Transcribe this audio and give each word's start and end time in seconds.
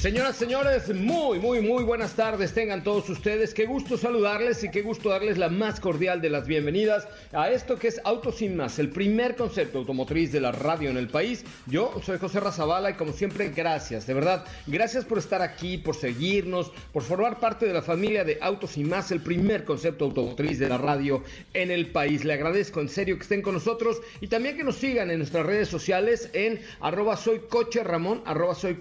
Señoras, 0.00 0.36
señores, 0.36 0.94
muy, 0.94 1.38
muy, 1.38 1.62
muy 1.62 1.82
buenas 1.82 2.14
tardes. 2.14 2.52
Tengan 2.52 2.84
todos 2.84 3.08
ustedes. 3.08 3.54
Qué 3.54 3.64
gusto 3.64 3.96
saludarles 3.96 4.62
y 4.62 4.70
qué 4.70 4.82
gusto 4.82 5.08
darles 5.08 5.38
la 5.38 5.48
más 5.48 5.80
cordial 5.80 6.20
de 6.20 6.28
las 6.28 6.46
bienvenidas 6.46 7.08
a 7.32 7.50
esto 7.50 7.78
que 7.78 7.88
es 7.88 8.00
Autos 8.04 8.36
Sin 8.36 8.56
Más, 8.56 8.78
el 8.78 8.90
primer 8.90 9.36
concepto 9.36 9.78
automotriz 9.78 10.30
de 10.32 10.40
la 10.40 10.52
radio 10.52 10.90
en 10.90 10.98
el 10.98 11.08
país. 11.08 11.44
Yo 11.66 11.98
soy 12.04 12.18
José 12.18 12.40
Razabala 12.40 12.90
y 12.90 12.94
como 12.94 13.12
siempre, 13.12 13.48
gracias, 13.48 14.06
de 14.06 14.12
verdad. 14.12 14.44
Gracias 14.66 15.06
por 15.06 15.16
estar 15.16 15.40
aquí, 15.40 15.78
por 15.78 15.96
seguirnos, 15.96 16.70
por 16.92 17.02
formar 17.02 17.40
parte 17.40 17.66
de 17.66 17.72
la 17.72 17.82
familia 17.82 18.22
de 18.22 18.38
Autos 18.42 18.72
Sin 18.72 18.90
Más, 18.90 19.10
el 19.10 19.22
primer 19.22 19.64
concepto 19.64 20.04
automotriz 20.04 20.58
de 20.58 20.68
la 20.68 20.78
radio 20.78 21.24
en 21.54 21.70
el 21.70 21.90
país. 21.90 22.22
Le 22.22 22.34
agradezco 22.34 22.82
en 22.82 22.90
serio 22.90 23.16
que 23.16 23.22
estén 23.22 23.42
con 23.42 23.54
nosotros 23.54 24.02
y 24.20 24.28
también 24.28 24.58
que 24.58 24.62
nos 24.62 24.76
sigan 24.76 25.10
en 25.10 25.18
nuestras 25.18 25.46
redes 25.46 25.68
sociales 25.68 26.28
en 26.34 26.60
arroba 26.80 27.16
soy 27.16 27.40
arroba 28.26 28.54
soy 28.54 28.76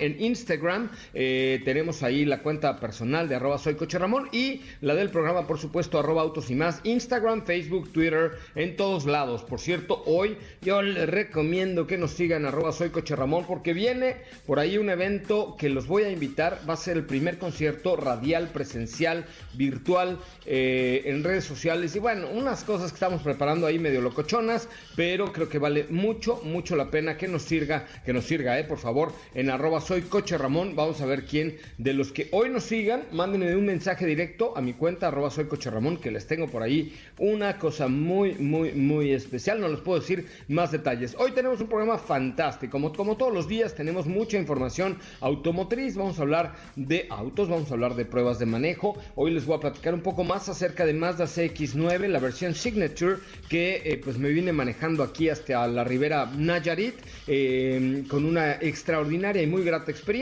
en 0.00 0.20
Instagram 0.20 0.49
Instagram. 0.50 0.90
Eh, 1.14 1.62
tenemos 1.64 2.02
ahí 2.02 2.24
la 2.24 2.42
cuenta 2.42 2.80
personal 2.80 3.28
de 3.28 3.36
arroba 3.36 3.58
soy 3.58 3.76
coche 3.76 3.98
y 4.32 4.62
la 4.80 4.94
del 4.94 5.10
programa, 5.10 5.46
por 5.46 5.58
supuesto, 5.58 5.98
arroba 5.98 6.22
autos 6.22 6.50
y 6.50 6.54
más. 6.56 6.80
Instagram, 6.82 7.44
Facebook, 7.44 7.92
Twitter, 7.92 8.32
en 8.56 8.76
todos 8.76 9.06
lados. 9.06 9.44
Por 9.44 9.60
cierto, 9.60 10.02
hoy 10.06 10.36
yo 10.60 10.82
les 10.82 11.08
recomiendo 11.08 11.86
que 11.86 11.98
nos 11.98 12.12
sigan 12.12 12.46
arroba 12.46 12.72
soy 12.72 12.90
coche 12.90 13.14
porque 13.46 13.72
viene 13.72 14.16
por 14.46 14.58
ahí 14.58 14.78
un 14.78 14.90
evento 14.90 15.56
que 15.56 15.68
los 15.68 15.86
voy 15.86 16.02
a 16.04 16.10
invitar. 16.10 16.60
Va 16.68 16.74
a 16.74 16.76
ser 16.76 16.96
el 16.96 17.04
primer 17.04 17.38
concierto 17.38 17.94
radial, 17.96 18.48
presencial, 18.48 19.26
virtual, 19.54 20.18
eh, 20.46 21.02
en 21.04 21.22
redes 21.22 21.44
sociales. 21.44 21.94
Y 21.94 22.00
bueno, 22.00 22.28
unas 22.32 22.64
cosas 22.64 22.90
que 22.90 22.96
estamos 22.96 23.22
preparando 23.22 23.66
ahí 23.66 23.78
medio 23.78 24.00
locochonas, 24.00 24.68
pero 24.96 25.32
creo 25.32 25.48
que 25.48 25.58
vale 25.58 25.86
mucho, 25.90 26.40
mucho 26.42 26.74
la 26.74 26.90
pena 26.90 27.16
que 27.16 27.28
nos 27.28 27.42
sirva, 27.42 27.84
que 28.04 28.12
nos 28.12 28.24
sirva, 28.24 28.58
eh, 28.58 28.64
por 28.64 28.78
favor, 28.78 29.12
en 29.34 29.50
arroba 29.50 29.80
soy 29.80 30.02
coche 30.02 30.29
Ramón. 30.38 30.76
Vamos 30.76 31.00
a 31.00 31.06
ver 31.06 31.24
quién 31.24 31.56
de 31.78 31.94
los 31.94 32.12
que 32.12 32.28
hoy 32.32 32.50
nos 32.50 32.64
sigan, 32.64 33.04
mándenme 33.12 33.56
un 33.56 33.66
mensaje 33.66 34.06
directo 34.06 34.56
a 34.56 34.60
mi 34.60 34.74
cuenta, 34.74 35.08
arroba 35.08 35.30
soy 35.30 35.46
Coche 35.46 35.70
Ramón, 35.70 35.96
que 35.96 36.10
les 36.10 36.26
tengo 36.26 36.46
por 36.46 36.62
ahí 36.62 36.94
una 37.18 37.58
cosa 37.58 37.88
muy, 37.88 38.34
muy, 38.34 38.72
muy 38.72 39.12
especial. 39.12 39.60
No 39.60 39.68
les 39.68 39.80
puedo 39.80 40.00
decir 40.00 40.26
más 40.48 40.70
detalles. 40.70 41.16
Hoy 41.18 41.32
tenemos 41.32 41.60
un 41.60 41.68
programa 41.68 41.98
fantástico. 41.98 42.78
Como, 42.94 43.16
todos 43.16 43.32
los 43.32 43.48
días, 43.48 43.74
tenemos 43.74 44.06
mucha 44.06 44.38
información 44.38 44.98
automotriz. 45.20 45.96
Vamos 45.96 46.18
a 46.18 46.22
hablar 46.22 46.54
de 46.76 47.06
autos, 47.10 47.48
vamos 47.48 47.70
a 47.70 47.74
hablar 47.74 47.94
de 47.94 48.04
pruebas 48.04 48.38
de 48.38 48.46
manejo. 48.46 48.96
Hoy 49.14 49.32
les 49.32 49.46
voy 49.46 49.56
a 49.56 49.60
platicar 49.60 49.94
un 49.94 50.02
poco 50.02 50.22
más 50.22 50.48
acerca 50.48 50.86
de 50.86 50.92
Mazda 50.92 51.24
CX9, 51.24 52.06
la 52.08 52.18
versión 52.20 52.54
Signature, 52.54 53.16
que 53.48 53.82
eh, 53.84 54.00
pues 54.02 54.18
me 54.18 54.28
viene 54.28 54.52
manejando 54.52 55.02
aquí 55.02 55.28
hasta 55.28 55.66
la 55.66 55.84
Ribera 55.84 56.30
Nayarit, 56.36 56.94
eh, 57.26 58.04
con 58.08 58.24
una 58.24 58.52
extraordinaria 58.54 59.42
y 59.42 59.46
muy 59.46 59.64
grata 59.64 59.90
experiencia 59.90 60.19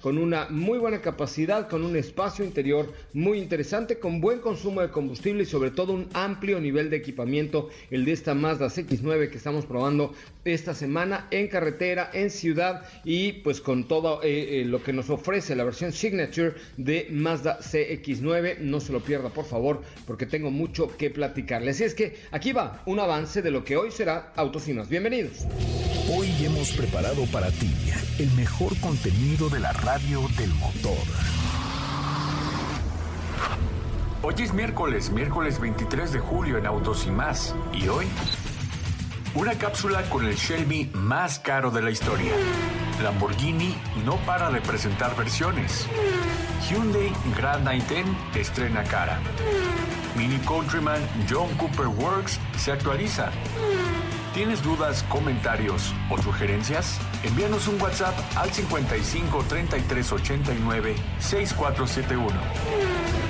con 0.00 0.16
una 0.18 0.48
muy 0.48 0.78
buena 0.78 1.02
capacidad, 1.02 1.68
con 1.68 1.84
un 1.84 1.96
espacio 1.96 2.44
interior 2.44 2.92
muy 3.12 3.38
interesante, 3.38 3.98
con 3.98 4.20
buen 4.20 4.40
consumo 4.40 4.80
de 4.80 4.90
combustible 4.90 5.42
y 5.42 5.46
sobre 5.46 5.70
todo 5.70 5.92
un 5.92 6.08
amplio 6.14 6.58
nivel 6.58 6.88
de 6.88 6.96
equipamiento, 6.96 7.68
el 7.90 8.04
de 8.04 8.12
esta 8.12 8.34
Mazda 8.34 8.68
CX9 8.68 9.28
que 9.30 9.36
estamos 9.36 9.66
probando 9.66 10.14
esta 10.54 10.74
semana 10.74 11.26
en 11.30 11.48
carretera, 11.48 12.10
en 12.12 12.30
ciudad 12.30 12.82
y 13.04 13.32
pues 13.32 13.60
con 13.60 13.88
todo 13.88 14.22
eh, 14.22 14.60
eh, 14.60 14.64
lo 14.64 14.82
que 14.82 14.92
nos 14.92 15.10
ofrece 15.10 15.56
la 15.56 15.64
versión 15.64 15.92
Signature 15.92 16.54
de 16.76 17.08
Mazda 17.10 17.58
CX9. 17.60 18.58
No 18.58 18.80
se 18.80 18.92
lo 18.92 19.00
pierda 19.00 19.30
por 19.30 19.44
favor 19.44 19.82
porque 20.06 20.26
tengo 20.26 20.50
mucho 20.50 20.96
que 20.96 21.10
platicarles. 21.10 21.76
Así 21.76 21.84
es 21.84 21.94
que 21.94 22.16
aquí 22.30 22.52
va 22.52 22.82
un 22.86 23.00
avance 23.00 23.42
de 23.42 23.50
lo 23.50 23.64
que 23.64 23.76
hoy 23.76 23.90
será 23.90 24.32
Autos 24.36 24.68
y 24.68 24.74
Más. 24.74 24.88
Bienvenidos. 24.88 25.46
Hoy 26.10 26.28
hemos 26.44 26.70
preparado 26.72 27.24
para 27.26 27.50
ti 27.50 27.70
el 28.18 28.30
mejor 28.32 28.78
contenido 28.80 29.48
de 29.48 29.60
la 29.60 29.72
radio 29.72 30.22
del 30.38 30.50
motor. 30.54 30.96
Hoy 34.22 34.34
es 34.38 34.52
miércoles, 34.52 35.10
miércoles 35.10 35.60
23 35.60 36.12
de 36.12 36.18
julio 36.18 36.58
en 36.58 36.66
Autos 36.66 37.06
y 37.06 37.10
más. 37.10 37.54
Y 37.72 37.86
hoy, 37.86 38.06
una 39.36 39.54
cápsula 39.54 40.02
con 40.08 40.24
el 40.24 40.34
Shelby 40.34 40.90
más 40.94 41.38
caro 41.38 41.70
de 41.70 41.82
la 41.82 41.90
historia. 41.90 42.32
Lamborghini 43.02 43.76
no 44.04 44.16
para 44.24 44.50
de 44.50 44.62
presentar 44.62 45.14
versiones. 45.14 45.86
Hyundai 46.66 47.12
Grand 47.36 47.68
i10 47.68 48.06
estrena 48.34 48.82
cara. 48.84 49.18
Mini 50.16 50.38
Countryman 50.38 51.00
John 51.28 51.50
Cooper 51.58 51.86
Works 51.86 52.40
se 52.56 52.72
actualiza. 52.72 53.30
¿Tienes 54.32 54.62
dudas, 54.62 55.04
comentarios 55.08 55.94
o 56.10 56.20
sugerencias? 56.20 56.98
Envíanos 57.22 57.68
un 57.68 57.80
WhatsApp 57.80 58.14
al 58.36 58.50
55 58.50 59.44
33 59.48 60.12
89 60.12 60.96
6471. 61.18 63.25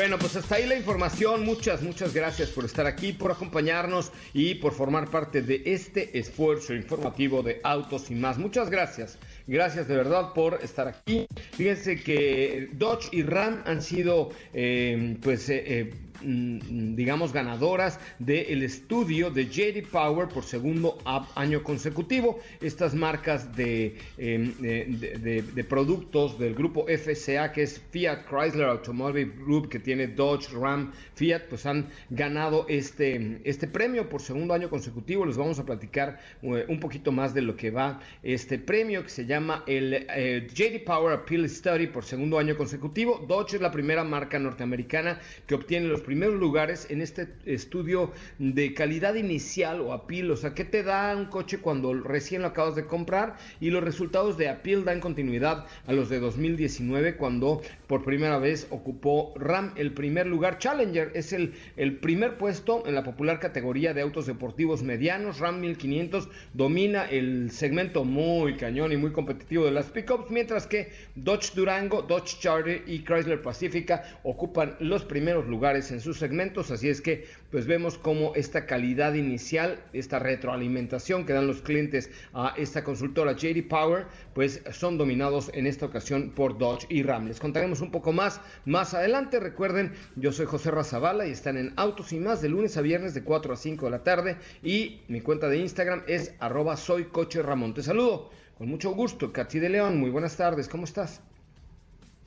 Bueno, 0.00 0.18
pues 0.18 0.34
hasta 0.34 0.54
ahí 0.54 0.64
la 0.64 0.76
información. 0.76 1.44
Muchas, 1.44 1.82
muchas 1.82 2.14
gracias 2.14 2.48
por 2.48 2.64
estar 2.64 2.86
aquí, 2.86 3.12
por 3.12 3.32
acompañarnos 3.32 4.12
y 4.32 4.54
por 4.54 4.72
formar 4.72 5.10
parte 5.10 5.42
de 5.42 5.60
este 5.66 6.18
esfuerzo 6.18 6.72
informativo 6.72 7.42
de 7.42 7.60
Autos 7.64 8.10
y 8.10 8.14
más. 8.14 8.38
Muchas 8.38 8.70
gracias. 8.70 9.18
Gracias 9.46 9.88
de 9.88 9.96
verdad 9.96 10.32
por 10.32 10.58
estar 10.62 10.88
aquí. 10.88 11.26
Fíjense 11.52 12.02
que 12.02 12.70
Dodge 12.72 13.10
y 13.12 13.24
Ram 13.24 13.62
han 13.66 13.82
sido, 13.82 14.30
eh, 14.54 15.18
pues, 15.20 15.50
eh, 15.50 15.64
eh, 15.66 15.94
digamos, 16.22 17.32
ganadoras 17.32 17.98
del 18.18 18.62
estudio 18.62 19.30
de 19.30 19.46
JD 19.46 19.88
Power 19.90 20.28
por 20.28 20.44
segundo 20.44 20.98
año 21.34 21.62
consecutivo. 21.62 22.40
Estas 22.60 22.94
marcas 22.94 23.48
em, 23.56 24.52
de, 24.58 25.42
de, 25.54 25.64
productos 25.64 26.38
del 26.38 26.54
grupo 26.54 26.86
FCA, 26.86 27.52
que 27.52 27.62
es 27.62 27.80
Fiat 27.90 28.26
Chrysler 28.28 28.66
Automobile 28.66 29.32
Group, 29.44 29.68
que 29.68 29.78
tiene 29.78 30.08
Dodge, 30.08 30.48
Ram, 30.52 30.92
Fiat, 31.14 31.42
pues 31.48 31.66
han 31.66 31.88
ganado 32.10 32.66
este, 32.68 33.40
este 33.44 33.66
premio 33.66 34.08
por 34.08 34.20
segundo 34.20 34.54
año 34.54 34.68
consecutivo. 34.68 35.24
Les 35.26 35.36
vamos 35.36 35.58
a 35.58 35.64
platicar 35.64 36.18
un 36.42 36.80
poquito 36.80 37.12
más 37.12 37.34
de 37.34 37.42
lo 37.42 37.56
que 37.56 37.70
va 37.70 38.00
este 38.22 38.58
premio 38.58 39.02
que 39.02 39.08
se 39.08 39.26
llama 39.26 39.64
el 39.66 40.06
eh, 40.14 40.46
JD 40.52 40.84
Power 40.84 41.12
Appeal 41.12 41.48
Study 41.48 41.86
por 41.88 42.04
segundo 42.04 42.38
año 42.38 42.56
consecutivo. 42.56 43.24
Dodge 43.26 43.54
es 43.54 43.60
la 43.60 43.70
primera 43.70 44.04
marca 44.04 44.38
norteamericana 44.38 45.18
que 45.46 45.54
obtiene 45.54 45.86
los 45.88 46.00
primeros 46.10 46.40
lugares 46.40 46.88
en 46.90 47.02
este 47.02 47.28
estudio 47.46 48.10
de 48.40 48.74
calidad 48.74 49.14
inicial 49.14 49.80
o 49.80 49.92
appeal, 49.92 50.32
o 50.32 50.36
sea, 50.36 50.54
¿qué 50.54 50.64
te 50.64 50.82
da 50.82 51.14
un 51.16 51.26
coche 51.26 51.58
cuando 51.58 51.94
recién 51.94 52.42
lo 52.42 52.48
acabas 52.48 52.74
de 52.74 52.84
comprar? 52.84 53.36
Y 53.60 53.70
los 53.70 53.84
resultados 53.84 54.36
de 54.36 54.48
appeal 54.48 54.84
dan 54.84 54.98
continuidad 54.98 55.66
a 55.86 55.92
los 55.92 56.08
de 56.08 56.18
2019 56.18 57.14
cuando 57.14 57.62
por 57.86 58.02
primera 58.02 58.38
vez 58.38 58.66
ocupó 58.70 59.32
RAM 59.36 59.72
el 59.76 59.92
primer 59.92 60.26
lugar. 60.26 60.58
Challenger 60.58 61.12
es 61.14 61.32
el, 61.32 61.54
el 61.76 61.98
primer 61.98 62.38
puesto 62.38 62.84
en 62.88 62.96
la 62.96 63.04
popular 63.04 63.38
categoría 63.38 63.94
de 63.94 64.00
autos 64.00 64.26
deportivos 64.26 64.82
medianos. 64.82 65.38
RAM 65.38 65.60
1500 65.60 66.28
domina 66.54 67.04
el 67.04 67.52
segmento 67.52 68.02
muy 68.02 68.56
cañón 68.56 68.90
y 68.90 68.96
muy 68.96 69.12
competitivo 69.12 69.64
de 69.64 69.70
las 69.70 69.86
pickups, 69.86 70.28
mientras 70.32 70.66
que 70.66 70.90
Dodge 71.14 71.54
Durango, 71.54 72.02
Dodge 72.02 72.40
Charger 72.40 72.82
y 72.88 73.04
Chrysler 73.04 73.40
Pacifica 73.42 74.18
ocupan 74.24 74.74
los 74.80 75.04
primeros 75.04 75.46
lugares 75.46 75.92
en 75.92 75.99
sus 76.00 76.18
segmentos, 76.18 76.70
así 76.70 76.88
es 76.88 77.00
que 77.00 77.26
pues 77.50 77.66
vemos 77.66 77.98
cómo 77.98 78.32
esta 78.34 78.66
calidad 78.66 79.14
inicial, 79.14 79.82
esta 79.92 80.18
retroalimentación 80.18 81.26
que 81.26 81.32
dan 81.32 81.46
los 81.46 81.62
clientes 81.62 82.10
a 82.32 82.54
esta 82.56 82.84
consultora 82.84 83.32
JD 83.32 83.68
Power, 83.68 84.06
pues 84.34 84.62
son 84.72 84.98
dominados 84.98 85.50
en 85.54 85.66
esta 85.66 85.86
ocasión 85.86 86.30
por 86.30 86.58
Dodge 86.58 86.86
y 86.88 87.02
Ram. 87.02 87.26
Les 87.26 87.40
contaremos 87.40 87.80
un 87.80 87.90
poco 87.90 88.12
más 88.12 88.40
más 88.64 88.94
adelante. 88.94 89.40
Recuerden, 89.40 89.92
yo 90.16 90.32
soy 90.32 90.46
José 90.46 90.70
Razabala 90.70 91.26
y 91.26 91.32
están 91.32 91.56
en 91.56 91.72
Autos 91.76 92.12
y 92.12 92.20
más 92.20 92.42
de 92.42 92.48
lunes 92.48 92.76
a 92.76 92.82
viernes 92.82 93.14
de 93.14 93.24
4 93.24 93.52
a 93.52 93.56
5 93.56 93.84
de 93.86 93.90
la 93.90 94.02
tarde 94.02 94.36
y 94.62 95.02
mi 95.08 95.20
cuenta 95.20 95.48
de 95.48 95.58
Instagram 95.58 96.02
es 96.06 96.34
arroba 96.38 96.76
soy 96.76 97.04
coche 97.04 97.42
Ramón. 97.42 97.74
Te 97.74 97.82
saludo 97.82 98.30
con 98.56 98.68
mucho 98.68 98.90
gusto, 98.92 99.32
Katy 99.32 99.58
de 99.58 99.70
León. 99.70 99.98
Muy 99.98 100.10
buenas 100.10 100.36
tardes, 100.36 100.68
¿cómo 100.68 100.84
estás? 100.84 101.22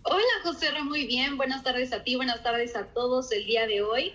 Hola 0.05 0.21
José, 0.43 0.67
muy 0.83 1.07
bien. 1.07 1.37
Buenas 1.37 1.63
tardes 1.63 1.93
a 1.93 2.03
ti, 2.03 2.17
buenas 2.17 2.43
tardes 2.43 2.75
a 2.75 2.87
todos 2.87 3.31
el 3.31 3.45
día 3.45 3.67
de 3.67 3.81
hoy 3.81 4.13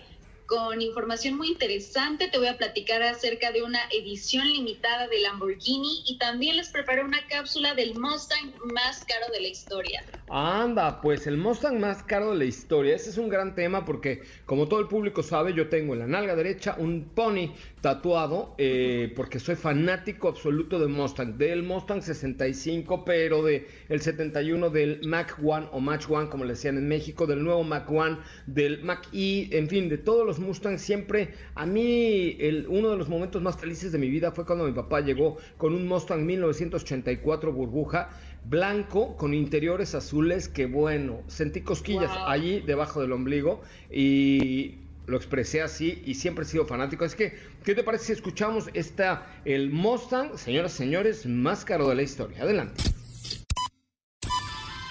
con 0.49 0.81
información 0.81 1.37
muy 1.37 1.49
interesante. 1.49 2.27
Te 2.27 2.39
voy 2.39 2.47
a 2.47 2.57
platicar 2.57 3.03
acerca 3.03 3.51
de 3.51 3.61
una 3.61 3.79
edición 3.91 4.47
limitada 4.47 5.07
de 5.07 5.19
Lamborghini 5.19 6.03
y 6.07 6.17
también 6.17 6.57
les 6.57 6.69
preparé 6.69 7.03
una 7.03 7.19
cápsula 7.27 7.75
del 7.75 7.93
Mustang 7.99 8.53
más 8.73 9.05
caro 9.05 9.31
de 9.31 9.41
la 9.41 9.47
historia. 9.47 10.03
Anda, 10.27 11.01
pues 11.01 11.27
el 11.27 11.37
Mustang 11.37 11.79
más 11.79 12.01
caro 12.01 12.31
de 12.31 12.37
la 12.37 12.45
historia. 12.45 12.95
Ese 12.95 13.11
es 13.11 13.17
un 13.17 13.29
gran 13.29 13.53
tema 13.53 13.85
porque, 13.85 14.23
como 14.45 14.67
todo 14.67 14.79
el 14.79 14.87
público 14.87 15.21
sabe, 15.21 15.53
yo 15.53 15.69
tengo 15.69 15.93
en 15.93 15.99
la 15.99 16.07
nalga 16.07 16.35
derecha 16.35 16.75
un 16.79 17.09
pony 17.15 17.53
tatuado 17.81 18.55
eh, 18.57 19.13
porque 19.15 19.39
soy 19.39 19.55
fanático 19.55 20.27
absoluto 20.27 20.79
de 20.79 20.87
Mustang, 20.87 21.37
del 21.37 21.63
Mustang 21.63 22.01
65, 22.01 23.05
pero 23.05 23.43
de 23.43 23.67
el 23.87 24.01
71 24.01 24.69
del 24.69 25.01
Mac 25.07 25.37
One 25.43 25.67
o 25.71 25.79
Match 25.79 26.05
One, 26.09 26.29
como 26.29 26.43
le 26.43 26.51
decían 26.51 26.77
en 26.77 26.87
México, 26.87 27.25
del 27.25 27.43
nuevo 27.43 27.63
Mac 27.63 27.89
One, 27.89 28.17
del 28.47 28.83
Mac 28.83 29.07
E, 29.13 29.49
en 29.51 29.69
fin, 29.69 29.87
de 29.87 29.97
todos 29.97 30.25
los 30.25 30.39
Mustang 30.39 30.77
siempre, 30.77 31.33
a 31.55 31.65
mí 31.65 32.35
el, 32.39 32.65
uno 32.67 32.89
de 32.89 32.97
los 32.97 33.07
momentos 33.07 33.41
más 33.41 33.57
felices 33.57 33.91
de 33.91 33.97
mi 33.97 34.09
vida 34.09 34.31
fue 34.31 34.45
cuando 34.45 34.65
mi 34.65 34.73
papá 34.73 35.01
llegó 35.01 35.37
con 35.57 35.73
un 35.73 35.87
Mustang 35.87 36.25
1984 36.25 37.53
burbuja 37.53 38.09
blanco 38.45 39.15
con 39.17 39.33
interiores 39.33 39.95
azules 39.95 40.47
que 40.47 40.65
bueno, 40.65 41.21
sentí 41.27 41.61
cosquillas 41.61 42.11
allí 42.25 42.61
debajo 42.61 43.01
del 43.01 43.11
ombligo 43.11 43.61
y 43.91 44.88
lo 45.09 45.17
expresé 45.17 45.61
así 45.61 46.01
y 46.05 46.15
siempre 46.15 46.45
he 46.45 46.47
sido 46.47 46.65
fanático. 46.65 47.03
Es 47.03 47.15
que, 47.15 47.37
¿qué 47.63 47.75
te 47.75 47.83
parece 47.83 48.05
si 48.05 48.11
escuchamos 48.13 48.69
esta, 48.73 49.27
el 49.43 49.71
Mustang, 49.71 50.37
señoras 50.37 50.73
y 50.75 50.77
señores, 50.77 51.25
más 51.25 51.65
caro 51.65 51.89
de 51.89 51.95
la 51.95 52.03
historia? 52.03 52.43
Adelante. 52.43 52.83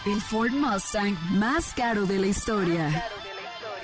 El 0.07 0.21
Ford 0.21 0.51
Mustang 0.51 1.17
más 1.33 1.73
caro 1.75 2.07
de 2.07 2.19
la 2.19 2.27
historia. 2.27 3.05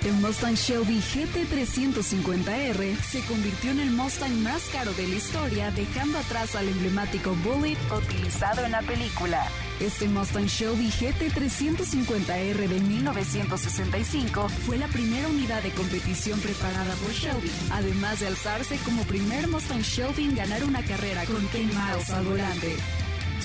El 0.03 0.13
Mustang 0.13 0.55
Shelby 0.55 0.99
GT350R 0.99 3.01
se 3.01 3.21
convirtió 3.25 3.71
en 3.71 3.79
el 3.79 3.91
Mustang 3.91 4.43
más 4.43 4.63
caro 4.71 4.93
de 4.93 5.07
la 5.07 5.15
historia, 5.15 5.71
dejando 5.71 6.19
atrás 6.19 6.55
al 6.55 6.67
emblemático 6.67 7.35
Bullet 7.43 7.77
utilizado 7.91 8.65
en 8.65 8.71
la 8.71 8.81
película. 8.81 9.47
Este 9.79 10.07
Mustang 10.07 10.45
Shelby 10.45 10.89
GT350R 10.89 12.67
de 12.67 12.79
1965 12.79 14.49
fue 14.49 14.77
la 14.77 14.87
primera 14.87 15.27
unidad 15.27 15.63
de 15.63 15.71
competición 15.71 16.39
preparada 16.39 16.93
por 16.95 17.11
Shelby, 17.11 17.51
además 17.71 18.19
de 18.19 18.27
alzarse 18.27 18.77
como 18.85 19.03
primer 19.03 19.47
Mustang 19.47 19.81
Shelby 19.81 20.25
en 20.25 20.35
ganar 20.35 20.63
una 20.63 20.83
carrera 20.83 21.25
con 21.25 21.45
Ken 21.47 21.67
Miles 21.67 22.09
al 22.11 22.25
volante. 22.25 22.75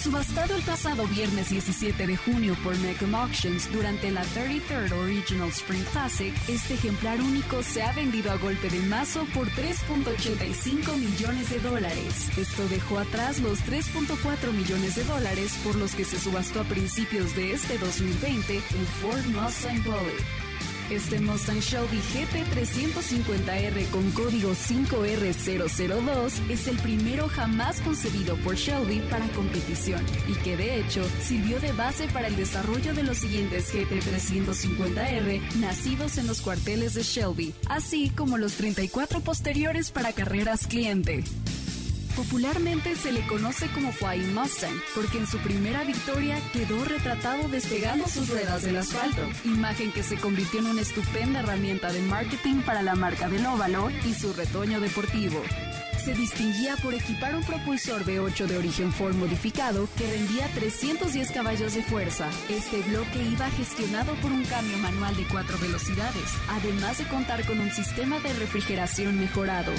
Subastado 0.02 0.56
el 0.56 0.62
pasado 0.62 1.06
viernes 1.08 1.50
17 1.50 2.06
de 2.06 2.17
junio 2.17 2.56
por 2.64 2.75
Mecum 2.79 3.14
Auctions 3.14 3.70
durante 3.70 4.11
la 4.11 4.25
33rd 4.25 4.93
Original 4.93 5.49
Spring 5.49 5.85
Classic, 5.93 6.32
este 6.49 6.73
ejemplar 6.73 7.20
único 7.20 7.62
se 7.62 7.82
ha 7.82 7.93
vendido 7.93 8.31
a 8.31 8.37
golpe 8.38 8.70
de 8.70 8.81
mazo 8.81 9.26
por 9.35 9.47
3.85 9.50 10.97
millones 10.97 11.50
de 11.50 11.61
dólares. 11.61 12.38
Esto 12.38 12.67
dejó 12.69 12.99
atrás 12.99 13.41
los 13.41 13.58
3.4 13.67 14.52
millones 14.52 14.94
de 14.94 15.05
dólares 15.05 15.52
por 15.62 15.76
los 15.76 15.94
que 15.94 16.06
se 16.06 16.19
subastó 16.19 16.62
a 16.62 16.64
principios 16.64 17.37
de 17.37 17.52
este 17.52 17.76
2020 17.76 18.56
el 18.56 18.87
Ford 19.02 19.26
Mustang 19.26 19.85
Bullet. 19.85 20.50
Este 20.90 21.20
Mustang 21.20 21.60
Shelby 21.60 21.98
GT350R 21.98 23.88
con 23.90 24.10
código 24.10 24.50
5R002 24.50 26.50
es 26.50 26.66
el 26.66 26.76
primero 26.78 27.28
jamás 27.28 27.81
concebido 27.81 28.34
por 28.38 28.56
Shelby 28.56 28.98
para 29.08 29.28
competición 29.28 30.04
y 30.26 30.32
que 30.42 30.56
de 30.56 30.81
hecho 30.81 31.08
sirvió 31.22 31.60
de 31.60 31.70
base 31.72 32.08
para 32.08 32.26
el 32.26 32.34
desarrollo 32.34 32.92
de 32.92 33.04
los 33.04 33.19
siguientes 33.19 33.72
GT350R 33.72 35.54
nacidos 35.60 36.19
en 36.19 36.26
los 36.26 36.40
cuarteles 36.40 36.94
de 36.94 37.04
Shelby, 37.04 37.54
así 37.69 38.10
como 38.10 38.37
los 38.37 38.54
34 38.54 39.20
posteriores 39.20 39.92
para 39.92 40.12
carreras 40.12 40.66
cliente. 40.66 41.22
Popularmente 42.20 42.94
se 42.96 43.12
le 43.12 43.26
conoce 43.26 43.67
como 43.69 43.93
Flying 43.93 44.34
Mustang 44.34 44.78
porque 44.94 45.17
en 45.17 45.26
su 45.26 45.38
primera 45.38 45.84
victoria 45.84 46.38
quedó 46.52 46.84
retratado 46.84 47.49
despegando 47.49 48.06
sus 48.08 48.28
ruedas 48.28 48.62
del 48.62 48.76
asfalto, 48.76 49.22
imagen 49.46 49.90
que 49.90 50.02
se 50.02 50.17
convirtió 50.17 50.61
en 50.61 50.67
una 50.67 50.82
estupenda 50.82 51.40
herramienta 51.40 51.90
de 51.90 52.02
marketing 52.02 52.61
para 52.61 52.82
la 52.82 52.94
marca 52.94 53.31
del 53.31 53.46
óvalo 53.46 53.88
y 54.05 54.12
su 54.12 54.34
retoño 54.34 54.81
deportivo. 54.81 55.43
Se 56.05 56.12
distinguía 56.12 56.76
por 56.76 56.93
equipar 56.93 57.34
un 57.34 57.43
propulsor 57.43 58.05
V8 58.05 58.46
de 58.46 58.58
origen 58.58 58.93
Ford 58.93 59.14
modificado 59.14 59.88
que 59.96 60.06
rendía 60.06 60.46
310 60.55 61.31
caballos 61.31 61.75
de 61.75 61.82
fuerza. 61.82 62.28
Este 62.50 62.82
bloque 62.82 63.23
iba 63.32 63.49
gestionado 63.52 64.12
por 64.16 64.31
un 64.31 64.44
cambio 64.44 64.76
manual 64.76 65.16
de 65.16 65.25
cuatro 65.25 65.56
velocidades, 65.58 66.34
además 66.50 66.99
de 66.99 67.05
contar 67.05 67.46
con 67.46 67.58
un 67.61 67.70
sistema 67.70 68.20
de 68.20 68.34
refrigeración 68.34 69.19
mejorado. 69.19 69.73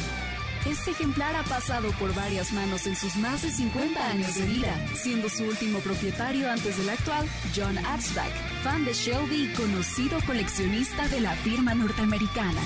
Este 0.66 0.92
ejemplar 0.92 1.36
ha 1.36 1.44
pasado 1.44 1.92
por 1.98 2.14
varias 2.14 2.52
manos 2.52 2.86
en 2.86 2.96
sus 2.96 3.16
más 3.16 3.42
de 3.42 3.50
50 3.50 4.08
años 4.08 4.36
de 4.36 4.46
vida, 4.46 4.88
siendo 4.94 5.28
su 5.28 5.44
último 5.44 5.80
propietario 5.80 6.48
antes 6.52 6.78
del 6.78 6.90
actual 6.90 7.28
John 7.56 7.80
Atzbach, 7.80 8.32
fan 8.64 8.86
de 8.86 8.94
Shelby 8.94 9.46
y 9.46 9.54
conocido 9.54 10.20
coleccionista 10.28 11.08
de 11.08 11.22
la 11.22 11.34
firma 11.38 11.74
norteamericana. 11.74 12.62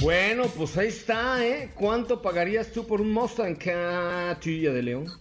Bueno, 0.00 0.44
pues 0.56 0.78
ahí 0.78 0.88
está, 0.88 1.46
¿eh? 1.46 1.70
¿Cuánto 1.74 2.22
pagarías 2.22 2.72
tú 2.72 2.86
por 2.86 3.02
un 3.02 3.12
Mustang 3.12 3.56
Catilla 3.56 4.72
de 4.72 4.82
León? 4.82 5.12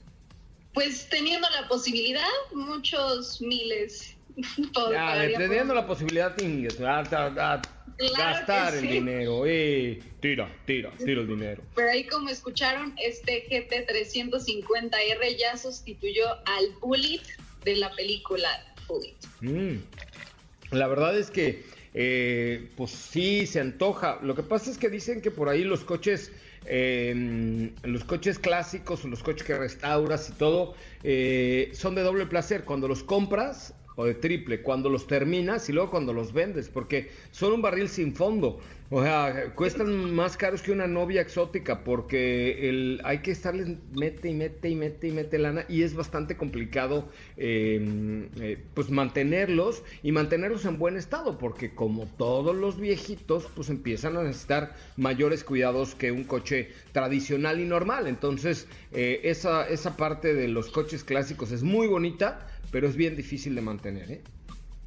Pues 0.73 1.09
teniendo 1.09 1.49
la 1.49 1.67
posibilidad, 1.67 2.23
muchos 2.53 3.41
miles 3.41 4.15
ya, 4.91 5.63
la 5.63 5.87
posibilidad 5.87 6.35
de 6.35 6.67
gastar 8.17 8.75
el 8.75 8.87
dinero. 8.87 9.43
Eh, 9.45 9.99
tira, 10.19 10.49
tira, 10.65 10.91
tira 10.97 11.21
el 11.21 11.27
dinero. 11.27 11.63
Pero 11.75 11.89
ahí 11.89 12.05
como 12.07 12.29
escucharon, 12.29 12.93
este 13.03 13.47
GT350R 13.49 15.37
ya 15.37 15.57
sustituyó 15.57 16.27
al 16.45 16.71
Bullet 16.81 17.21
de 17.65 17.75
la 17.75 17.91
película 17.91 18.47
Bullet. 18.87 19.15
Mm. 19.41 19.77
La 20.71 20.87
verdad 20.87 21.17
es 21.17 21.31
que, 21.31 21.63
eh, 21.93 22.69
pues 22.77 22.91
sí, 22.91 23.45
se 23.47 23.59
antoja. 23.59 24.19
Lo 24.21 24.35
que 24.35 24.43
pasa 24.43 24.71
es 24.71 24.77
que 24.77 24.89
dicen 24.89 25.21
que 25.21 25.31
por 25.31 25.49
ahí 25.49 25.63
los 25.63 25.83
coches... 25.83 26.31
Eh, 26.65 27.71
los 27.83 28.03
coches 28.03 28.37
clásicos 28.37 29.05
los 29.05 29.23
coches 29.23 29.47
que 29.47 29.57
restauras 29.57 30.29
y 30.29 30.33
todo 30.33 30.75
eh, 31.03 31.71
son 31.73 31.95
de 31.95 32.03
doble 32.03 32.25
placer. 32.25 32.65
Cuando 32.65 32.87
los 32.87 33.01
compras, 33.01 33.73
o 33.95 34.05
de 34.05 34.13
triple 34.13 34.61
cuando 34.61 34.89
los 34.89 35.07
terminas 35.07 35.67
y 35.69 35.73
luego 35.73 35.91
cuando 35.91 36.13
los 36.13 36.33
vendes, 36.33 36.69
porque 36.69 37.09
son 37.31 37.53
un 37.53 37.61
barril 37.61 37.89
sin 37.89 38.15
fondo. 38.15 38.59
O 38.91 39.03
sea, 39.03 39.53
cuestan 39.53 40.15
más 40.15 40.35
caros 40.35 40.63
que 40.63 40.71
una 40.71 40.87
novia 40.87 41.21
exótica 41.21 41.83
porque 41.83 42.69
el, 42.69 42.99
hay 43.03 43.19
que 43.19 43.29
estarles 43.29 43.77
mete 43.93 44.29
y 44.29 44.33
mete 44.33 44.69
y 44.69 44.75
mete 44.75 45.09
y 45.09 45.11
mete 45.11 45.37
lana 45.37 45.63
y 45.69 45.83
es 45.83 45.93
bastante 45.93 46.37
complicado 46.37 47.07
em, 47.37 48.29
eh, 48.41 48.57
pues 48.73 48.89
mantenerlos 48.89 49.83
y 50.01 50.11
mantenerlos 50.11 50.65
en 50.65 50.79
buen 50.79 50.97
estado 50.97 51.37
porque 51.37 51.75
como 51.75 52.07
todos 52.17 52.55
los 52.55 52.79
viejitos 52.79 53.47
pues 53.55 53.69
empiezan 53.69 54.17
a 54.17 54.23
necesitar 54.23 54.75
mayores 54.97 55.43
cuidados 55.43 55.93
que 55.93 56.11
un 56.11 56.23
coche 56.23 56.69
tradicional 56.91 57.59
y 57.59 57.65
normal. 57.65 58.07
Entonces 58.07 58.67
eh, 58.91 59.21
esa, 59.25 59.67
esa 59.67 59.97
parte 59.97 60.33
de 60.33 60.47
los 60.47 60.71
coches 60.71 61.03
clásicos 61.03 61.51
es 61.51 61.61
muy 61.61 61.85
bonita 61.85 62.47
pero 62.71 62.87
es 62.87 62.95
bien 62.95 63.15
difícil 63.15 63.55
de 63.55 63.61
mantener. 63.61 64.11
¿eh? 64.11 64.21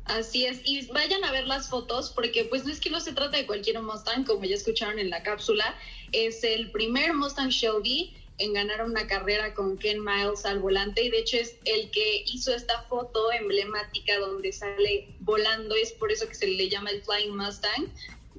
Así 0.05 0.47
es, 0.47 0.61
y 0.65 0.87
vayan 0.89 1.25
a 1.25 1.33
ver 1.33 1.47
las 1.47 1.69
fotos 1.69 2.11
porque 2.11 2.45
pues 2.45 2.65
no 2.65 2.73
es 2.73 2.81
que 2.81 2.91
no 2.91 3.01
se 3.01 3.13
trata 3.13 3.37
de 3.37 3.47
cualquier 3.47 3.81
Mustang, 3.81 4.25
como 4.25 4.45
ya 4.45 4.57
escucharon 4.57 4.99
en 4.99 5.11
la 5.11 5.23
cápsula, 5.23 5.77
es 6.11 6.43
el 6.43 6.71
primer 6.71 7.15
Mustang 7.15 7.51
Shelby 7.51 8.15
en 8.39 8.55
ganar 8.55 8.85
una 8.85 9.07
carrera 9.07 9.55
con 9.55 9.77
Ken 9.79 10.03
Miles 10.03 10.45
al 10.45 10.59
volante 10.59 11.05
y 11.05 11.11
de 11.11 11.19
hecho 11.19 11.37
es 11.37 11.57
el 11.65 11.91
que 11.91 12.25
hizo 12.27 12.53
esta 12.53 12.83
foto 12.83 13.31
emblemática 13.33 14.19
donde 14.19 14.53
sale 14.53 15.09
volando, 15.21 15.75
es 15.77 15.93
por 15.93 16.11
eso 16.11 16.27
que 16.27 16.35
se 16.35 16.49
le 16.49 16.69
llama 16.69 16.91
el 16.91 17.03
Flying 17.03 17.37
Mustang, 17.37 17.89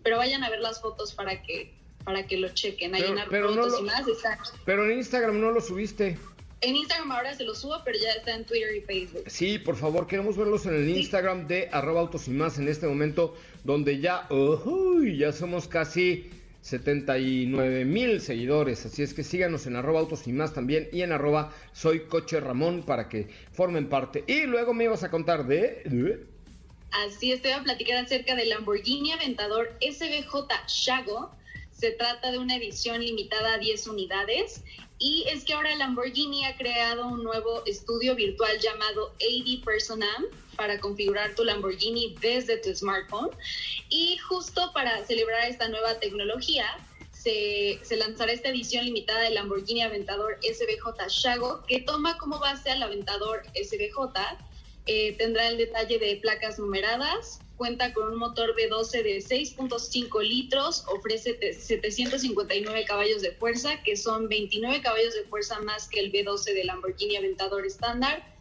pero 0.03 0.17
vayan 0.17 0.43
a 0.43 0.49
ver 0.49 0.59
las 0.59 0.81
fotos 0.81 1.13
para 1.13 1.41
que 1.41 1.73
para 2.03 2.27
que 2.27 2.35
lo 2.35 2.49
chequen, 2.49 2.95
a 2.95 2.99
llenar 2.99 3.29
fotos 3.29 3.79
y 3.79 3.83
más. 3.83 4.03
Pero 4.65 4.83
en 4.83 4.97
Instagram 4.97 5.39
no 5.39 5.51
lo 5.51 5.61
subiste. 5.61 6.17
En 6.63 6.77
Instagram 6.77 7.11
ahora 7.11 7.33
se 7.33 7.43
lo 7.43 7.53
subo, 7.55 7.75
pero 7.83 7.99
ya 7.99 8.11
está 8.11 8.35
en 8.35 8.45
Twitter 8.45 8.73
y 8.75 8.81
Facebook. 8.81 9.23
Sí, 9.27 9.59
por 9.59 9.75
favor, 9.75 10.07
queremos 10.07 10.37
verlos 10.37 10.65
en 10.65 10.75
el 10.75 10.89
Instagram 10.89 11.45
de 11.45 11.67
arroba 11.71 11.99
autos 11.99 12.29
y 12.29 12.31
más 12.31 12.57
en 12.57 12.69
este 12.69 12.87
momento, 12.87 13.35
donde 13.65 13.99
ya, 13.99 14.29
ya 15.17 15.31
somos 15.33 15.67
casi 15.67 16.31
79 16.61 17.83
mil 17.83 18.21
seguidores. 18.21 18.85
Así 18.85 19.03
es 19.03 19.13
que 19.13 19.23
síganos 19.23 19.67
en 19.67 19.75
arroba 19.75 19.99
autos 19.99 20.25
y 20.25 20.31
más 20.31 20.53
también 20.53 20.87
y 20.93 21.01
en 21.01 21.11
arroba 21.11 21.53
soy 21.73 22.05
coche 22.05 22.39
Ramón 22.39 22.83
para 22.83 23.09
que 23.09 23.27
formen 23.51 23.89
parte. 23.89 24.23
Y 24.25 24.43
luego 24.43 24.73
me 24.73 24.85
ibas 24.85 25.03
a 25.03 25.11
contar 25.11 25.45
de... 25.45 26.25
Así 26.91 27.33
es, 27.33 27.41
te 27.41 27.49
voy 27.49 27.59
a 27.59 27.63
platicar 27.63 27.97
acerca 27.97 28.35
del 28.35 28.49
Lamborghini 28.49 29.11
Aventador 29.11 29.77
SBJ 29.81 30.47
Shago. 30.67 31.31
Se 31.83 31.91
trata 31.91 32.31
de 32.31 32.37
una 32.37 32.55
edición 32.55 33.01
limitada 33.01 33.55
a 33.55 33.57
10 33.57 33.87
unidades 33.87 34.61
y 34.99 35.25
es 35.27 35.43
que 35.43 35.51
ahora 35.51 35.75
Lamborghini 35.75 36.45
ha 36.45 36.55
creado 36.55 37.05
un 37.09 37.25
nuevo 37.25 37.61
estudio 37.65 38.15
virtual 38.15 38.57
llamado 38.57 39.11
AD 39.19 39.65
Personam 39.65 40.27
para 40.55 40.79
configurar 40.79 41.35
tu 41.35 41.43
Lamborghini 41.43 42.15
desde 42.21 42.55
tu 42.55 42.73
smartphone. 42.73 43.31
Y 43.89 44.17
justo 44.19 44.71
para 44.73 45.05
celebrar 45.05 45.49
esta 45.49 45.67
nueva 45.67 45.99
tecnología, 45.99 46.65
se, 47.11 47.81
lanzará 47.97 48.31
esta 48.31 48.47
edición 48.47 48.85
limitada 48.85 49.19
del 49.19 49.33
Lamborghini 49.33 49.81
Aventador 49.81 50.39
SBJ 50.41 51.09
Shago, 51.09 51.65
que 51.67 51.81
toma 51.81 52.17
como 52.17 52.39
base 52.39 52.71
al 52.71 52.81
Aventador 52.81 53.43
SBJ. 53.61 53.97
Eh, 54.85 55.15
tendrá 55.17 55.47
el 55.47 55.57
detalle 55.57 55.97
de 55.97 56.17
placas 56.17 56.59
numeradas, 56.59 57.39
cuenta 57.55 57.93
con 57.93 58.11
un 58.11 58.17
motor 58.17 58.53
V12 58.53 59.03
de 59.03 59.17
6.5 59.19 60.21
litros, 60.21 60.83
ofrece 60.87 61.37
759 61.53 62.83
caballos 62.85 63.21
de 63.21 63.31
fuerza, 63.31 63.81
que 63.83 63.95
son 63.95 64.27
29 64.27 64.81
caballos 64.81 65.13
de 65.13 65.23
fuerza 65.23 65.59
más 65.61 65.87
que 65.87 66.01
el 66.01 66.11
V12 66.11 66.53
del 66.53 66.67
Lamborghini 66.67 67.15
Aventador 67.15 67.65
estándar. 67.65 68.33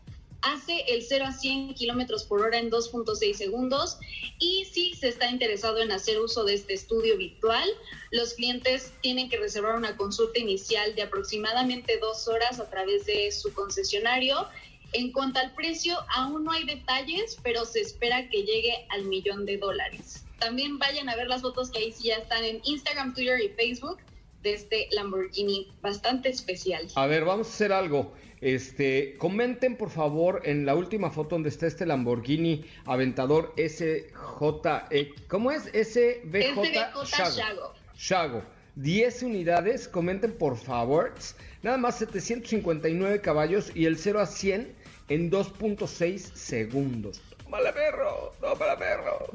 Hace 0.43 0.81
el 0.89 1.03
0 1.03 1.27
a 1.29 1.33
100 1.33 1.75
kilómetros 1.75 2.25
por 2.25 2.41
hora 2.41 2.59
en 2.59 2.69
2.6 2.69 3.35
segundos. 3.35 3.99
Y 4.41 4.65
si 4.65 4.93
se 4.95 5.07
está 5.07 5.31
interesado 5.31 5.79
en 5.81 5.93
hacer 5.93 6.19
uso 6.21 6.43
de 6.43 6.55
este 6.55 6.75
estudio 6.75 7.17
virtual, 7.17 7.69
los 8.11 8.35
clientes 8.35 8.93
tienen 9.03 9.29
que 9.29 9.37
reservar 9.37 9.77
una 9.77 9.97
consulta 9.97 10.41
inicial 10.41 10.97
de 10.97 11.03
aproximadamente 11.03 11.99
dos 11.99 12.27
horas 12.27 12.59
a 12.59 12.69
través 12.69 13.07
de 13.07 13.31
su 13.31 13.55
concesionario 13.55 14.49
en 14.93 15.13
cuanto 15.13 15.41
al 15.41 15.55
precio, 15.55 15.97
aún 16.15 16.45
no 16.45 16.53
hay 16.53 16.65
detalles, 16.65 17.39
pero 17.43 17.65
se 17.65 17.81
espera 17.81 18.29
que 18.29 18.43
llegue 18.43 18.87
al 18.91 19.05
millón 19.05 19.47
de 19.47 19.59
dólares. 19.59 20.25
También 20.39 20.79
vayan 20.79 21.09
a 21.09 21.17
ver 21.17 21.29
las 21.29 21.43
fotos 21.43 21.71
que 21.71 21.79
ahí 21.79 21.93
sí 21.93 22.09
ya 22.09 22.17
están 22.17 22.45
en 22.45 22.61
Instagram, 22.65 23.15
Twitter 23.15 23.41
y 23.41 23.49
Facebook 23.51 23.99
de 24.43 24.55
este 24.55 24.89
Lamborghini 24.91 25.69
bastante 25.81 26.29
especial. 26.29 26.89
A 26.97 27.07
ver, 27.07 27.25
vamos 27.25 27.47
a 27.47 27.51
hacer 27.51 27.73
algo. 27.73 28.13
Este, 28.41 29.15
comenten 29.19 29.77
por 29.77 29.91
favor 29.91 30.43
en 30.45 30.67
la 30.67 30.75
última 30.75 31.11
foto 31.11 31.37
donde 31.37 31.49
está 31.49 31.69
este 31.69 31.87
Lamborghini 31.87 32.65
Aventador 32.87 33.55
SJ, 33.57 34.89
e, 34.91 35.15
¿cómo 35.29 35.53
es? 35.53 35.63
SBJ, 35.63 36.55
SBJ 36.55 37.37
Shago. 37.37 37.75
Shago. 37.97 38.43
10 38.75 39.23
unidades, 39.23 39.87
comenten 39.87 40.33
por 40.33 40.57
favor. 40.57 41.15
Nada 41.63 41.77
más 41.77 41.99
759 41.99 43.21
caballos 43.21 43.71
y 43.77 43.85
el 43.85 43.97
0 43.97 44.21
a 44.21 44.27
100 44.27 44.82
en 45.13 45.31
2.6 45.31 46.35
segundos. 46.35 47.21
¡Tómala, 47.45 47.75
perro! 47.75 48.33
¡Tómala, 48.41 48.79
perro! 48.79 49.29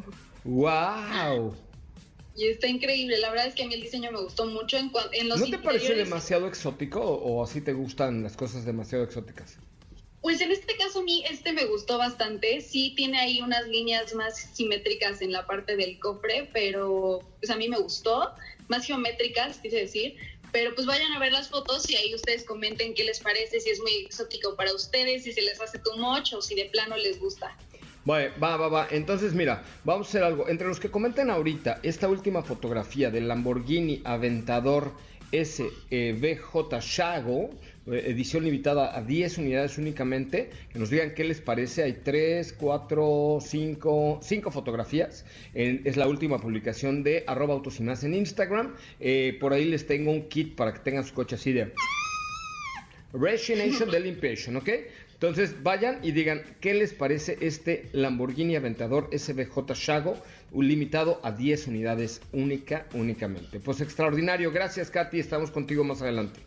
¡Wow! 0.44 1.56
Y 2.36 2.48
está 2.48 2.68
increíble. 2.68 3.20
La 3.20 3.30
verdad 3.30 3.48
es 3.48 3.54
que 3.54 3.64
a 3.64 3.68
mí 3.68 3.76
el 3.76 3.82
diseño 3.82 4.12
me 4.12 4.22
gustó 4.22 4.48
mucho 4.48 4.78
en, 4.78 4.92
en 5.12 5.30
los 5.30 5.40
¿No 5.40 5.46
te 5.46 5.60
pareció 5.60 5.96
demasiado 5.96 6.48
exótico 6.48 7.00
o, 7.00 7.44
así 7.44 7.62
te 7.62 7.74
gustan 7.74 8.24
las 8.24 8.36
cosas 8.36 8.66
demasiado 8.66 9.04
exóticas? 9.04 9.58
Pues 10.22 10.42
en 10.42 10.52
este 10.52 10.76
caso 10.78 11.00
a 11.00 11.04
mí 11.04 11.24
este 11.30 11.54
me 11.54 11.66
gustó 11.66 12.00
bastante. 12.00 12.62
Sí 12.62 12.94
tiene 12.96 13.20
ahí 13.20 13.42
unas 13.42 13.68
líneas 13.68 14.16
más 14.16 14.36
simétricas 14.54 15.22
en 15.22 15.32
la 15.32 15.46
parte 15.46 15.76
del 15.76 16.00
cofre, 16.00 16.50
pero 16.54 17.22
pues 17.40 17.52
a 17.52 17.56
mí 17.56 17.70
me 17.70 17.78
gustó. 17.78 18.32
Más 18.68 18.86
geométricas, 18.86 19.60
quise 19.60 19.78
decir 19.78 20.18
pero 20.52 20.74
pues 20.76 20.88
vayan 20.88 21.12
a 21.14 21.20
ver 21.20 21.32
las 21.32 21.50
fotos 21.50 21.90
y 21.90 21.96
ahí 21.96 22.16
ustedes 22.16 22.44
comenten 22.44 22.94
qué 22.94 23.04
les 23.04 23.20
parece, 23.20 23.60
si 23.60 23.70
es 23.70 23.80
muy 23.80 24.06
exótico 24.06 24.56
para 24.56 24.74
ustedes, 24.74 25.24
si 25.24 25.34
se 25.34 25.42
les 25.42 25.60
hace 25.62 25.80
too 25.80 25.98
much 25.98 26.34
o 26.34 26.42
si 26.42 26.56
de 26.56 26.66
plano 26.66 26.98
les 26.98 27.20
gusta. 27.20 27.56
Bueno, 28.06 28.34
va, 28.42 28.56
va, 28.56 28.70
va. 28.70 28.88
Entonces, 28.90 29.34
mira, 29.34 29.66
vamos 29.84 30.08
a 30.08 30.10
hacer 30.10 30.24
algo. 30.24 30.48
Entre 30.48 30.66
los 30.66 30.80
que 30.80 30.90
comenten 30.90 31.30
ahorita 31.30 31.82
esta 31.84 32.08
última 32.08 32.42
fotografía 32.42 33.12
del 33.12 33.28
Lamborghini 33.28 34.02
Aventador 34.06 34.94
SBJ 35.34 36.80
Shago, 36.80 37.50
eh, 37.50 37.67
edición 37.94 38.44
limitada 38.44 38.98
a 38.98 39.02
10 39.02 39.38
unidades 39.38 39.78
únicamente, 39.78 40.50
que 40.72 40.80
nos 40.80 40.90
digan 40.90 41.14
qué 41.14 41.24
les 41.24 41.42
parece. 41.42 41.84
Hay 41.84 41.94
3, 42.04 42.54
4, 42.54 43.40
5, 43.42 44.20
5 44.22 44.52
fotografías. 44.52 45.26
es 45.54 45.98
la 45.98 46.08
última 46.08 46.40
publicación 46.40 47.04
de 47.04 47.24
arroba 47.28 47.54
autos 47.54 47.80
en 47.80 48.14
Instagram. 48.14 48.76
Eh, 49.00 49.38
por 49.40 49.54
ahí 49.54 49.66
les 49.66 49.88
tengo 49.88 50.12
un 50.12 50.28
kit 50.28 50.56
para 50.56 50.74
que 50.74 50.80
tengan 50.80 51.04
su 51.04 51.14
coche 51.14 51.36
así 51.36 51.54
de... 51.54 51.72
Resination 53.14 53.90
de 53.90 54.00
Limpiation, 54.02 54.58
¿ok? 54.58 54.70
Entonces 55.14 55.64
vayan 55.64 56.00
y 56.04 56.12
digan 56.12 56.44
qué 56.62 56.76
les 56.76 56.94
parece 56.94 57.38
este 57.42 57.90
Lamborghini 57.94 58.56
Aventador 58.56 59.10
SBJ 59.18 59.74
Shago, 59.74 60.16
limitado 60.54 61.20
a 61.24 61.32
10 61.32 61.68
unidades 61.68 62.22
única, 62.34 62.86
únicamente. 62.94 63.60
Pues 63.60 63.82
extraordinario, 63.82 64.52
gracias 64.52 64.92
Katy, 64.92 65.20
estamos 65.20 65.50
contigo 65.50 65.84
más 65.84 66.02
adelante. 66.04 66.47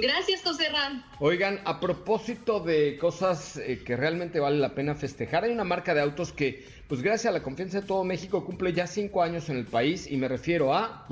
Gracias, 0.00 0.42
José 0.42 0.68
Ram. 0.68 1.02
Oigan, 1.20 1.60
a 1.64 1.80
propósito 1.80 2.60
de 2.60 2.98
cosas 2.98 3.56
eh, 3.56 3.82
que 3.84 3.96
realmente 3.96 4.40
vale 4.40 4.58
la 4.58 4.74
pena 4.74 4.94
festejar, 4.94 5.44
hay 5.44 5.52
una 5.52 5.64
marca 5.64 5.94
de 5.94 6.00
autos 6.00 6.32
que, 6.32 6.64
pues 6.88 7.02
gracias 7.02 7.26
a 7.26 7.32
la 7.32 7.42
confianza 7.42 7.82
de 7.82 7.86
todo 7.86 8.02
México, 8.02 8.44
cumple 8.44 8.72
ya 8.72 8.86
cinco 8.86 9.22
años 9.22 9.50
en 9.50 9.58
el 9.58 9.66
país 9.66 10.10
y 10.10 10.16
me 10.16 10.26
refiero 10.26 10.74
a 10.74 11.06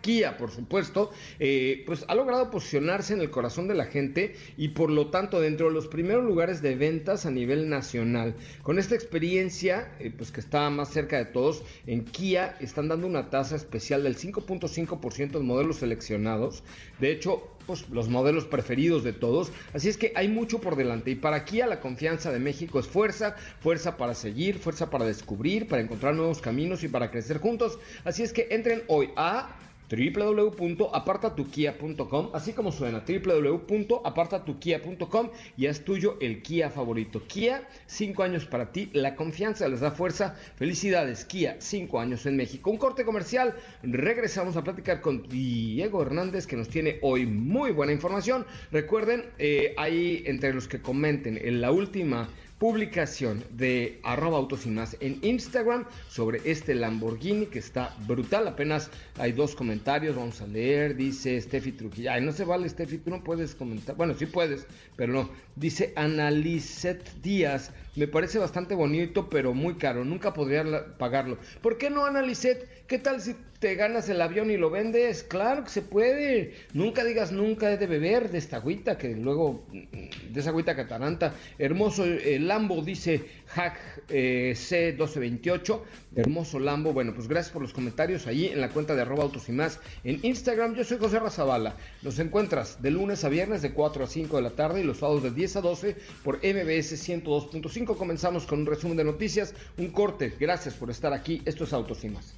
Kia, 0.00 0.36
por 0.36 0.50
supuesto, 0.50 1.10
eh, 1.38 1.84
pues 1.86 2.04
ha 2.08 2.16
logrado 2.16 2.50
posicionarse 2.50 3.14
en 3.14 3.20
el 3.20 3.30
corazón 3.30 3.68
de 3.68 3.74
la 3.74 3.86
gente 3.86 4.34
y 4.56 4.68
por 4.68 4.90
lo 4.90 5.06
tanto 5.06 5.40
dentro 5.40 5.68
de 5.68 5.72
los 5.72 5.86
primeros 5.86 6.24
lugares 6.24 6.62
de 6.62 6.74
ventas 6.74 7.26
a 7.26 7.30
nivel 7.30 7.68
nacional. 7.68 8.34
Con 8.64 8.80
esta 8.80 8.96
experiencia, 8.96 9.92
eh, 10.00 10.12
pues 10.16 10.32
que 10.32 10.40
está 10.40 10.68
más 10.68 10.88
cerca 10.88 11.16
de 11.16 11.26
todos, 11.26 11.62
en 11.86 12.04
Kia 12.04 12.56
están 12.60 12.88
dando 12.88 13.06
una 13.06 13.30
tasa 13.30 13.54
especial 13.54 14.02
del 14.02 14.16
5.5% 14.16 15.30
de 15.30 15.40
modelos 15.40 15.76
seleccionados. 15.76 16.64
De 16.98 17.12
hecho, 17.12 17.48
pues, 17.66 17.88
los 17.90 18.08
modelos 18.08 18.44
preferidos 18.46 19.04
de 19.04 19.12
todos. 19.12 19.52
Así 19.72 19.88
es 19.88 19.96
que 19.96 20.12
hay 20.14 20.28
mucho 20.28 20.60
por 20.60 20.76
delante. 20.76 21.10
Y 21.10 21.14
para 21.14 21.36
aquí 21.36 21.60
a 21.60 21.66
la 21.66 21.80
confianza 21.80 22.32
de 22.32 22.38
México 22.38 22.78
es 22.80 22.86
fuerza, 22.86 23.36
fuerza 23.60 23.96
para 23.96 24.14
seguir, 24.14 24.58
fuerza 24.58 24.90
para 24.90 25.04
descubrir, 25.04 25.68
para 25.68 25.82
encontrar 25.82 26.14
nuevos 26.14 26.40
caminos 26.40 26.82
y 26.82 26.88
para 26.88 27.10
crecer 27.10 27.38
juntos. 27.38 27.78
Así 28.04 28.22
es 28.22 28.32
que 28.32 28.48
entren 28.50 28.82
hoy 28.88 29.10
a 29.16 29.56
www.apartatukia.com, 29.90 32.30
así 32.32 32.52
como 32.52 32.70
suena, 32.70 33.02
www.apartatukia.com 33.06 35.30
y 35.56 35.66
es 35.66 35.84
tuyo 35.84 36.16
el 36.20 36.42
Kia 36.42 36.70
favorito. 36.70 37.26
Kia, 37.26 37.66
5 37.86 38.22
años 38.22 38.46
para 38.46 38.70
ti, 38.70 38.88
la 38.92 39.16
confianza 39.16 39.66
les 39.68 39.80
da 39.80 39.90
fuerza. 39.90 40.36
Felicidades, 40.56 41.24
Kia, 41.24 41.56
5 41.58 41.98
años 41.98 42.24
en 42.26 42.36
México. 42.36 42.70
Un 42.70 42.76
corte 42.76 43.04
comercial, 43.04 43.56
regresamos 43.82 44.56
a 44.56 44.62
platicar 44.62 45.00
con 45.00 45.28
Diego 45.28 46.02
Hernández 46.02 46.46
que 46.46 46.54
nos 46.56 46.68
tiene 46.68 47.00
hoy 47.02 47.26
muy 47.26 47.72
buena 47.72 47.92
información. 47.92 48.46
Recuerden, 48.70 49.24
eh, 49.38 49.74
ahí 49.76 50.22
entre 50.26 50.54
los 50.54 50.68
que 50.68 50.80
comenten 50.80 51.36
en 51.36 51.60
la 51.60 51.72
última 51.72 52.28
publicación 52.60 53.42
de 53.52 54.00
arroba 54.04 54.36
autos 54.36 54.66
y 54.66 54.70
más 54.70 54.94
en 55.00 55.18
Instagram 55.22 55.86
sobre 56.10 56.42
este 56.44 56.74
Lamborghini 56.74 57.46
que 57.46 57.58
está 57.58 57.96
brutal. 58.06 58.46
Apenas 58.46 58.90
hay 59.18 59.32
dos 59.32 59.56
comentarios, 59.56 60.14
vamos 60.14 60.42
a 60.42 60.46
leer. 60.46 60.94
Dice 60.94 61.40
Steffi 61.40 61.72
Trujillo. 61.72 62.12
Ay, 62.12 62.20
no 62.20 62.32
se 62.32 62.44
vale, 62.44 62.68
Steffi, 62.68 62.98
tú 62.98 63.08
no 63.08 63.24
puedes 63.24 63.54
comentar. 63.54 63.96
Bueno, 63.96 64.14
sí 64.14 64.26
puedes, 64.26 64.66
pero 64.94 65.10
no. 65.14 65.30
Dice 65.56 65.94
Analicet 65.96 67.02
Díaz. 67.22 67.72
Me 67.96 68.06
parece 68.06 68.38
bastante 68.38 68.74
bonito, 68.74 69.28
pero 69.28 69.52
muy 69.52 69.74
caro. 69.74 70.04
Nunca 70.04 70.32
podría 70.32 70.96
pagarlo. 70.96 71.38
¿Por 71.60 71.76
qué 71.76 71.90
no, 71.90 72.06
Analicet? 72.06 72.86
¿Qué 72.86 72.98
tal 72.98 73.20
si 73.20 73.34
te 73.58 73.74
ganas 73.74 74.08
el 74.08 74.20
avión 74.20 74.50
y 74.50 74.56
lo 74.56 74.70
vendes? 74.70 75.24
Claro 75.24 75.64
que 75.64 75.70
se 75.70 75.82
puede. 75.82 76.54
Nunca 76.72 77.04
digas 77.04 77.32
nunca 77.32 77.70
he 77.70 77.76
de 77.76 77.86
beber 77.86 78.30
de 78.30 78.38
esta 78.38 78.58
agüita, 78.58 78.96
que 78.96 79.08
luego, 79.16 79.64
mm, 79.72 80.32
de 80.32 80.40
esa 80.40 80.50
agüita 80.50 80.76
cataranta. 80.76 81.34
Hermoso 81.58 82.04
el 82.04 82.46
Lambo, 82.46 82.82
dice 82.82 83.24
Hack 83.54 83.78
eh, 84.08 84.54
C1228. 84.56 85.80
Hermoso 86.16 86.58
Lambo. 86.58 86.92
Bueno, 86.92 87.14
pues 87.14 87.28
gracias 87.28 87.52
por 87.52 87.62
los 87.62 87.72
comentarios 87.72 88.26
ahí 88.26 88.46
en 88.46 88.60
la 88.60 88.70
cuenta 88.70 88.94
de 88.94 89.02
arroba 89.02 89.24
autos 89.24 89.48
y 89.48 89.52
más. 89.52 89.80
En 90.04 90.20
Instagram, 90.22 90.74
yo 90.74 90.84
soy 90.84 90.98
José 90.98 91.18
Razabala. 91.18 91.76
Nos 92.02 92.18
encuentras 92.18 92.82
de 92.82 92.90
lunes 92.90 93.24
a 93.24 93.28
viernes 93.28 93.62
de 93.62 93.72
4 93.72 94.04
a 94.04 94.06
5 94.06 94.36
de 94.36 94.42
la 94.42 94.50
tarde 94.50 94.80
y 94.80 94.84
los 94.84 94.98
sábados 94.98 95.22
de 95.22 95.30
10 95.30 95.56
a 95.56 95.60
12 95.60 95.96
por 96.24 96.36
MBS 96.36 97.08
102.5. 97.08 97.96
Comenzamos 97.96 98.46
con 98.46 98.60
un 98.60 98.66
resumen 98.66 98.96
de 98.96 99.04
noticias, 99.04 99.54
un 99.78 99.90
corte. 99.90 100.34
Gracias 100.38 100.74
por 100.74 100.90
estar 100.90 101.12
aquí. 101.12 101.42
Esto 101.44 101.64
es 101.64 101.72
Autos 101.72 102.04
y 102.04 102.08
más. 102.08 102.34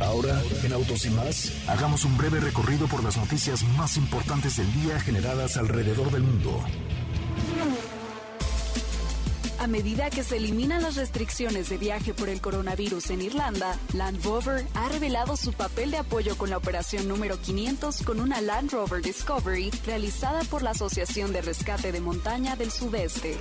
Ahora, 0.00 0.40
en 0.64 0.72
Autos 0.72 1.04
y 1.04 1.10
más, 1.10 1.68
hagamos 1.68 2.06
un 2.06 2.16
breve 2.16 2.40
recorrido 2.40 2.86
por 2.86 3.04
las 3.04 3.18
noticias 3.18 3.62
más 3.76 3.98
importantes 3.98 4.56
del 4.56 4.72
día 4.72 4.98
generadas 4.98 5.58
alrededor 5.58 6.10
del 6.10 6.22
mundo. 6.22 6.64
A 9.60 9.66
medida 9.66 10.08
que 10.08 10.24
se 10.24 10.38
eliminan 10.38 10.82
las 10.82 10.96
restricciones 10.96 11.68
de 11.68 11.76
viaje 11.76 12.14
por 12.14 12.30
el 12.30 12.40
coronavirus 12.40 13.10
en 13.10 13.20
Irlanda, 13.20 13.78
Land 13.92 14.24
Rover 14.24 14.66
ha 14.72 14.88
revelado 14.88 15.36
su 15.36 15.52
papel 15.52 15.90
de 15.90 15.98
apoyo 15.98 16.38
con 16.38 16.48
la 16.48 16.56
operación 16.56 17.06
número 17.06 17.38
500 17.38 18.02
con 18.02 18.20
una 18.20 18.40
Land 18.40 18.70
Rover 18.72 19.02
Discovery 19.02 19.70
realizada 19.84 20.44
por 20.44 20.62
la 20.62 20.70
Asociación 20.70 21.34
de 21.34 21.42
Rescate 21.42 21.92
de 21.92 22.00
Montaña 22.00 22.56
del 22.56 22.70
Sudeste. 22.70 23.36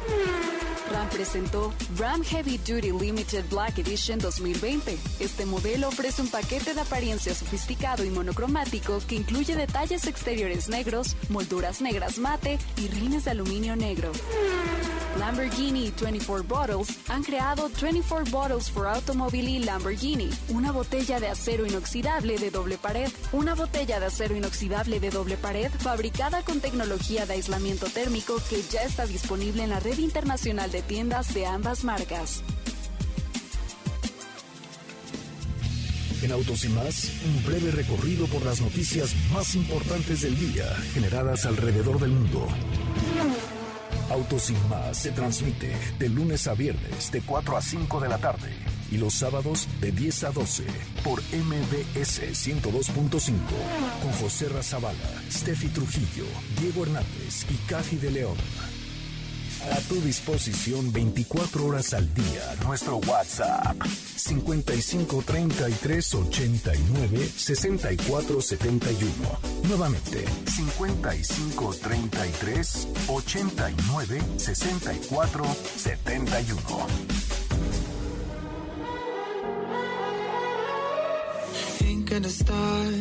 Ram 0.91 1.07
presentó 1.07 1.73
Ram 1.97 2.21
Heavy 2.21 2.57
Duty 2.57 2.91
Limited 2.91 3.45
Black 3.49 3.77
Edition 3.77 4.19
2020. 4.19 4.97
Este 5.21 5.45
modelo 5.45 5.87
ofrece 5.87 6.21
un 6.21 6.27
paquete 6.27 6.73
de 6.73 6.81
apariencia 6.81 7.33
sofisticado 7.33 8.03
y 8.03 8.09
monocromático 8.09 8.99
que 9.07 9.15
incluye 9.15 9.55
detalles 9.55 10.05
exteriores 10.05 10.67
negros, 10.67 11.15
molduras 11.29 11.79
negras 11.79 12.17
mate 12.17 12.59
y 12.75 12.89
rines 12.89 13.23
de 13.23 13.31
aluminio 13.31 13.77
negro. 13.77 14.11
Lamborghini 15.19 15.91
24 15.91 16.43
Bottles 16.43 16.97
han 17.09 17.23
creado 17.23 17.69
24 17.81 18.31
Bottles 18.31 18.71
for 18.71 18.87
Automobile 18.87 19.59
Lamborghini, 19.65 20.29
una 20.47 20.71
botella 20.71 21.19
de 21.19 21.27
acero 21.27 21.65
inoxidable 21.65 22.37
de 22.37 22.49
doble 22.49 22.77
pared, 22.77 23.11
una 23.33 23.53
botella 23.53 23.99
de 23.99 24.05
acero 24.05 24.37
inoxidable 24.37 25.01
de 25.01 25.09
doble 25.09 25.35
pared 25.35 25.69
fabricada 25.79 26.41
con 26.43 26.61
tecnología 26.61 27.25
de 27.25 27.33
aislamiento 27.33 27.87
térmico 27.87 28.41
que 28.49 28.61
ya 28.71 28.83
está 28.83 29.05
disponible 29.05 29.63
en 29.63 29.71
la 29.71 29.81
red 29.81 29.97
internacional 29.97 30.71
de 30.71 30.81
tiendas 30.83 31.33
de 31.33 31.45
ambas 31.45 31.83
marcas. 31.83 32.41
En 36.23 36.31
Autos 36.31 36.63
y 36.63 36.69
más, 36.69 37.11
un 37.25 37.45
breve 37.45 37.71
recorrido 37.71 38.25
por 38.27 38.45
las 38.45 38.61
noticias 38.61 39.13
más 39.33 39.55
importantes 39.55 40.21
del 40.21 40.37
día 40.37 40.65
generadas 40.93 41.45
alrededor 41.45 41.99
del 41.99 42.11
mundo. 42.11 42.47
Autos 44.09 44.43
sin 44.43 44.69
más 44.69 44.97
se 44.97 45.11
transmite 45.11 45.71
de 45.99 46.09
lunes 46.09 46.47
a 46.47 46.55
viernes 46.55 47.11
de 47.11 47.21
4 47.21 47.57
a 47.57 47.61
5 47.61 47.99
de 47.99 48.09
la 48.09 48.17
tarde 48.17 48.51
y 48.91 48.97
los 48.97 49.13
sábados 49.13 49.67
de 49.81 49.91
10 49.91 50.23
a 50.23 50.31
12 50.31 50.63
por 51.03 51.21
MBS 51.21 52.21
102.5 52.21 53.33
con 54.01 54.11
José 54.13 54.49
Razabala, 54.49 54.97
Steffi 55.31 55.67
Trujillo, 55.67 56.25
Diego 56.59 56.83
Hernández 56.83 57.45
y 57.51 57.55
Cathy 57.69 57.97
de 57.97 58.11
León. 58.11 58.37
A 59.67 59.79
tu 59.87 59.99
disposición 60.01 60.91
24 60.91 61.65
horas 61.65 61.93
al 61.93 62.11
día. 62.13 62.55
Nuestro 62.65 62.97
WhatsApp 62.97 63.75
55 63.85 65.23
33 65.23 66.15
89 66.15 67.29
64 67.35 68.41
71. 68.41 69.13
Nuevamente 69.67 70.25
55 70.45 71.75
33 71.75 72.87
89 73.07 74.21
64 74.37 75.45
71. 75.75 76.87
Ain't 81.85 82.09
gonna 82.09 82.29
start, 82.29 82.93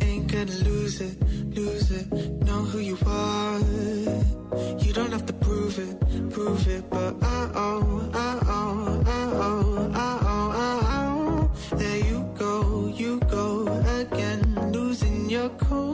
ain't 0.00 0.30
gonna 0.30 0.52
lose 0.64 1.00
it, 1.00 1.18
lose 1.56 1.90
it. 1.90 2.06
Know 2.44 2.62
who 2.62 2.78
you 2.78 2.96
are. 3.06 4.19
You 4.52 4.92
don't 4.92 5.12
have 5.12 5.26
to 5.26 5.32
prove 5.32 5.78
it, 5.78 6.00
prove 6.30 6.66
it, 6.66 6.88
but 6.90 7.14
oh, 7.22 8.10
I 8.12 8.38
oh, 8.46 9.02
I 9.04 9.30
oh, 9.38 9.90
I 9.94 10.18
oh, 10.22 10.50
I 10.54 11.50
oh. 11.72 11.76
There 11.76 11.98
you 11.98 12.28
go, 12.36 12.86
you 12.88 13.20
go 13.30 13.66
again, 14.00 14.42
losing 14.72 15.30
your 15.30 15.50
cool. 15.50 15.89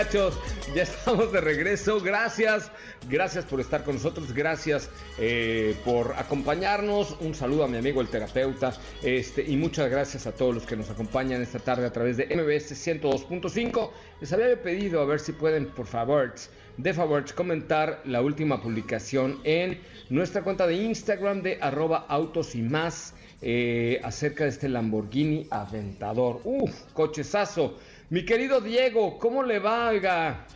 Muchachos, 0.00 0.38
ya 0.74 0.84
estamos 0.84 1.30
de 1.30 1.42
regreso. 1.42 2.00
Gracias, 2.00 2.72
gracias 3.10 3.44
por 3.44 3.60
estar 3.60 3.84
con 3.84 3.96
nosotros, 3.96 4.32
gracias 4.32 4.88
eh, 5.18 5.76
por 5.84 6.14
acompañarnos. 6.16 7.18
Un 7.20 7.34
saludo 7.34 7.64
a 7.64 7.68
mi 7.68 7.76
amigo 7.76 8.00
el 8.00 8.08
terapeuta, 8.08 8.72
este, 9.02 9.42
y 9.42 9.58
muchas 9.58 9.90
gracias 9.90 10.26
a 10.26 10.32
todos 10.32 10.54
los 10.54 10.64
que 10.64 10.74
nos 10.74 10.88
acompañan 10.88 11.42
esta 11.42 11.58
tarde 11.58 11.84
a 11.84 11.92
través 11.92 12.16
de 12.16 12.24
MBS 12.34 12.72
102.5. 12.72 13.90
Les 14.22 14.32
había 14.32 14.62
pedido 14.62 15.02
a 15.02 15.04
ver 15.04 15.20
si 15.20 15.32
pueden, 15.32 15.66
por 15.66 15.84
favor, 15.84 16.32
de 16.78 16.94
favor, 16.94 17.22
comentar 17.34 18.00
la 18.06 18.22
última 18.22 18.62
publicación 18.62 19.38
en 19.44 19.82
nuestra 20.08 20.40
cuenta 20.40 20.66
de 20.66 20.76
Instagram 20.76 21.42
de 21.42 21.58
arroba 21.60 22.06
autos 22.08 22.54
y 22.54 22.62
más 22.62 23.12
eh, 23.42 24.00
acerca 24.02 24.44
de 24.44 24.50
este 24.50 24.70
Lamborghini 24.70 25.46
Aventador. 25.50 26.40
Uf, 26.44 26.72
cochezazo. 26.94 27.76
Mi 28.10 28.24
querido 28.24 28.60
Diego, 28.60 29.18
¿cómo 29.18 29.44
le 29.44 29.60
va, 29.60 29.88
oiga? 29.90 30.46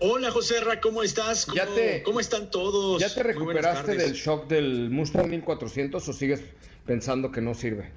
Hola 0.00 0.30
José 0.30 0.60
Ra, 0.60 0.80
¿cómo 0.80 1.02
estás? 1.02 1.46
¿Cómo, 1.46 1.56
Ya 1.56 1.66
te- 1.74 2.02
¿cómo 2.02 2.20
están 2.20 2.50
todos? 2.50 3.00
¿Ya 3.00 3.12
te 3.12 3.22
recuperaste 3.22 3.96
del 3.96 4.12
shock 4.12 4.46
del 4.48 4.90
Mustang 4.90 5.28
1400 5.30 6.06
o 6.06 6.12
sigues 6.12 6.42
pensando 6.86 7.32
que 7.32 7.40
no 7.40 7.54
sirve? 7.54 7.90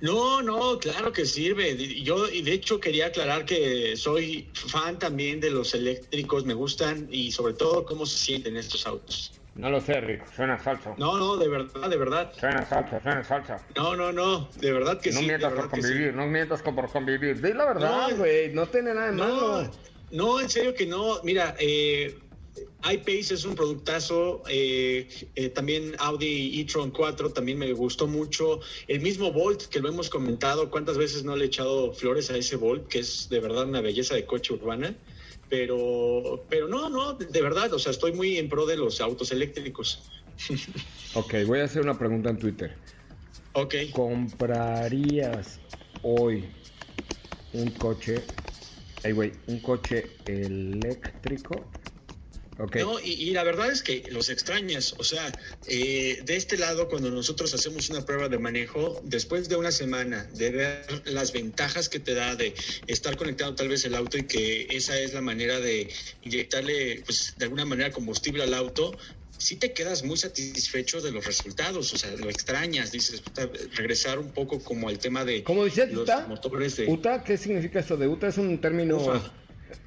No, 0.00 0.42
no, 0.42 0.78
claro 0.78 1.12
que 1.12 1.24
sirve. 1.24 1.76
Yo, 2.02 2.28
y 2.28 2.42
de 2.42 2.52
hecho, 2.52 2.78
quería 2.78 3.06
aclarar 3.06 3.46
que 3.46 3.96
soy 3.96 4.48
fan 4.52 4.98
también 4.98 5.40
de 5.40 5.50
los 5.50 5.74
eléctricos, 5.74 6.44
me 6.44 6.52
gustan 6.52 7.08
y 7.10 7.32
sobre 7.32 7.54
todo 7.54 7.86
cómo 7.86 8.04
se 8.04 8.18
sienten 8.18 8.56
estos 8.58 8.86
autos. 8.86 9.32
No 9.56 9.70
lo 9.70 9.80
sé, 9.80 10.00
Rick, 10.00 10.26
suena 10.34 10.58
falso. 10.58 10.94
No, 10.98 11.16
no, 11.16 11.36
de 11.36 11.48
verdad, 11.48 11.88
de 11.88 11.96
verdad. 11.96 12.32
Suena 12.38 12.62
falso, 12.66 13.00
suena 13.00 13.22
falso. 13.22 13.54
No, 13.76 13.94
no, 13.94 14.12
no, 14.12 14.48
de 14.56 14.72
verdad 14.72 15.00
que 15.00 15.12
no 15.12 15.20
sí. 15.20 15.26
mientas 15.26 15.52
por 15.52 15.64
sí. 15.66 15.70
convivir, 15.70 16.14
no 16.14 16.26
mientas 16.26 16.60
por 16.62 16.90
convivir. 16.90 17.40
Di 17.40 17.52
la 17.52 17.66
verdad, 17.66 18.08
No. 18.10 18.16
güey, 18.16 18.52
no, 18.52 18.66
tiene 18.66 18.92
nada 18.94 19.06
de 19.12 19.16
No, 19.16 19.24
malo. 19.28 19.70
no, 20.10 20.40
en 20.40 20.50
serio 20.50 20.74
que 20.74 20.86
no. 20.86 21.20
Mira, 21.22 21.54
eh, 21.60 22.18
iPace 22.90 23.34
es 23.34 23.44
un 23.44 23.54
productazo. 23.54 24.42
eh, 24.48 25.06
eh, 25.36 25.48
también 25.50 25.94
Audi 25.98 26.60
e-tron 26.60 26.90
4 26.90 27.30
también 27.32 27.56
me 27.58 27.72
gustó 27.72 28.08
mucho. 28.08 28.58
El 28.88 29.00
mismo 29.00 29.30
Volt, 29.32 29.66
que 29.68 29.78
lo 29.78 29.88
hemos 29.88 30.10
comentado, 30.10 30.68
cuántas 30.68 30.98
veces 30.98 31.22
no 31.22 31.36
le 31.36 31.44
he 31.44 31.46
echado 31.46 31.92
flores 31.92 32.28
a 32.30 32.36
ese 32.36 32.56
Volt, 32.56 32.88
que 32.88 32.98
es 32.98 33.28
de 33.28 33.38
verdad 33.38 33.64
una 33.68 33.80
belleza 33.80 34.16
de 34.16 34.26
coche 34.26 34.52
urbana. 34.52 34.96
Pero, 35.56 36.44
pero 36.48 36.66
no, 36.66 36.90
no, 36.90 37.12
de 37.14 37.40
verdad, 37.40 37.72
o 37.72 37.78
sea, 37.78 37.92
estoy 37.92 38.12
muy 38.12 38.38
en 38.38 38.48
pro 38.48 38.66
de 38.66 38.76
los 38.76 39.00
autos 39.00 39.30
eléctricos. 39.30 40.10
Ok, 41.14 41.32
voy 41.46 41.60
a 41.60 41.64
hacer 41.64 41.80
una 41.80 41.96
pregunta 41.96 42.30
en 42.30 42.38
Twitter. 42.40 42.76
Ok. 43.52 43.72
¿Comprarías 43.92 45.60
hoy 46.02 46.44
un 47.52 47.70
coche, 47.70 48.20
ay 49.04 49.12
güey, 49.12 49.32
un 49.46 49.60
coche 49.60 50.10
eléctrico 50.26 51.64
No, 52.58 53.00
y, 53.00 53.30
la 53.30 53.42
verdad 53.42 53.70
es 53.70 53.82
que 53.82 54.04
los 54.10 54.28
extrañas. 54.28 54.94
O 54.98 55.04
sea, 55.04 55.32
eh, 55.66 56.20
de 56.24 56.36
este 56.36 56.56
lado, 56.56 56.88
cuando 56.88 57.10
nosotros 57.10 57.52
hacemos 57.52 57.90
una 57.90 58.04
prueba 58.04 58.28
de 58.28 58.38
manejo, 58.38 59.00
después 59.04 59.48
de 59.48 59.56
una 59.56 59.72
semana 59.72 60.24
de 60.34 60.50
ver 60.50 61.02
las 61.06 61.32
ventajas 61.32 61.88
que 61.88 61.98
te 61.98 62.14
da 62.14 62.36
de 62.36 62.54
estar 62.86 63.16
conectado 63.16 63.54
tal 63.54 63.68
vez 63.68 63.84
el 63.84 63.94
auto 63.94 64.18
y 64.18 64.24
que 64.24 64.68
esa 64.70 64.98
es 64.98 65.14
la 65.14 65.20
manera 65.20 65.58
de 65.58 65.90
inyectarle, 66.22 67.02
pues, 67.04 67.34
de 67.36 67.44
alguna 67.44 67.64
manera 67.64 67.90
combustible 67.90 68.44
al 68.44 68.54
auto, 68.54 68.96
sí 69.38 69.56
te 69.56 69.72
quedas 69.72 70.04
muy 70.04 70.16
satisfecho 70.16 71.00
de 71.00 71.10
los 71.10 71.26
resultados, 71.26 71.92
o 71.92 71.98
sea, 71.98 72.10
lo 72.16 72.30
extrañas, 72.30 72.92
dices, 72.92 73.22
regresar 73.74 74.18
un 74.18 74.30
poco 74.30 74.60
como 74.60 74.88
al 74.88 74.98
tema 74.98 75.24
de 75.24 75.42
¿Cómo 75.42 75.64
dices, 75.64 75.92
los 75.92 76.04
UTA? 76.04 76.26
¿UTA? 76.86 77.24
¿Qué 77.24 77.36
significa 77.36 77.80
esto 77.80 77.96
de 77.96 78.08
UTA? 78.08 78.28
Es 78.28 78.38
un 78.38 78.60
término... 78.60 79.22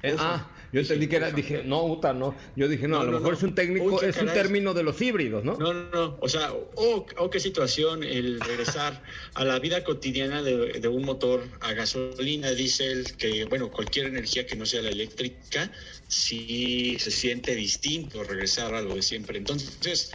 Eh, 0.02 0.14
ah, 0.18 0.48
yo 0.72 0.80
entendí 0.80 1.06
que 1.06 1.16
era, 1.16 1.30
dije, 1.30 1.62
no, 1.64 1.84
UTA, 1.84 2.12
no. 2.12 2.34
Yo 2.54 2.68
dije, 2.68 2.88
no, 2.88 3.00
a 3.00 3.04
lo 3.04 3.12
mejor 3.12 3.34
es 3.34 3.42
un 3.42 3.54
técnico, 3.54 4.02
es 4.02 4.16
un 4.18 4.28
término 4.28 4.74
de 4.74 4.82
los 4.82 5.00
híbridos, 5.00 5.44
¿no? 5.44 5.56
No, 5.56 5.72
no, 5.72 5.90
no. 5.90 6.18
O 6.20 6.28
sea, 6.28 6.52
oh, 6.52 7.06
oh 7.16 7.30
qué 7.30 7.40
situación 7.40 8.02
el 8.02 8.40
regresar 8.40 9.02
a 9.34 9.44
la 9.44 9.58
vida 9.58 9.82
cotidiana 9.82 10.42
de, 10.42 10.80
de, 10.80 10.88
un 10.88 11.04
motor 11.04 11.42
a 11.60 11.72
gasolina, 11.72 12.50
diésel, 12.50 13.16
que, 13.16 13.44
bueno, 13.46 13.70
cualquier 13.70 14.06
energía 14.06 14.46
que 14.46 14.56
no 14.56 14.66
sea 14.66 14.82
la 14.82 14.90
eléctrica, 14.90 15.70
sí 16.06 16.96
se 16.98 17.10
siente 17.10 17.54
distinto 17.54 18.22
regresar 18.24 18.74
a 18.74 18.82
lo 18.82 18.94
de 18.94 19.02
siempre. 19.02 19.38
Entonces, 19.38 20.12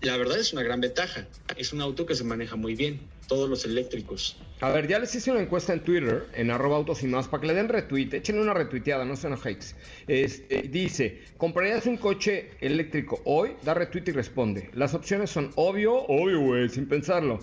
la 0.00 0.16
verdad 0.16 0.38
es 0.38 0.52
una 0.52 0.62
gran 0.62 0.80
ventaja. 0.80 1.26
Es 1.56 1.72
un 1.72 1.80
auto 1.80 2.04
que 2.06 2.14
se 2.14 2.24
maneja 2.24 2.56
muy 2.56 2.74
bien, 2.74 3.00
todos 3.26 3.48
los 3.48 3.64
eléctricos. 3.64 4.36
A 4.60 4.70
ver, 4.70 4.88
ya 4.88 4.98
les 4.98 5.14
hice 5.14 5.30
una 5.30 5.40
encuesta 5.40 5.72
en 5.72 5.80
Twitter, 5.80 6.26
en 6.34 6.50
arroba 6.50 6.76
autos 6.76 7.02
y 7.02 7.06
más, 7.06 7.28
para 7.28 7.40
que 7.40 7.46
le 7.48 7.54
den 7.54 7.68
retweet, 7.68 8.14
échenle 8.14 8.42
una 8.42 8.54
retuiteada, 8.54 9.04
no 9.04 9.16
sean 9.16 9.34
hakes. 9.34 9.74
Este, 10.06 10.62
dice, 10.62 11.22
¿comprarías 11.36 11.86
un 11.86 11.96
coche 11.96 12.50
eléctrico 12.60 13.20
hoy? 13.24 13.52
Da 13.62 13.74
retweet 13.74 14.04
y 14.06 14.12
responde. 14.12 14.70
Las 14.74 14.94
opciones 14.94 15.30
son 15.30 15.50
obvio, 15.56 15.94
obvio, 16.06 16.40
güey, 16.40 16.68
sin 16.68 16.86
pensarlo. 16.86 17.40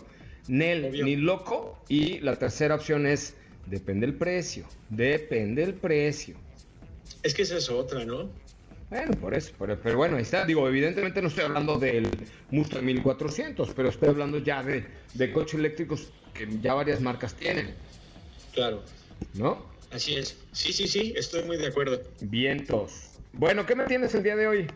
Nel, 0.47 0.91
ni 0.91 1.15
loco. 1.15 1.77
Y 1.87 2.19
la 2.19 2.35
tercera 2.35 2.75
opción 2.75 3.05
es, 3.05 3.35
depende 3.67 4.05
el 4.05 4.15
precio, 4.15 4.65
depende 4.89 5.63
el 5.63 5.73
precio. 5.73 6.35
Es 7.23 7.33
que 7.33 7.43
esa 7.43 7.57
es 7.57 7.69
otra, 7.69 8.05
¿no? 8.05 8.29
Bueno, 8.91 9.13
por 9.13 9.33
eso, 9.33 9.53
pero, 9.57 9.95
bueno, 9.95 10.17
ahí 10.17 10.23
está. 10.23 10.43
Digo, 10.45 10.67
evidentemente 10.67 11.21
no 11.21 11.29
estoy 11.29 11.45
hablando 11.45 11.79
del 11.79 12.09
Mustang 12.49 12.83
1400, 12.83 13.69
pero 13.73 13.87
estoy 13.87 14.09
hablando 14.09 14.37
ya 14.39 14.61
de, 14.63 14.85
de 15.13 15.31
coches 15.31 15.53
eléctricos 15.53 16.09
que 16.33 16.45
ya 16.61 16.73
varias 16.73 16.99
marcas 16.99 17.33
tienen. 17.33 17.73
Claro. 18.51 18.83
¿No? 19.33 19.65
Así 19.91 20.15
es. 20.15 20.35
Sí, 20.51 20.73
sí, 20.73 20.89
sí, 20.89 21.13
estoy 21.15 21.43
muy 21.43 21.55
de 21.55 21.67
acuerdo. 21.67 22.01
Vientos. 22.19 23.11
Bueno, 23.31 23.65
¿qué 23.65 23.75
me 23.75 23.85
tienes 23.85 24.13
el 24.13 24.23
día 24.23 24.35
de 24.35 24.47
hoy? 24.47 24.67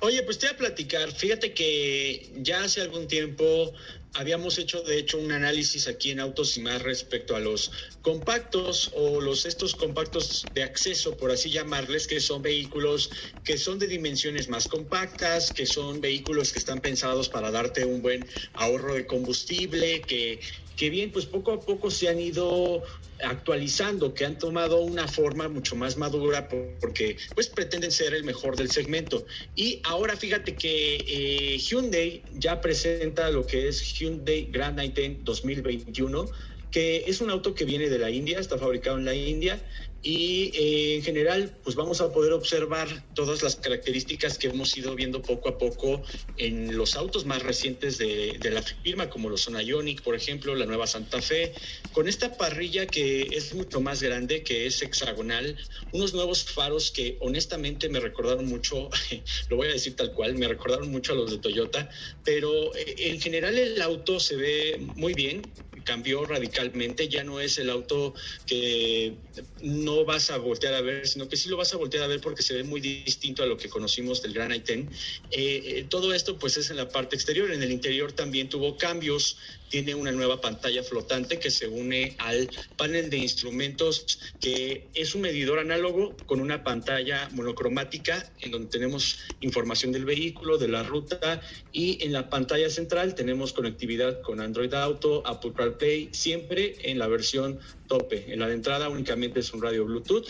Oye, 0.00 0.24
pues 0.24 0.36
te 0.40 0.46
voy 0.46 0.54
a 0.56 0.58
platicar. 0.58 1.12
Fíjate 1.12 1.54
que 1.54 2.32
ya 2.38 2.64
hace 2.64 2.80
algún 2.80 3.06
tiempo 3.06 3.72
habíamos 4.14 4.58
hecho, 4.58 4.82
de 4.82 4.98
hecho, 4.98 5.18
un 5.18 5.32
análisis 5.32 5.86
aquí 5.86 6.10
en 6.10 6.20
Autos 6.20 6.56
y 6.56 6.60
más 6.60 6.82
respecto 6.82 7.36
a 7.36 7.40
los 7.40 7.70
compactos 8.02 8.90
o 8.94 9.20
los 9.20 9.46
estos 9.46 9.74
compactos 9.74 10.48
de 10.52 10.62
acceso, 10.62 11.16
por 11.16 11.30
así 11.30 11.50
llamarles, 11.50 12.06
que 12.06 12.20
son 12.20 12.42
vehículos 12.42 13.10
que 13.44 13.56
son 13.58 13.78
de 13.78 13.86
dimensiones 13.86 14.48
más 14.48 14.66
compactas, 14.66 15.52
que 15.52 15.66
son 15.66 16.00
vehículos 16.00 16.52
que 16.52 16.58
están 16.58 16.80
pensados 16.80 17.28
para 17.28 17.50
darte 17.50 17.84
un 17.84 18.02
buen 18.02 18.28
ahorro 18.54 18.94
de 18.94 19.06
combustible, 19.06 20.02
que 20.02 20.40
que 20.76 20.90
bien, 20.90 21.10
pues 21.12 21.26
poco 21.26 21.52
a 21.52 21.60
poco 21.60 21.90
se 21.90 22.08
han 22.08 22.18
ido 22.18 22.82
actualizando, 23.22 24.14
que 24.14 24.24
han 24.24 24.38
tomado 24.38 24.80
una 24.80 25.06
forma 25.06 25.48
mucho 25.48 25.76
más 25.76 25.96
madura 25.96 26.48
porque 26.80 27.16
pues 27.34 27.48
pretenden 27.48 27.92
ser 27.92 28.14
el 28.14 28.24
mejor 28.24 28.56
del 28.56 28.70
segmento. 28.70 29.26
Y 29.54 29.80
ahora 29.84 30.16
fíjate 30.16 30.54
que 30.54 30.96
eh, 30.96 31.58
Hyundai 31.58 32.22
ya 32.38 32.60
presenta 32.60 33.30
lo 33.30 33.46
que 33.46 33.68
es 33.68 33.82
Hyundai 33.94 34.48
Grand 34.50 34.78
i10 34.78 35.18
2021 35.22 36.26
que 36.70 37.04
es 37.06 37.20
un 37.20 37.30
auto 37.30 37.54
que 37.54 37.64
viene 37.64 37.88
de 37.88 37.98
la 37.98 38.10
India, 38.10 38.38
está 38.38 38.56
fabricado 38.56 38.96
en 38.96 39.04
la 39.04 39.14
India 39.14 39.60
y 40.02 40.50
eh, 40.54 40.96
en 40.96 41.02
general 41.02 41.54
pues 41.62 41.76
vamos 41.76 42.00
a 42.00 42.10
poder 42.12 42.32
observar 42.32 42.88
todas 43.14 43.42
las 43.42 43.56
características 43.56 44.38
que 44.38 44.48
hemos 44.48 44.76
ido 44.76 44.94
viendo 44.94 45.20
poco 45.20 45.50
a 45.50 45.58
poco 45.58 46.02
en 46.38 46.76
los 46.76 46.96
autos 46.96 47.26
más 47.26 47.42
recientes 47.42 47.98
de, 47.98 48.38
la 48.50 48.62
firma 48.62 49.10
como 49.10 49.28
los 49.28 49.42
son 49.42 49.60
Ionic 49.60 50.02
por 50.02 50.14
ejemplo 50.14 50.54
la 50.54 50.66
nueva 50.66 50.86
Santa 50.86 51.20
Fe. 51.20 51.52
Con 51.92 52.08
esta 52.08 52.36
parrilla 52.36 52.86
que 52.86 53.22
es 53.32 53.54
mucho 53.54 53.80
más 53.80 54.02
grande 54.02 54.42
que 54.42 54.66
es 54.66 54.80
hexagonal 54.82 55.58
unos 55.92 56.14
nuevos 56.14 56.44
faros 56.44 56.90
que 56.90 57.18
honestamente 57.20 57.88
me 57.88 58.00
recordaron 58.00 58.46
mucho 58.46 58.88
lo 59.48 59.56
voy 59.56 59.68
a 59.68 59.72
decir 59.72 59.96
tal 59.96 60.12
cual 60.12 60.34
me 60.34 60.48
recordaron 60.48 60.90
mucho 60.90 61.12
a 61.12 61.16
los 61.16 61.30
de 61.30 61.38
Toyota 61.38 61.90
pero 62.24 62.74
eh, 62.74 62.94
en 62.98 63.20
general 63.20 63.58
el 63.58 63.80
auto 63.82 64.18
se 64.18 64.36
ve 64.36 64.80
muy 64.96 65.12
bien 65.14 65.42
cambió 65.84 66.24
radicalmente, 66.24 67.08
ya 67.08 67.24
no 67.24 67.40
es 67.40 67.58
el 67.58 67.70
auto 67.70 68.14
que 68.46 69.16
no 69.60 70.04
vas 70.04 70.30
a 70.30 70.38
voltear 70.38 70.74
a 70.74 70.80
ver, 70.80 71.06
sino 71.06 71.28
que 71.28 71.36
sí 71.36 71.48
lo 71.48 71.56
vas 71.56 71.72
a 71.74 71.76
voltear 71.76 72.04
a 72.04 72.06
ver 72.06 72.20
porque 72.20 72.42
se 72.42 72.54
ve 72.54 72.64
muy 72.64 72.80
distinto 72.80 73.42
a 73.42 73.46
lo 73.46 73.56
que 73.56 73.68
conocimos 73.68 74.22
del 74.22 74.32
Gran 74.32 74.50
i10. 74.50 74.88
Eh, 75.30 75.62
eh, 75.64 75.86
todo 75.88 76.12
esto 76.12 76.38
pues 76.38 76.56
es 76.56 76.70
en 76.70 76.76
la 76.76 76.88
parte 76.88 77.16
exterior, 77.16 77.50
en 77.50 77.62
el 77.62 77.70
interior 77.70 78.12
también 78.12 78.48
tuvo 78.48 78.76
cambios, 78.76 79.36
tiene 79.70 79.94
una 79.94 80.12
nueva 80.12 80.40
pantalla 80.40 80.82
flotante 80.82 81.38
que 81.38 81.50
se 81.50 81.68
une 81.68 82.14
al 82.18 82.50
panel 82.76 83.08
de 83.08 83.16
instrumentos 83.16 84.18
que 84.40 84.88
es 84.94 85.14
un 85.14 85.22
medidor 85.22 85.60
análogo 85.60 86.16
con 86.26 86.40
una 86.40 86.62
pantalla 86.64 87.28
monocromática 87.32 88.30
en 88.40 88.50
donde 88.50 88.68
tenemos 88.68 89.18
información 89.40 89.92
del 89.92 90.04
vehículo, 90.04 90.58
de 90.58 90.68
la 90.68 90.82
ruta 90.82 91.40
y 91.72 92.04
en 92.04 92.12
la 92.12 92.28
pantalla 92.28 92.68
central 92.68 93.14
tenemos 93.14 93.52
conectividad 93.52 94.20
con 94.20 94.40
Android 94.40 94.74
Auto, 94.74 95.22
Apple 95.24 95.52
CarPlay, 95.56 96.08
siempre 96.12 96.76
en 96.82 96.98
la 96.98 97.06
versión 97.06 97.60
tope. 97.86 98.32
En 98.32 98.40
la 98.40 98.48
de 98.48 98.54
entrada 98.54 98.88
únicamente 98.88 99.40
es 99.40 99.52
un 99.52 99.62
radio 99.62 99.84
Bluetooth, 99.84 100.28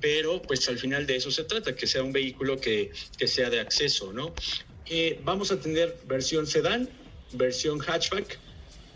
pero 0.00 0.42
pues 0.42 0.68
al 0.68 0.78
final 0.78 1.06
de 1.06 1.16
eso 1.16 1.30
se 1.30 1.44
trata, 1.44 1.74
que 1.74 1.86
sea 1.86 2.02
un 2.02 2.12
vehículo 2.12 2.60
que, 2.60 2.90
que 3.16 3.26
sea 3.26 3.48
de 3.48 3.60
acceso, 3.60 4.12
¿no? 4.12 4.34
Eh, 4.86 5.20
vamos 5.24 5.52
a 5.52 5.60
tener 5.60 5.96
versión 6.06 6.46
sedán, 6.46 6.88
versión 7.32 7.78
hatchback, 7.78 8.38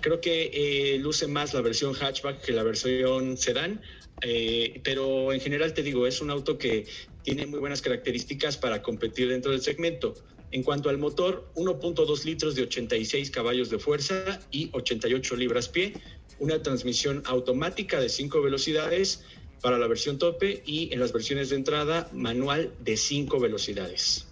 Creo 0.07 0.21
que 0.21 0.51
eh, 0.55 0.99
luce 1.01 1.27
más 1.27 1.53
la 1.53 1.61
versión 1.63 1.93
hatchback 1.93 2.41
que 2.41 2.53
la 2.53 2.63
versión 2.63 3.37
sedán, 3.37 3.83
eh, 4.23 4.81
pero 4.85 5.33
en 5.33 5.41
general 5.41 5.75
te 5.75 5.83
digo, 5.83 6.07
es 6.07 6.21
un 6.21 6.31
auto 6.31 6.59
que 6.59 6.87
tiene 7.25 7.45
muy 7.45 7.59
buenas 7.59 7.83
características 7.83 8.57
para 8.57 8.83
competir 8.83 9.29
dentro 9.31 9.51
del 9.51 9.63
segmento. 9.63 10.15
En 10.53 10.63
cuanto 10.63 10.91
al 10.91 10.99
motor, 10.99 11.51
1.2 11.57 12.25
litros 12.25 12.55
de 12.55 12.63
86 12.63 13.33
caballos 13.33 13.69
de 13.69 13.81
fuerza 13.81 14.39
y 14.53 14.71
88 14.75 15.35
libras 15.35 15.69
pie, 15.69 15.95
una 16.39 16.63
transmisión 16.63 17.25
automática 17.27 17.99
de 17.99 18.09
5 18.09 18.41
velocidades 18.43 19.25
para 19.61 19.77
la 19.77 19.89
versión 19.89 20.19
tope 20.19 20.63
y 20.65 20.89
en 20.93 21.01
las 21.01 21.13
versiones 21.13 21.51
de 21.51 21.57
entrada 21.57 22.09
manual 22.13 22.73
de 22.79 22.97
5 22.97 23.41
velocidades. 23.41 24.25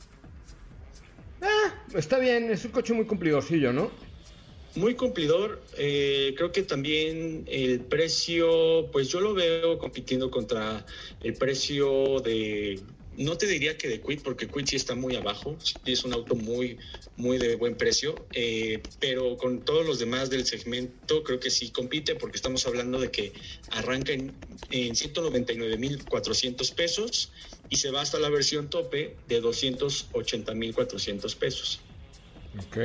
Ah, 1.43 1.85
está 1.95 2.21
bien, 2.21 2.49
es 2.53 2.65
un 2.65 2.71
coche 2.71 2.93
muy 2.93 3.07
cumplidorcillo, 3.07 3.73
¿no? 3.73 4.14
Muy 4.77 4.95
cumplidor, 4.95 5.63
eh, 5.79 6.35
creo 6.37 6.51
que 6.51 6.63
también 6.65 7.45
el 7.47 7.81
precio, 7.81 8.91
pues 8.91 9.09
yo 9.09 9.21
lo 9.21 9.33
veo 9.33 9.79
compitiendo 9.79 10.33
contra 10.33 10.85
el 11.23 11.35
precio 11.35 12.21
de, 12.21 12.81
no 13.17 13.39
te 13.39 13.47
diría 13.47 13.79
que 13.79 13.87
de 13.89 14.01
Quid, 14.01 14.23
porque 14.23 14.51
Quid 14.51 14.67
sí 14.67 14.77
está 14.77 14.97
muy 14.97 15.15
abajo, 15.15 15.57
sí 15.61 15.81
es 15.93 16.05
un 16.05 16.13
auto 16.13 16.35
muy, 16.35 16.79
muy 17.17 17.39
de 17.39 17.55
buen 17.55 17.77
precio, 17.77 18.27
eh, 18.33 18.83
pero 18.99 19.37
con 19.37 19.65
todos 19.65 19.87
los 19.87 20.01
demás 20.01 20.31
del 20.31 20.45
segmento 20.45 21.23
creo 21.23 21.39
que 21.39 21.51
sí 21.51 21.71
compite, 21.71 22.17
porque 22.17 22.37
estamos 22.37 22.67
hablando 22.67 22.99
de 22.99 23.13
que 23.13 23.33
arranca 23.71 24.13
en, 24.13 24.35
en 24.71 24.95
199.400 24.95 26.75
pesos 26.75 27.31
y 27.69 27.77
se 27.77 27.91
va 27.91 28.01
hasta 28.01 28.19
la 28.19 28.29
versión 28.29 28.69
tope 28.69 29.17
de 29.29 29.41
280.400 29.41 31.37
pesos. 31.37 31.81
Ok. 32.59 32.77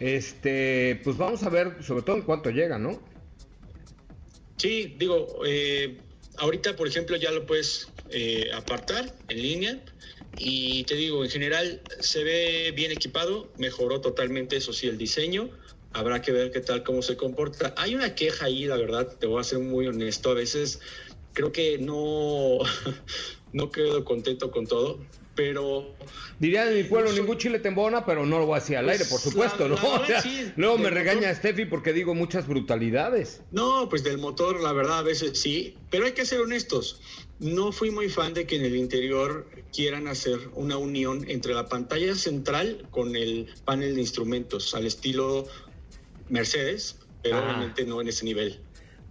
Este, 0.00 0.98
pues 1.04 1.18
vamos 1.18 1.42
a 1.42 1.50
ver 1.50 1.84
sobre 1.84 2.02
todo 2.02 2.16
en 2.16 2.22
cuánto 2.22 2.50
llega, 2.50 2.78
¿no? 2.78 2.98
Sí, 4.56 4.94
digo, 4.98 5.42
eh, 5.46 6.00
ahorita 6.38 6.74
por 6.74 6.88
ejemplo 6.88 7.16
ya 7.16 7.30
lo 7.30 7.46
puedes 7.46 7.88
eh, 8.08 8.50
apartar 8.52 9.14
en 9.28 9.42
línea 9.42 9.84
y 10.36 10.84
te 10.84 10.94
digo, 10.94 11.22
en 11.22 11.30
general 11.30 11.82
se 12.00 12.24
ve 12.24 12.72
bien 12.74 12.92
equipado, 12.92 13.52
mejoró 13.58 14.00
totalmente, 14.00 14.56
eso 14.56 14.72
sí, 14.72 14.88
el 14.88 14.96
diseño. 14.96 15.50
Habrá 15.92 16.22
que 16.22 16.32
ver 16.32 16.50
qué 16.50 16.60
tal, 16.60 16.82
cómo 16.82 17.02
se 17.02 17.16
comporta. 17.16 17.74
Hay 17.76 17.94
una 17.94 18.14
queja 18.14 18.46
ahí, 18.46 18.64
la 18.64 18.76
verdad, 18.76 19.18
te 19.18 19.26
voy 19.26 19.40
a 19.40 19.44
ser 19.44 19.58
muy 19.58 19.86
honesto. 19.86 20.30
A 20.30 20.34
veces 20.34 20.80
creo 21.34 21.52
que 21.52 21.78
no, 21.78 22.58
no 23.52 23.70
quedo 23.70 24.04
contento 24.04 24.50
con 24.50 24.66
todo 24.66 25.00
pero... 25.44 25.94
Diría 26.38 26.68
en 26.70 26.76
mi 26.76 26.84
pueblo, 26.84 27.12
ningún 27.12 27.38
chile 27.38 27.58
tembona, 27.60 28.04
pero 28.04 28.24
no 28.26 28.38
lo 28.38 28.46
voy 28.46 28.56
a 28.56 28.60
decir 28.60 28.76
al 28.76 28.84
Pues, 28.84 28.98
aire, 29.00 29.10
por 29.10 29.20
supuesto, 29.20 29.68
la- 29.68 29.76
¿no? 29.76 29.82
la 29.82 29.88
O 29.88 29.92
verdad, 30.00 30.06
sea, 30.06 30.22
sí, 30.22 30.52
luego 30.56 30.76
me 30.76 30.84
motor. 30.84 30.98
regaña 30.98 31.34
Steffi 31.34 31.64
porque 31.64 31.92
digo 31.94 32.14
muchas 32.14 32.46
brutalidades. 32.46 33.42
No, 33.50 33.88
pues 33.88 34.02
del 34.04 34.18
motor, 34.18 34.60
la 34.60 34.72
verdad, 34.72 34.98
a 34.98 35.02
veces 35.02 35.40
sí, 35.40 35.76
pero 35.90 36.04
hay 36.04 36.12
que 36.12 36.24
ser 36.26 36.40
honestos. 36.40 37.00
No 37.38 37.72
fui 37.72 37.90
muy 37.90 38.08
fan 38.10 38.34
de 38.34 38.46
que 38.46 38.56
en 38.56 38.64
el 38.66 38.76
interior 38.76 39.46
quieran 39.72 40.08
hacer 40.08 40.38
una 40.54 40.76
unión 40.76 41.24
entre 41.28 41.54
la 41.54 41.68
pantalla 41.68 42.14
central 42.14 42.86
con 42.90 43.16
el 43.16 43.48
panel 43.64 43.94
de 43.94 44.00
instrumentos, 44.02 44.74
al 44.74 44.86
estilo 44.86 45.46
Mercedes, 46.28 46.98
pero 47.22 47.36
Ah. 47.36 47.44
obviamente 47.44 47.84
no 47.86 48.00
en 48.00 48.08
ese 48.08 48.24
nivel. 48.24 48.60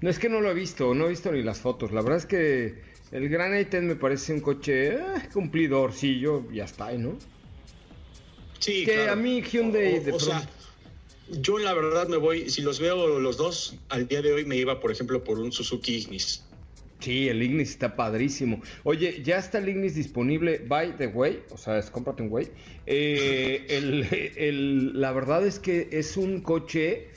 No 0.02 0.10
es 0.10 0.20
que 0.20 0.30
no 0.30 0.42
lo 0.42 0.50
he 0.50 0.54
visto, 0.54 0.94
no 0.94 1.06
he 1.06 1.10
visto 1.10 1.32
ni 1.32 1.44
las 1.44 1.60
fotos. 1.60 1.92
La 1.92 2.02
verdad 2.02 2.18
es 2.20 2.26
que 2.26 2.82
el 3.12 3.30
Gran 3.30 3.54
i10 3.54 3.82
me 3.82 3.96
parece 3.96 4.34
un 4.34 4.40
coche 4.42 4.96
eh, 4.96 5.00
cumplidorcillo, 5.34 6.50
ya 6.52 6.66
está, 6.66 6.92
¿no? 6.94 7.18
Sí, 8.60 8.86
Que 8.86 8.94
claro. 8.94 9.14
a 9.14 9.16
mí 9.16 9.42
Hyundai 9.42 9.98
O- 10.00 10.02
de 10.04 10.12
o 10.12 10.20
sea, 10.20 10.48
yo 11.30 11.58
la 11.60 11.74
verdad 11.74 12.08
me 12.08 12.18
voy, 12.18 12.50
si 12.50 12.62
los 12.62 12.80
veo 12.80 13.20
los 13.20 13.38
dos, 13.38 13.78
al 13.90 14.08
día 14.08 14.22
de 14.22 14.34
hoy 14.34 14.46
me 14.46 14.58
iba, 14.58 14.80
por 14.80 14.92
ejemplo, 14.92 15.24
por 15.24 15.40
un 15.40 15.52
Suzuki 15.52 15.96
Ignis. 15.98 16.44
Sí, 17.00 17.30
el 17.30 17.42
Ignis 17.42 17.70
está 17.70 17.96
padrísimo. 17.96 18.62
Oye, 18.84 19.22
ya 19.24 19.38
está 19.38 19.60
el 19.60 19.70
Ignis 19.70 19.96
disponible, 19.96 20.60
by 20.68 20.98
the 20.98 21.08
way, 21.08 21.42
o 21.52 21.58
sea, 21.58 21.78
es 21.78 21.90
cómprate 21.90 22.22
un 22.24 22.30
güey. 22.30 22.50
Eh, 22.86 23.66
el- 23.70 24.06
el- 24.38 25.00
la 25.00 25.14
verdad 25.14 25.48
es 25.48 25.60
que 25.60 25.88
es 25.92 26.18
un 26.18 26.42
coche 26.42 27.08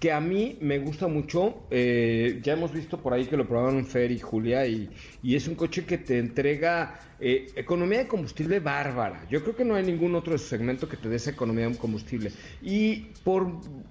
que 0.00 0.12
a 0.12 0.20
mí 0.20 0.56
me 0.60 0.78
gusta 0.78 1.08
mucho. 1.08 1.66
Eh, 1.70 2.40
ya 2.42 2.52
hemos 2.52 2.72
visto 2.72 2.98
por 2.98 3.12
ahí 3.12 3.26
que 3.26 3.36
lo 3.36 3.46
probaron 3.46 3.84
Fer 3.86 4.10
y 4.12 4.18
Julia 4.18 4.66
y, 4.66 4.88
y 5.22 5.34
es 5.34 5.48
un 5.48 5.54
coche 5.54 5.84
que 5.84 5.98
te 5.98 6.18
entrega 6.18 7.00
eh, 7.20 7.46
economía 7.56 7.98
de 7.98 8.06
combustible 8.06 8.60
bárbara. 8.60 9.26
Yo 9.28 9.42
creo 9.42 9.56
que 9.56 9.64
no 9.64 9.74
hay 9.74 9.84
ningún 9.84 10.14
otro 10.14 10.38
segmento 10.38 10.88
que 10.88 10.96
te 10.96 11.08
dé 11.08 11.16
esa 11.16 11.30
economía 11.30 11.68
de 11.68 11.76
combustible. 11.76 12.30
Y 12.62 13.06
por 13.24 13.50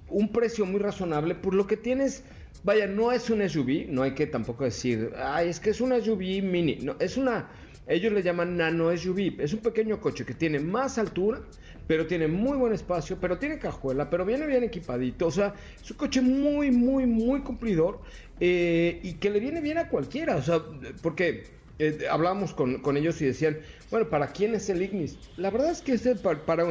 un 0.09 0.31
precio 0.31 0.65
muy 0.65 0.79
razonable, 0.79 1.35
por 1.35 1.53
lo 1.53 1.67
que 1.67 1.77
tienes... 1.77 2.23
Vaya, 2.63 2.87
no 2.87 3.11
es 3.11 3.29
un 3.29 3.47
SUV, 3.47 3.85
no 3.87 4.01
hay 4.01 4.11
que 4.11 4.25
tampoco 4.25 4.63
decir, 4.63 5.11
ay, 5.15 5.47
es 5.47 5.59
que 5.59 5.69
es 5.69 5.79
una 5.79 6.01
SUV 6.01 6.41
mini. 6.41 6.79
No, 6.81 6.95
es 6.99 7.15
una, 7.15 7.47
ellos 7.87 8.11
le 8.11 8.21
llaman 8.21 8.57
nano 8.57 8.95
SUV. 8.95 9.39
Es 9.39 9.53
un 9.53 9.59
pequeño 9.59 10.01
coche 10.01 10.25
que 10.25 10.33
tiene 10.33 10.59
más 10.59 10.97
altura, 10.97 11.41
pero 11.87 12.05
tiene 12.07 12.27
muy 12.27 12.57
buen 12.57 12.73
espacio, 12.73 13.19
pero 13.19 13.39
tiene 13.39 13.59
cajuela, 13.59 14.09
pero 14.09 14.25
viene 14.25 14.45
bien 14.47 14.63
equipadito. 14.63 15.27
O 15.27 15.31
sea, 15.31 15.55
es 15.81 15.89
un 15.91 15.97
coche 15.97 16.21
muy, 16.21 16.71
muy, 16.71 17.05
muy 17.07 17.43
cumplidor 17.43 18.01
eh, 18.39 18.99
y 19.03 19.19
que 19.19 19.29
le 19.29 19.39
viene 19.39 19.61
bien 19.61 19.77
a 19.77 19.89
cualquiera. 19.89 20.35
O 20.37 20.41
sea, 20.43 20.61
porque 21.01 21.63
eh, 21.79 22.05
hablábamos 22.09 22.53
con, 22.53 22.81
con 22.81 22.97
ellos 22.97 23.21
y 23.21 23.25
decían, 23.25 23.59
bueno, 23.89 24.09
¿para 24.09 24.31
quién 24.33 24.55
es 24.55 24.69
el 24.69 24.81
Ignis? 24.81 25.19
La 25.35 25.49
verdad 25.51 25.71
es 25.71 25.81
que 25.81 25.93
es 25.93 26.05
el 26.05 26.19
pa- 26.21 26.45
para, 26.45 26.65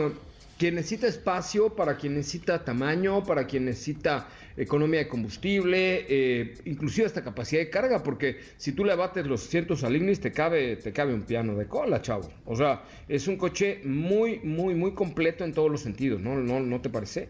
quien 0.57 0.74
necesita 0.76 1.07
espacio, 1.07 1.74
para 1.76 1.96
quien 1.96 2.14
necesita 2.14 2.64
tamaño, 2.64 3.26
para 3.26 3.46
quien 3.46 3.64
necesita 3.66 4.29
economía 4.56 5.00
de 5.00 5.08
combustible, 5.08 6.06
eh, 6.08 6.54
inclusive 6.64 7.06
hasta 7.06 7.22
capacidad 7.22 7.60
de 7.60 7.70
carga, 7.70 8.02
porque 8.02 8.40
si 8.56 8.72
tú 8.72 8.84
le 8.84 8.92
abates 8.92 9.26
los 9.26 9.42
cientos 9.42 9.84
al 9.84 9.96
Ignis 9.96 10.20
te 10.20 10.32
cabe, 10.32 10.76
te 10.76 10.92
cabe 10.92 11.14
un 11.14 11.22
piano 11.22 11.56
de 11.56 11.66
cola, 11.66 12.02
chavo. 12.02 12.30
O 12.44 12.56
sea, 12.56 12.84
es 13.08 13.28
un 13.28 13.36
coche 13.36 13.80
muy, 13.84 14.38
muy, 14.40 14.74
muy 14.74 14.92
completo 14.92 15.44
en 15.44 15.52
todos 15.52 15.70
los 15.70 15.80
sentidos, 15.80 16.20
¿no? 16.20 16.36
¿No, 16.36 16.60
no 16.60 16.80
te 16.80 16.88
parece? 16.88 17.28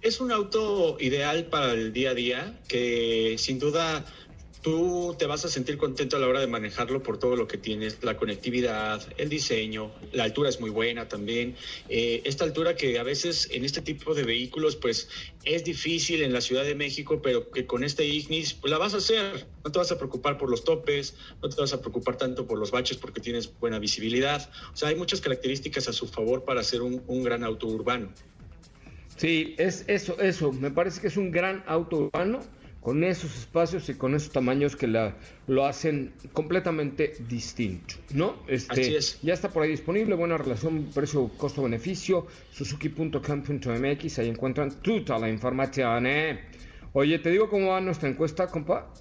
Es 0.00 0.20
un 0.20 0.30
auto 0.30 0.96
ideal 1.00 1.46
para 1.46 1.72
el 1.72 1.92
día 1.92 2.10
a 2.10 2.14
día 2.14 2.60
que 2.68 3.34
sin 3.36 3.58
duda 3.58 4.04
tú 4.62 5.14
te 5.18 5.26
vas 5.26 5.44
a 5.44 5.48
sentir 5.48 5.78
contento 5.78 6.16
a 6.16 6.20
la 6.20 6.26
hora 6.26 6.40
de 6.40 6.46
manejarlo 6.46 7.02
por 7.02 7.18
todo 7.18 7.36
lo 7.36 7.46
que 7.46 7.58
tienes, 7.58 8.02
la 8.02 8.16
conectividad, 8.16 9.02
el 9.16 9.28
diseño, 9.28 9.92
la 10.12 10.24
altura 10.24 10.48
es 10.48 10.60
muy 10.60 10.70
buena 10.70 11.08
también. 11.08 11.56
Eh, 11.88 12.22
esta 12.24 12.44
altura 12.44 12.74
que 12.76 12.98
a 12.98 13.02
veces 13.02 13.48
en 13.52 13.64
este 13.64 13.82
tipo 13.82 14.14
de 14.14 14.24
vehículos 14.24 14.76
pues 14.76 15.08
es 15.44 15.64
difícil 15.64 16.22
en 16.22 16.32
la 16.32 16.40
Ciudad 16.40 16.64
de 16.64 16.74
México, 16.74 17.20
pero 17.22 17.50
que 17.50 17.66
con 17.66 17.84
este 17.84 18.04
Ignis 18.04 18.54
pues, 18.54 18.70
la 18.70 18.78
vas 18.78 18.94
a 18.94 18.98
hacer. 18.98 19.46
No 19.64 19.72
te 19.72 19.78
vas 19.78 19.92
a 19.92 19.98
preocupar 19.98 20.38
por 20.38 20.50
los 20.50 20.64
topes, 20.64 21.14
no 21.42 21.48
te 21.48 21.60
vas 21.60 21.72
a 21.72 21.80
preocupar 21.80 22.16
tanto 22.16 22.46
por 22.46 22.58
los 22.58 22.70
baches 22.70 22.96
porque 22.96 23.20
tienes 23.20 23.52
buena 23.58 23.78
visibilidad. 23.78 24.50
O 24.72 24.76
sea, 24.76 24.88
hay 24.88 24.96
muchas 24.96 25.20
características 25.20 25.88
a 25.88 25.92
su 25.92 26.06
favor 26.08 26.44
para 26.44 26.62
ser 26.62 26.82
un, 26.82 27.02
un 27.06 27.22
gran 27.22 27.44
auto 27.44 27.66
urbano. 27.66 28.12
Sí, 29.16 29.54
es 29.58 29.84
eso, 29.88 30.18
eso. 30.20 30.52
Me 30.52 30.70
parece 30.70 31.00
que 31.00 31.08
es 31.08 31.16
un 31.16 31.32
gran 31.32 31.64
auto 31.66 31.96
urbano 31.96 32.40
con 32.80 33.04
esos 33.04 33.36
espacios 33.36 33.88
y 33.88 33.94
con 33.94 34.14
esos 34.14 34.30
tamaños 34.32 34.76
que 34.76 34.86
la, 34.86 35.16
lo 35.46 35.66
hacen 35.66 36.12
completamente 36.32 37.14
distinto, 37.28 37.94
¿no? 38.14 38.36
Este, 38.46 38.80
Así 38.80 38.94
es. 38.94 39.20
Ya 39.22 39.34
está 39.34 39.50
por 39.50 39.62
ahí 39.62 39.70
disponible, 39.70 40.14
buena 40.14 40.38
relación 40.38 40.90
precio-costo-beneficio, 40.94 42.26
suzuki.com.mx, 42.52 44.18
ahí 44.18 44.28
encuentran 44.28 44.80
toda 44.80 45.18
la 45.18 45.28
información, 45.28 46.06
¿eh? 46.06 46.40
Oye, 46.92 47.18
¿te 47.18 47.30
digo 47.30 47.50
cómo 47.50 47.68
va 47.68 47.80
nuestra 47.80 48.08
encuesta, 48.08 48.46
compa? 48.46 48.92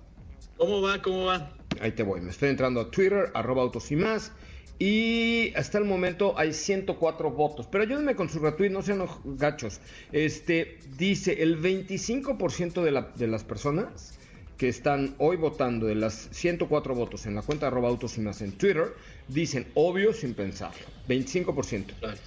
¿Cómo 0.58 0.82
va? 0.82 1.02
¿Cómo 1.02 1.26
va? 1.26 1.54
Ahí 1.80 1.92
te 1.92 2.04
voy, 2.04 2.22
me 2.22 2.32
estoy 2.32 2.50
entrando 2.50 2.82
a 2.82 2.92
Twitter, 2.92 3.32
arroba 3.34 3.62
autos 3.62 3.92
y 3.92 3.96
más. 3.96 4.32
Y 4.80 5.54
hasta 5.56 5.80
el 5.80 5.86
momento 5.86 6.38
hay 6.38 6.54
104 6.54 7.32
votos. 7.32 7.68
Pero 7.72 7.84
ayúdenme 7.84 8.16
con 8.16 8.30
su 8.30 8.38
retweet, 8.40 8.70
no 8.70 8.84
sean 8.84 9.04
gachos. 9.26 9.80
Este 10.12 10.78
dice 10.98 11.42
el 11.42 11.60
25% 11.62 12.84
de, 12.84 12.92
la- 12.92 13.12
de 13.16 13.28
las 13.28 13.44
personas 13.44 14.13
que 14.58 14.68
están 14.70 15.16
hoy 15.20 15.36
votando, 15.38 15.86
de 15.88 15.96
las 15.96 16.30
104 16.32 16.94
votos 16.96 17.26
en 17.26 17.36
la 17.36 17.42
cuenta 17.44 17.68
arroba 17.68 17.90
autos 17.90 18.18
y 18.18 18.22
más 18.22 18.42
en 18.42 18.52
Twitter, 18.54 18.94
dicen 19.28 19.68
obvio 19.76 20.13
sin 20.13 20.34
pensarlo. 20.34 20.80
25%. 21.08 21.94
Claro. 22.00 22.18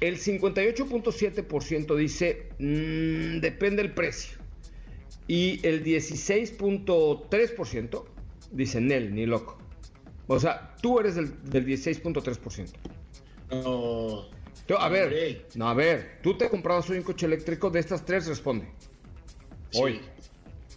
El 0.00 0.18
58.7% 0.18 1.94
dice 1.96 2.48
"Mm, 2.58 3.38
depende 3.40 3.82
el 3.82 3.92
precio. 3.92 4.36
Y 5.28 5.60
el 5.66 5.82
16.3% 5.84 8.04
dice 8.52 8.80
Nel, 8.80 9.12
ni 9.14 9.26
loco. 9.26 9.58
O 10.28 10.38
sea, 10.40 10.74
tú 10.82 10.98
eres 11.00 11.14
del, 11.14 11.32
del 11.44 11.66
16.3%. 11.66 12.72
No. 13.50 14.24
A 14.78 14.88
ver, 14.88 15.04
Hombre. 15.04 15.46
no, 15.54 15.68
a 15.68 15.74
ver, 15.74 16.18
tú 16.22 16.36
te 16.36 16.48
comprabas 16.50 16.90
hoy 16.90 16.98
un 16.98 17.04
coche 17.04 17.26
eléctrico, 17.26 17.70
de 17.70 17.78
estas 17.78 18.04
tres 18.04 18.26
responde. 18.26 18.66
Hoy. 19.74 20.00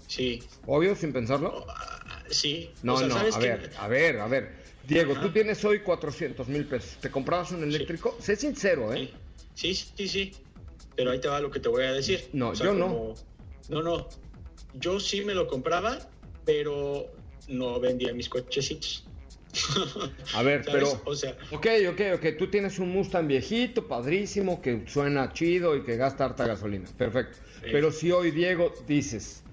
Sí. 0.08 0.44
¿Obvio, 0.68 0.96
sin 0.96 1.12
pensarlo? 1.14 1.66
Ah, 1.70 1.96
Sí. 2.30 2.70
No, 2.84 2.94
O 2.94 2.98
sea, 3.00 3.08
no, 3.08 3.14
¿sabes 3.16 3.36
a 3.36 3.40
ver, 3.40 3.72
a 3.80 3.88
ver, 3.88 4.20
a 4.20 4.28
ver. 4.28 4.52
Diego, 4.88 5.14
Ajá. 5.14 5.22
tú 5.24 5.32
tienes 5.32 5.66
hoy 5.66 5.80
400 5.80 6.48
mil 6.48 6.66
pesos. 6.66 6.98
¿Te 7.02 7.10
comprabas 7.10 7.52
un 7.52 7.64
eléctrico? 7.64 8.16
Sé 8.20 8.36
sincero, 8.36 8.94
¿eh? 8.94 9.12
Sí, 9.56 9.74
sí, 9.74 9.92
sí, 9.96 10.08
sí. 10.08 10.32
Pero 10.96 11.10
ahí 11.12 11.20
te 11.20 11.28
va 11.28 11.40
lo 11.40 11.50
que 11.50 11.60
te 11.60 11.70
voy 11.70 11.84
a 11.86 11.92
decir. 11.94 12.30
No, 12.34 12.54
yo 12.54 12.74
no. 12.74 13.16
No, 13.70 13.82
no. 13.82 14.08
Yo 14.76 15.00
sí 15.00 15.24
me 15.26 15.34
lo 15.34 15.48
compraba, 15.48 15.98
pero 16.46 17.08
no 17.48 17.80
vendía 17.80 18.14
mis 18.14 18.30
cochecitos. 18.30 19.06
A 20.36 20.44
ver, 20.44 20.64
¿Sabes? 20.64 20.84
pero... 20.84 21.02
O 21.06 21.16
sea, 21.16 21.36
Ok, 21.52 21.68
ok, 21.90 22.02
ok. 22.16 22.38
Tú 22.38 22.50
tienes 22.50 22.80
un 22.80 22.90
Mustang 22.90 23.28
viejito, 23.28 23.88
padrísimo, 23.88 24.62
que 24.62 24.84
suena 24.88 25.34
chido 25.34 25.76
y 25.76 25.84
que 25.84 25.98
gasta 25.98 26.26
harta 26.26 26.46
gasolina. 26.46 26.88
Perfecto. 26.98 27.38
Pero 27.62 27.92
si 27.92 28.12
hoy, 28.12 28.32
Diego, 28.32 28.74
dices, 28.88 29.44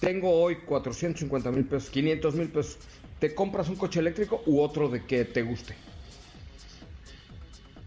tengo 0.00 0.30
hoy 0.30 0.56
450 0.66 1.50
mil 1.50 1.64
pesos, 1.64 1.90
500 1.90 2.34
mil 2.34 2.48
pesos, 2.48 2.78
¿te 3.18 3.34
compras 3.34 3.68
un 3.68 3.76
coche 3.76 4.00
eléctrico 4.00 4.42
u 4.46 4.60
otro 4.60 4.88
de 4.88 5.04
que 5.06 5.24
te 5.24 5.42
guste? 5.42 5.74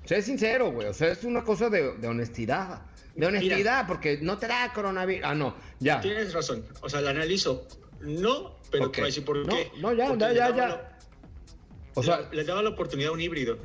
Sé 0.06 0.22
sincero, 0.22 0.72
güey. 0.72 0.88
O 0.88 0.94
sea, 0.94 1.10
es 1.12 1.24
una 1.24 1.44
cosa 1.44 1.70
de, 1.70 1.98
de 1.98 2.08
honestidad. 2.08 2.82
De 3.16 3.26
honestidad, 3.26 3.88
porque 3.88 4.20
no 4.22 4.38
te 4.38 4.48
da 4.48 4.72
coronavirus. 4.74 5.26
Ah, 5.26 5.36
no, 5.36 5.56
ya. 5.80 6.02
tienes 6.02 6.34
razón. 6.34 6.66
O 6.82 6.90
sea, 6.90 7.02
la 7.02 7.12
analizo. 7.12 7.68
No, 8.02 8.55
pero 8.72 8.86
Ok. 8.86 8.94
te 8.94 9.02
voy 9.02 9.06
a 9.06 9.08
decir 9.08 9.26
por 9.26 9.38
No, 9.38 9.56
qué. 9.56 9.72
no, 9.80 9.94
ya, 9.94 10.08
Porque 10.08 10.24
ya, 10.24 10.34
ya, 10.34 10.56
ya. 10.56 10.98
O 11.94 12.04
sea, 12.04 12.30
le 12.32 12.44
daba 12.44 12.62
la 12.62 12.70
oportunidad 12.70 13.10
a 13.12 13.14
un 13.14 13.22
híbrido. 13.22 13.58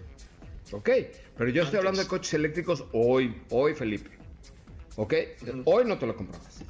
Ok, 0.73 0.89
pero 1.37 1.51
yo 1.51 1.65
estoy 1.65 1.79
hablando 1.79 2.01
de 2.01 2.07
coches 2.09 2.33
eléctricos 2.35 2.85
hoy, 2.93 3.43
hoy, 3.51 3.75
Felipe. 3.75 4.11
¿Ok? 4.97 5.15
Hoy 5.65 5.85
no 5.85 5.99
te 5.99 6.07
lo 6.07 6.15
comprabas. 6.17 6.63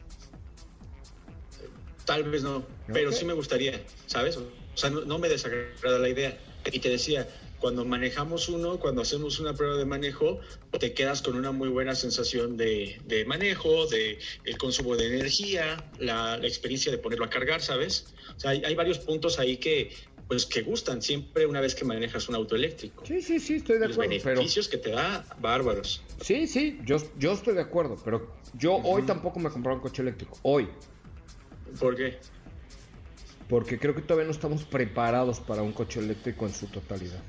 Tal 2.06 2.24
vez 2.24 2.42
no, 2.42 2.64
pero 2.92 3.12
sí 3.12 3.24
me 3.24 3.34
gustaría, 3.34 3.80
¿sabes? 4.06 4.36
O 4.36 4.46
sea, 4.74 4.90
no, 4.90 5.02
no 5.02 5.18
me 5.18 5.28
desagrada 5.28 5.98
la 5.98 6.08
idea. 6.08 6.36
Y 6.72 6.78
te 6.80 6.88
decía, 6.88 7.28
cuando 7.60 7.84
manejamos 7.84 8.48
uno, 8.48 8.78
cuando 8.80 9.02
hacemos 9.02 9.38
una 9.38 9.54
prueba 9.54 9.76
de 9.76 9.84
manejo, 9.84 10.40
te 10.78 10.94
quedas 10.94 11.22
con 11.22 11.36
una 11.36 11.52
muy 11.52 11.68
buena 11.68 11.94
sensación 11.94 12.56
de, 12.56 13.00
de 13.06 13.24
manejo, 13.26 13.86
de 13.86 14.18
el 14.44 14.58
consumo 14.58 14.96
de 14.96 15.14
energía, 15.14 15.90
la, 15.98 16.38
la 16.38 16.46
experiencia 16.46 16.90
de 16.90 16.98
ponerlo 16.98 17.26
a 17.26 17.30
cargar, 17.30 17.60
¿sabes? 17.60 18.14
O 18.36 18.40
sea, 18.40 18.52
hay, 18.52 18.64
hay 18.64 18.74
varios 18.74 18.98
puntos 18.98 19.38
ahí 19.38 19.58
que, 19.58 19.90
pues, 20.26 20.46
que 20.46 20.62
gustan 20.62 21.02
siempre 21.02 21.44
una 21.44 21.60
vez 21.60 21.74
que 21.74 21.84
manejas 21.84 22.28
un 22.28 22.34
auto 22.34 22.56
eléctrico. 22.56 23.04
Sí, 23.04 23.20
sí, 23.20 23.38
sí, 23.38 23.56
estoy 23.56 23.78
de 23.78 23.88
Los 23.88 23.96
acuerdo. 23.96 24.16
Pero 24.22 24.36
beneficios 24.36 24.68
que 24.68 24.78
te 24.78 24.90
da, 24.90 25.26
bárbaros. 25.38 26.02
sí, 26.20 26.46
sí, 26.46 26.78
yo, 26.84 26.96
yo 27.18 27.32
estoy 27.32 27.54
de 27.54 27.60
acuerdo. 27.60 27.96
Pero 28.04 28.34
yo 28.54 28.76
hoy 28.76 29.02
tampoco 29.02 29.38
me 29.38 29.50
compraba 29.50 29.76
un 29.76 29.82
coche 29.82 30.02
eléctrico. 30.02 30.38
Hoy. 30.42 30.68
¿Por 31.78 31.94
qué? 31.94 32.18
Porque 33.48 33.78
creo 33.78 33.94
que 33.94 34.00
todavía 34.00 34.26
no 34.26 34.32
estamos 34.32 34.62
preparados 34.64 35.40
para 35.40 35.62
un 35.62 35.72
coche 35.72 36.00
eléctrico 36.00 36.46
en 36.46 36.54
su 36.54 36.66
totalidad. 36.68 37.20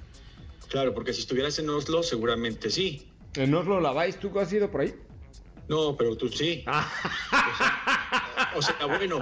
Claro, 0.71 0.93
porque 0.93 1.11
si 1.11 1.19
estuvieras 1.19 1.59
en 1.59 1.69
Oslo, 1.69 2.01
seguramente 2.01 2.69
sí. 2.69 3.11
¿En 3.35 3.53
Oslo 3.53 3.81
laváis? 3.81 4.15
¿Tú 4.15 4.31
has 4.39 4.51
ido 4.53 4.71
por 4.71 4.81
ahí? 4.81 4.95
No, 5.67 5.97
pero 5.97 6.15
tú 6.15 6.29
sí. 6.29 6.63
Ah. 6.65 6.89
O 8.55 8.61
sea, 8.61 8.75
o 8.75 8.79
sea, 8.79 8.85
bueno. 8.85 9.21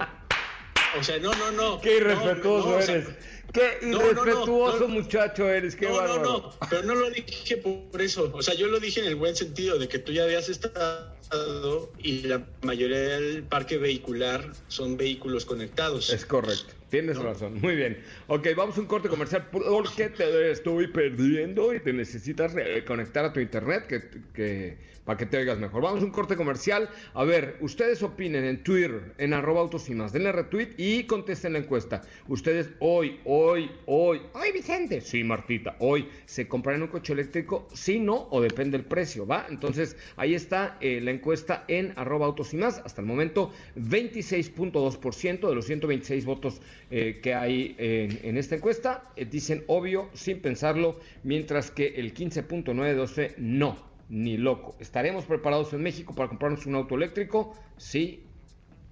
O 0.98 1.04
sea, 1.04 1.20
no, 1.20 1.32
no, 1.34 1.52
no. 1.52 1.82
Qué 1.82 1.98
irrespetuoso 1.98 2.68
No, 2.68 2.72
no, 2.72 2.78
o 2.78 2.82
sea, 2.82 2.96
eres. 2.96 3.10
Qué 3.54 3.78
no, 3.82 3.98
no, 3.98 3.98
no, 3.98 4.22
irrespetuoso 4.22 4.80
no. 4.80 4.88
muchacho 4.88 5.50
eres. 5.50 5.76
Qué 5.76 5.88
no, 5.88 5.92
no, 5.92 5.98
bárbaro. 5.98 6.24
no, 6.24 6.68
pero 6.70 6.84
no 6.84 6.96
lo 6.96 7.10
dije 7.10 7.58
por 7.58 8.02
eso. 8.02 8.32
O 8.34 8.42
sea, 8.42 8.54
yo 8.54 8.68
lo 8.68 8.80
dije 8.80 9.00
en 9.00 9.08
el 9.08 9.16
buen 9.16 9.36
sentido 9.36 9.78
de 9.78 9.88
que 9.88 10.00
tú 10.00 10.12
ya 10.12 10.24
habías 10.24 10.50
estado 10.50 11.92
y 11.98 12.22
la 12.24 12.44
mayoría 12.62 12.98
del 12.98 13.44
parque 13.44 13.78
vehicular 13.78 14.52
son 14.68 14.98
vehículos 14.98 15.46
conectados. 15.46 16.12
Es 16.12 16.26
correcto. 16.26 16.74
Tienes 16.90 17.18
razón. 17.18 17.60
Muy 17.62 17.76
bien. 17.76 18.04
Ok, 18.32 18.48
vamos 18.56 18.78
a 18.78 18.82
un 18.82 18.86
corte 18.86 19.10
comercial 19.10 19.48
porque 19.52 20.10
te 20.10 20.52
estoy 20.52 20.86
perdiendo 20.86 21.74
y 21.74 21.80
te 21.80 21.92
necesitas 21.92 22.54
conectar 22.86 23.26
a 23.26 23.34
tu 23.34 23.40
internet 23.40 23.88
que, 23.88 24.78
para 25.04 25.18
que 25.18 25.26
te 25.26 25.38
oigas 25.38 25.58
mejor. 25.58 25.82
Vamos 25.82 26.04
a 26.04 26.06
un 26.06 26.12
corte 26.12 26.36
comercial. 26.36 26.88
A 27.16 27.24
ver, 27.24 27.58
ustedes 27.60 28.04
opinen 28.04 28.46
en 28.46 28.64
Twitter, 28.64 29.16
en 29.18 29.34
arroba 29.34 29.62
autos 29.62 29.90
y 29.90 29.96
más. 29.96 30.14
Denle 30.14 30.32
retweet 30.32 30.76
y 30.78 31.06
contesten 31.06 31.54
la 31.54 31.60
encuesta. 31.60 32.04
Ustedes 32.28 32.70
hoy, 32.78 33.20
hoy, 33.26 33.72
hoy, 33.88 34.22
hoy 34.34 34.52
Vicente. 34.52 35.02
Sí, 35.02 35.24
Martita, 35.24 35.76
hoy 35.80 36.08
se 36.28 36.48
comprarán 36.48 36.84
un 36.84 36.90
coche 36.90 37.14
eléctrico, 37.14 37.68
sí, 37.74 38.00
no, 38.00 38.28
o 38.30 38.42
depende 38.42 38.78
del 38.78 38.86
precio, 38.86 39.26
¿va? 39.26 39.48
Entonces, 39.50 39.98
ahí 40.18 40.36
está 40.36 40.78
eh, 40.82 41.02
la 41.02 41.10
encuesta 41.10 41.66
en 41.68 41.94
arroba 41.96 42.28
autos 42.28 42.54
y 42.54 42.58
más. 42.58 42.80
Hasta 42.86 43.02
el 43.02 43.08
momento, 43.08 43.52
26.2% 43.76 45.50
de 45.50 45.56
los 45.56 45.66
126 45.66 46.26
votos 46.26 46.62
eh, 46.92 47.20
que 47.24 47.34
hay 47.34 47.76
en, 47.80 48.19
en 48.24 48.38
esta 48.38 48.56
encuesta 48.56 49.12
eh, 49.16 49.26
dicen 49.26 49.64
obvio, 49.68 50.10
sin 50.14 50.42
pensarlo, 50.42 51.00
mientras 51.24 51.72
que 51.72 51.88
el 51.96 52.14
15.912 52.14 53.36
no, 53.38 53.78
ni 54.10 54.38
loco. 54.38 54.76
¿Estaremos 54.80 55.26
preparados 55.26 55.74
en 55.74 55.82
México 55.82 56.14
para 56.16 56.30
comprarnos 56.30 56.66
un 56.66 56.76
auto 56.76 56.96
eléctrico? 56.96 57.56
Sí 57.78 58.24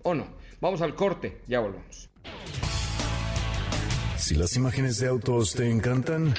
o 0.03 0.13
no. 0.13 0.27
Vamos 0.61 0.81
al 0.81 0.95
corte, 0.95 1.41
ya 1.47 1.59
volvemos. 1.59 2.09
Si 4.17 4.35
las 4.35 4.55
imágenes 4.57 4.99
de 4.99 5.07
autos 5.07 5.53
te 5.53 5.69
encantan, 5.69 6.33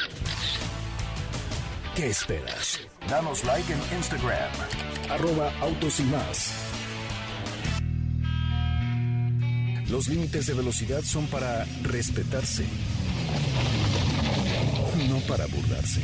¿qué 1.94 2.08
esperas? 2.08 2.80
Danos 3.08 3.44
like 3.44 3.72
en 3.72 3.78
Instagram, 3.96 4.52
arroba. 5.08 5.50
Los 9.90 10.08
límites 10.08 10.46
de 10.46 10.54
velocidad 10.54 11.02
son 11.02 11.26
para 11.28 11.64
respetarse, 11.82 12.64
no 15.08 15.18
para 15.20 15.46
burlarse. 15.46 16.02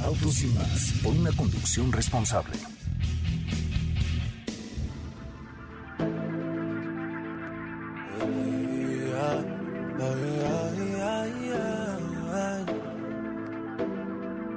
Autos 0.00 0.42
y 0.42 0.46
más, 0.46 0.94
por 1.02 1.14
una 1.14 1.30
conducción 1.32 1.92
responsable. 1.92 2.56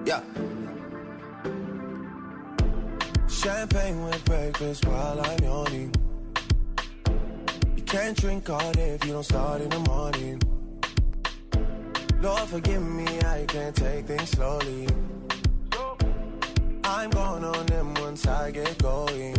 Yeah. 0.03 0.23
Can't 7.91 8.15
drink 8.15 8.49
all 8.49 8.71
day 8.71 8.91
if 8.91 9.03
you 9.03 9.11
don't 9.11 9.23
start 9.23 9.59
in 9.59 9.67
the 9.67 9.79
morning. 9.79 10.41
Lord, 12.21 12.47
forgive 12.47 12.81
me, 12.81 13.19
I 13.19 13.43
can't 13.45 13.75
take 13.75 14.05
things 14.05 14.29
slowly. 14.29 14.87
I'm 16.85 17.09
going 17.09 17.43
on 17.43 17.65
them 17.65 17.93
once 17.95 18.25
I 18.25 18.51
get 18.51 18.77
going. 18.81 19.35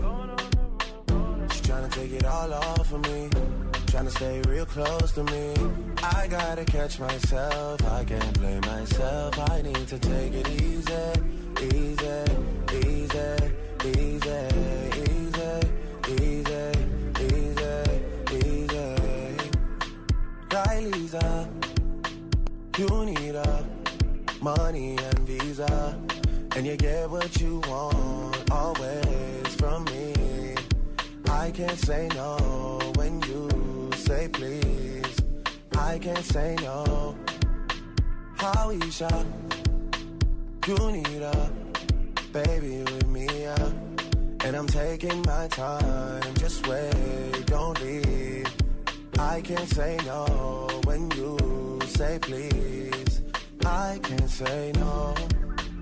She's 1.50 1.62
trying 1.62 1.88
to 1.88 1.98
take 1.98 2.12
it 2.12 2.26
all 2.26 2.52
off 2.52 2.92
of 2.92 3.00
me. 3.08 3.30
Trying 3.86 4.04
to 4.04 4.10
stay 4.10 4.42
real 4.46 4.66
close 4.66 5.12
to 5.12 5.24
me. 5.24 5.54
I 6.02 6.26
gotta 6.28 6.66
catch 6.66 7.00
myself. 7.00 7.82
I 7.86 8.04
can't 8.04 8.38
blame 8.38 8.60
myself. 8.60 9.50
I 9.50 9.62
need 9.62 9.88
to 9.88 9.98
take 9.98 10.34
it 10.34 10.48
easy, 10.60 10.92
easy, 11.72 12.24
easy, 12.84 13.50
easy, 13.86 14.28
easy, 14.28 15.11
Lisa? 20.80 21.48
You 22.78 23.04
need 23.04 23.34
a 23.34 23.64
money 24.40 24.96
and 24.96 25.18
visa, 25.20 25.98
and 26.56 26.66
you 26.66 26.76
get 26.76 27.08
what 27.10 27.40
you 27.40 27.60
want 27.68 28.50
always 28.50 29.54
from 29.56 29.84
me. 29.84 30.54
I 31.28 31.50
can't 31.50 31.78
say 31.78 32.08
no 32.14 32.80
when 32.96 33.20
you 33.22 33.90
say 33.96 34.28
please. 34.28 35.16
I 35.76 35.98
can't 35.98 36.24
say 36.24 36.56
no. 36.62 37.16
How 38.36 38.70
Isha, 38.70 39.26
you 40.66 40.92
need 40.92 41.22
a 41.22 41.50
baby 42.32 42.78
with 42.82 43.06
me, 43.08 43.26
yeah. 43.40 43.72
And 44.44 44.56
I'm 44.56 44.66
taking 44.66 45.22
my 45.22 45.46
time, 45.48 46.34
just 46.34 46.66
wait, 46.66 47.46
don't 47.46 47.80
leave. 47.80 48.61
I 49.18 49.40
can't 49.42 49.68
say 49.68 49.96
no 50.04 50.68
when 50.84 51.10
you 51.12 51.78
say 51.86 52.18
please. 52.18 53.22
I 53.64 53.98
can't 54.02 54.28
say 54.28 54.72
no. 54.74 55.14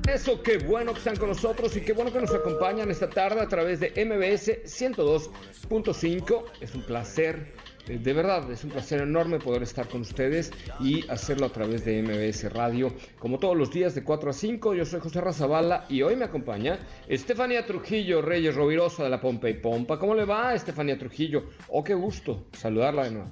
Eso, 0.09 0.43
qué 0.43 0.59
bueno 0.59 0.93
que 0.93 0.99
están 0.99 1.17
con 1.17 1.29
nosotros 1.29 1.77
y 1.77 1.83
qué 1.83 1.93
bueno 1.93 2.13
que 2.13 2.21
nos 2.21 2.35
acompañan 2.35 2.91
esta 2.91 3.09
tarde 3.09 3.41
a 3.41 3.49
través 3.49 3.79
de 3.81 3.91
MBS 4.05 4.65
102.5. 4.65 6.45
Es 6.61 6.75
un 6.75 6.83
placer, 6.83 7.53
de 7.87 8.13
verdad, 8.13 8.51
es 8.51 8.65
un 8.65 8.71
placer 8.71 9.01
enorme 9.01 9.39
poder 9.39 9.63
estar 9.63 9.89
con 9.89 10.03
ustedes 10.03 10.53
y 10.81 11.09
hacerlo 11.09 11.47
a 11.47 11.53
través 11.53 11.85
de 11.85 12.03
MBS 12.03 12.53
Radio, 12.53 12.93
como 13.19 13.39
todos 13.39 13.57
los 13.57 13.71
días 13.71 13.95
de 13.95 14.05
4 14.05 14.31
a 14.31 14.33
5. 14.33 14.75
Yo 14.75 14.85
soy 14.85 15.01
José 15.01 15.21
Razabala 15.21 15.87
y 15.89 16.03
hoy 16.03 16.17
me 16.17 16.25
acompaña 16.25 16.79
Estefanía 17.09 17.67
Trujillo 17.67 18.23
Reyes 18.23 18.55
Rovirosa 18.55 19.05
de 19.05 19.11
la 19.11 19.21
Pompa 19.21 19.49
y 19.49 19.55
Pompa. 19.55 19.99
¿Cómo 19.99 20.15
le 20.15 20.25
va, 20.25 20.55
Estefanía 20.55 20.99
Trujillo? 20.99 21.51
Oh, 21.69 21.83
qué 21.83 21.95
gusto 21.95 22.47
saludarla 22.53 23.05
de 23.05 23.11
nuevo. 23.13 23.31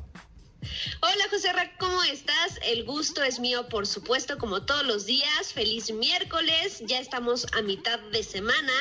Hola 1.00 1.24
José 1.30 1.52
Ra, 1.52 1.70
¿cómo 1.78 2.02
estás? 2.02 2.58
El 2.64 2.84
gusto 2.84 3.22
es 3.22 3.38
mío, 3.38 3.68
por 3.68 3.86
supuesto, 3.86 4.38
como 4.38 4.62
todos 4.62 4.84
los 4.84 5.06
días. 5.06 5.52
Feliz 5.52 5.90
miércoles, 5.92 6.82
ya 6.84 6.98
estamos 6.98 7.46
a 7.56 7.62
mitad 7.62 8.00
de 8.10 8.22
semana 8.24 8.72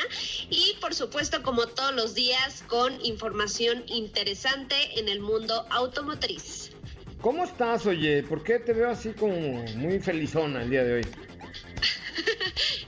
y 0.50 0.76
por 0.80 0.94
supuesto, 0.94 1.42
como 1.42 1.68
todos 1.68 1.94
los 1.94 2.14
días, 2.14 2.64
con 2.66 3.00
información 3.04 3.84
interesante 3.86 4.98
en 4.98 5.08
el 5.08 5.20
mundo 5.20 5.66
automotriz. 5.70 6.70
¿Cómo 7.20 7.44
estás, 7.44 7.86
oye? 7.86 8.24
¿Por 8.24 8.42
qué 8.42 8.58
te 8.58 8.72
veo 8.72 8.90
así 8.90 9.12
como 9.12 9.36
muy 9.76 10.00
felizona 10.00 10.62
el 10.62 10.70
día 10.70 10.84
de 10.84 10.94
hoy? 10.94 11.06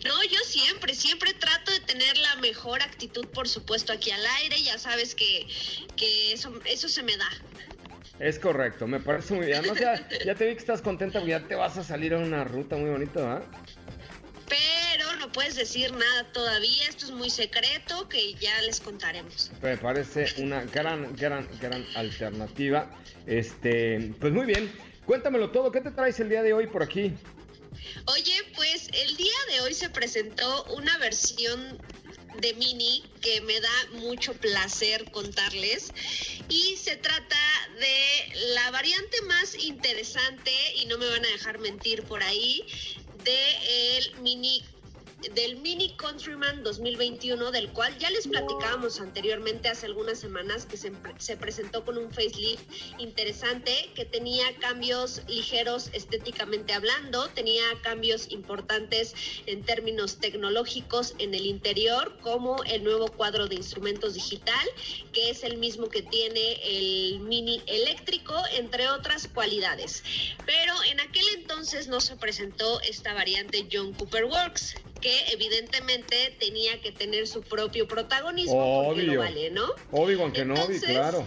No, 0.05 0.25
yo 0.25 0.39
siempre, 0.45 0.95
siempre 0.95 1.35
trato 1.35 1.71
de 1.71 1.81
tener 1.81 2.17
la 2.19 2.37
mejor 2.37 2.83
actitud, 2.83 3.27
por 3.29 3.47
supuesto, 3.47 3.93
aquí 3.93 4.11
al 4.11 4.25
aire. 4.43 4.61
Ya 4.63 4.79
sabes 4.79 5.15
que, 5.15 5.47
que 5.95 6.33
eso, 6.33 6.53
eso 6.65 6.89
se 6.89 7.03
me 7.03 7.17
da. 7.17 7.31
Es 8.21 8.39
correcto, 8.39 8.87
me 8.87 9.01
parece 9.01 9.33
muy 9.33 9.47
bien. 9.47 9.61
Además, 9.61 9.81
ya, 9.81 10.09
ya 10.25 10.35
te 10.35 10.47
vi 10.47 10.53
que 10.53 10.59
estás 10.59 10.83
contenta 10.83 11.21
porque 11.21 11.31
ya 11.31 11.49
te 11.49 11.55
vas 11.55 11.79
a 11.79 11.83
salir 11.83 12.13
a 12.13 12.19
una 12.19 12.45
ruta 12.45 12.77
muy 12.77 12.91
bonita, 12.91 13.37
¿ah? 13.37 13.43
Pero 14.47 15.17
no 15.17 15.33
puedes 15.33 15.57
decir 15.57 15.91
nada 15.93 16.31
todavía, 16.33 16.87
esto 16.87 17.07
es 17.07 17.13
muy 17.13 17.31
secreto 17.31 18.09
que 18.11 18.35
ya 18.35 18.61
les 18.63 18.81
contaremos. 18.81 19.51
Me 19.63 19.79
parece 19.79 20.27
una 20.43 20.65
gran, 20.65 21.17
gran, 21.17 21.49
gran 21.61 21.87
alternativa. 21.95 22.91
Este, 23.27 24.13
pues 24.21 24.33
muy 24.35 24.45
bien. 24.45 24.71
Cuéntamelo 25.07 25.51
todo, 25.51 25.73
¿qué 25.73 25.81
te 25.81 25.91
traes 25.91 26.21
el 26.21 26.29
día 26.29 26.43
de 26.43 26.53
hoy 26.53 26.67
por 26.67 26.83
aquí? 26.83 27.15
Oye, 28.05 28.35
pues 28.55 28.89
el 28.93 29.17
día 29.17 29.37
de 29.51 29.63
hoy 29.63 29.73
se 29.73 29.89
presentó 29.89 30.65
una 30.77 30.99
versión 30.99 31.79
de 32.41 32.53
Mini 32.55 33.03
que 33.23 33.41
me 33.41 33.61
da 33.61 33.71
mucho 33.95 34.35
placer 34.35 35.11
contarles 35.11 35.93
y 36.51 36.77
se 36.77 36.97
trata 36.97 37.37
de 37.79 38.55
la 38.55 38.71
variante 38.73 39.23
más 39.23 39.55
interesante 39.55 40.53
y 40.77 40.87
no 40.87 40.99
me 40.99 41.09
van 41.09 41.25
a 41.25 41.29
dejar 41.29 41.59
mentir 41.61 42.03
por 42.05 42.23
ahí 42.23 42.67
de 43.25 43.97
el 43.97 44.21
Mini 44.21 44.65
del 45.35 45.57
Mini 45.57 45.95
Countryman 45.97 46.63
2021, 46.63 47.51
del 47.51 47.71
cual 47.71 47.97
ya 47.99 48.11
les 48.11 48.27
platicábamos 48.27 49.01
anteriormente 49.01 49.69
hace 49.69 49.87
algunas 49.87 50.19
semanas, 50.19 50.67
que 50.67 50.77
se, 50.77 50.93
se 51.19 51.37
presentó 51.37 51.85
con 51.85 51.99
un 51.99 52.11
facelift 52.11 52.65
interesante, 52.99 53.91
que 53.95 54.05
tenía 54.05 54.45
cambios 54.59 55.23
ligeros 55.29 55.91
estéticamente 55.93 56.73
hablando, 56.73 57.29
tenía 57.29 57.63
cambios 57.83 58.31
importantes 58.31 59.15
en 59.47 59.63
términos 59.63 60.19
tecnológicos 60.19 61.15
en 61.19 61.35
el 61.35 61.47
interior, 61.47 62.19
como 62.23 62.63
el 62.65 62.85
nuevo 62.85 63.09
cuadro 63.09 63.47
de 63.47 63.57
instrumentos 63.57 64.15
digital, 64.15 64.69
que 65.13 65.31
es 65.31 65.45
el 65.45 65.59
mismo 65.59 65.89
que 65.89 66.03
tiene 66.03 66.61
el 66.65 67.21
Mini 67.21 67.63
eléctrico, 67.67 68.35
entre 68.57 68.89
otras 68.89 69.29
cualidades. 69.29 70.03
Pero 70.47 70.75
en 70.91 71.01
aquel 71.01 71.25
entonces 71.37 71.89
no 71.89 72.01
se 72.01 72.17
presentó 72.17 72.81
esta 72.81 73.15
variante 73.15 73.67
John 73.71 73.93
Cooper 73.93 74.25
Works, 74.25 74.75
que 75.01 75.33
evidentemente 75.33 76.37
tenía 76.39 76.81
que 76.81 76.93
tener 76.93 77.27
su 77.27 77.43
propio 77.43 77.89
protagonismo 77.89 78.85
porque 78.87 79.03
lo 79.03 79.19
vale, 79.21 79.51
¿no? 79.51 79.67
Obvio, 79.91 80.23
aunque 80.23 80.45
no, 80.45 80.55
claro. 80.85 81.25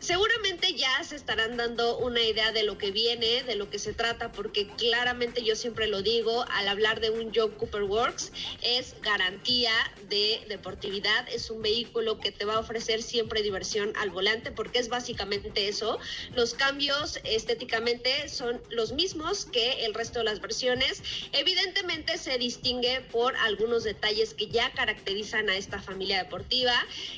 Seguramente 0.00 0.72
ya 0.72 1.04
se 1.04 1.14
estarán 1.14 1.58
dando 1.58 1.98
una 1.98 2.22
idea 2.22 2.52
de 2.52 2.62
lo 2.62 2.78
que 2.78 2.90
viene, 2.90 3.42
de 3.42 3.54
lo 3.54 3.68
que 3.68 3.78
se 3.78 3.92
trata, 3.92 4.32
porque 4.32 4.66
claramente 4.78 5.44
yo 5.44 5.54
siempre 5.54 5.88
lo 5.88 6.00
digo, 6.00 6.46
al 6.52 6.68
hablar 6.68 7.00
de 7.00 7.10
un 7.10 7.30
John 7.34 7.50
Cooper 7.50 7.82
Works, 7.82 8.32
es 8.62 8.94
garantía 9.02 9.72
de 10.08 10.42
deportividad, 10.48 11.28
es 11.28 11.50
un 11.50 11.60
vehículo 11.60 12.18
que 12.18 12.32
te 12.32 12.46
va 12.46 12.54
a 12.54 12.60
ofrecer 12.60 13.02
siempre 13.02 13.42
diversión 13.42 13.92
al 13.96 14.08
volante, 14.08 14.50
porque 14.50 14.78
es 14.78 14.88
básicamente 14.88 15.68
eso. 15.68 15.98
Los 16.34 16.54
cambios 16.54 17.20
estéticamente 17.24 18.30
son 18.30 18.62
los 18.70 18.92
mismos 18.92 19.44
que 19.44 19.84
el 19.84 19.92
resto 19.92 20.20
de 20.20 20.24
las 20.24 20.40
versiones. 20.40 21.02
Evidentemente 21.32 22.16
se 22.16 22.38
distingue 22.38 23.02
por 23.12 23.36
algunos 23.36 23.84
detalles 23.84 24.32
que 24.32 24.46
ya 24.46 24.72
caracterizan 24.72 25.50
a 25.50 25.56
esta 25.58 25.82
familia 25.82 26.22
deportiva, 26.22 26.72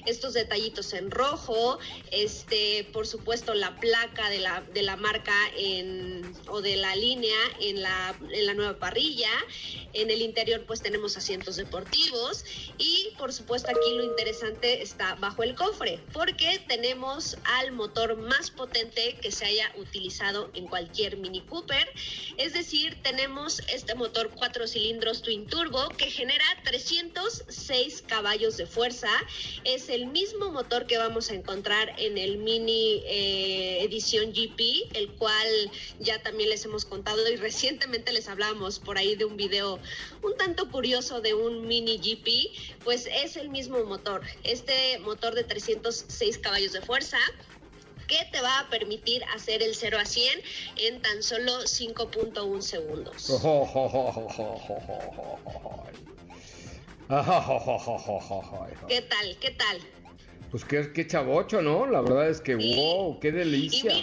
estos 0.04 0.34
detallitos 0.34 0.92
en 0.94 1.12
rojo, 1.12 1.78
este 2.11 2.71
por 2.92 3.06
supuesto, 3.06 3.54
la 3.54 3.78
placa 3.80 4.28
de 4.30 4.38
la, 4.38 4.62
de 4.72 4.82
la 4.82 4.96
marca 4.96 5.34
en, 5.56 6.34
o 6.48 6.60
de 6.60 6.76
la 6.76 6.94
línea 6.96 7.36
en 7.60 7.82
la, 7.82 8.14
en 8.30 8.46
la 8.46 8.54
nueva 8.54 8.78
parrilla. 8.78 9.30
En 9.92 10.10
el 10.10 10.22
interior, 10.22 10.64
pues 10.66 10.80
tenemos 10.80 11.16
asientos 11.16 11.56
deportivos. 11.56 12.44
Y, 12.78 13.10
por 13.18 13.32
supuesto, 13.32 13.70
aquí 13.70 13.94
lo 13.94 14.04
interesante 14.04 14.82
está 14.82 15.14
bajo 15.16 15.42
el 15.42 15.54
cofre, 15.54 16.00
porque 16.12 16.62
tenemos 16.66 17.36
al 17.44 17.72
motor 17.72 18.16
más 18.16 18.50
potente 18.50 19.18
que 19.20 19.30
se 19.30 19.44
haya 19.44 19.70
utilizado 19.76 20.50
en 20.54 20.66
cualquier 20.66 21.16
Mini 21.16 21.42
Cooper. 21.42 21.88
Es 22.38 22.54
decir, 22.54 22.98
tenemos 23.02 23.60
este 23.68 23.94
motor 23.94 24.30
cuatro 24.34 24.66
cilindros 24.66 25.22
Twin 25.22 25.46
Turbo 25.46 25.88
que 25.90 26.10
genera 26.10 26.44
306 26.64 28.02
caballos 28.06 28.56
de 28.56 28.66
fuerza. 28.66 29.10
Es 29.64 29.88
el 29.88 30.06
mismo 30.06 30.50
motor 30.50 30.86
que 30.86 30.98
vamos 30.98 31.30
a 31.30 31.34
encontrar 31.34 31.94
en 31.98 32.18
el 32.18 32.38
Mini 32.38 32.61
eh, 32.68 33.82
edición 33.82 34.32
GP, 34.32 34.96
el 34.96 35.10
cual 35.12 35.70
ya 36.00 36.22
también 36.22 36.50
les 36.50 36.64
hemos 36.64 36.84
contado 36.84 37.28
y 37.30 37.36
recientemente 37.36 38.12
les 38.12 38.28
hablábamos 38.28 38.78
por 38.78 38.98
ahí 38.98 39.16
de 39.16 39.24
un 39.24 39.36
video 39.36 39.78
un 40.22 40.36
tanto 40.36 40.70
curioso 40.70 41.20
de 41.20 41.34
un 41.34 41.66
mini 41.66 41.98
GP, 41.98 42.84
pues 42.84 43.06
es 43.06 43.36
el 43.36 43.48
mismo 43.48 43.82
motor, 43.84 44.22
este 44.44 44.98
motor 45.00 45.34
de 45.34 45.44
306 45.44 46.38
caballos 46.38 46.72
de 46.72 46.80
fuerza 46.80 47.18
que 48.06 48.24
te 48.30 48.40
va 48.40 48.60
a 48.60 48.68
permitir 48.68 49.24
hacer 49.34 49.62
el 49.62 49.74
0 49.74 49.98
a 49.98 50.04
100 50.04 50.40
en 50.76 51.02
tan 51.02 51.22
solo 51.22 51.62
5.1 51.62 52.60
segundos. 52.60 53.26
¿Qué 58.88 59.02
tal? 59.02 59.36
¿Qué 59.38 59.50
tal? 59.50 59.78
Pues 60.53 60.66
qué, 60.66 60.92
qué 60.92 61.07
chavocho, 61.07 61.62
¿no? 61.62 61.86
La 61.86 62.03
verdad 62.03 62.28
es 62.28 62.42
que, 62.42 62.55
wow, 62.55 63.18
qué 63.20 63.32
delicia. 63.32 63.94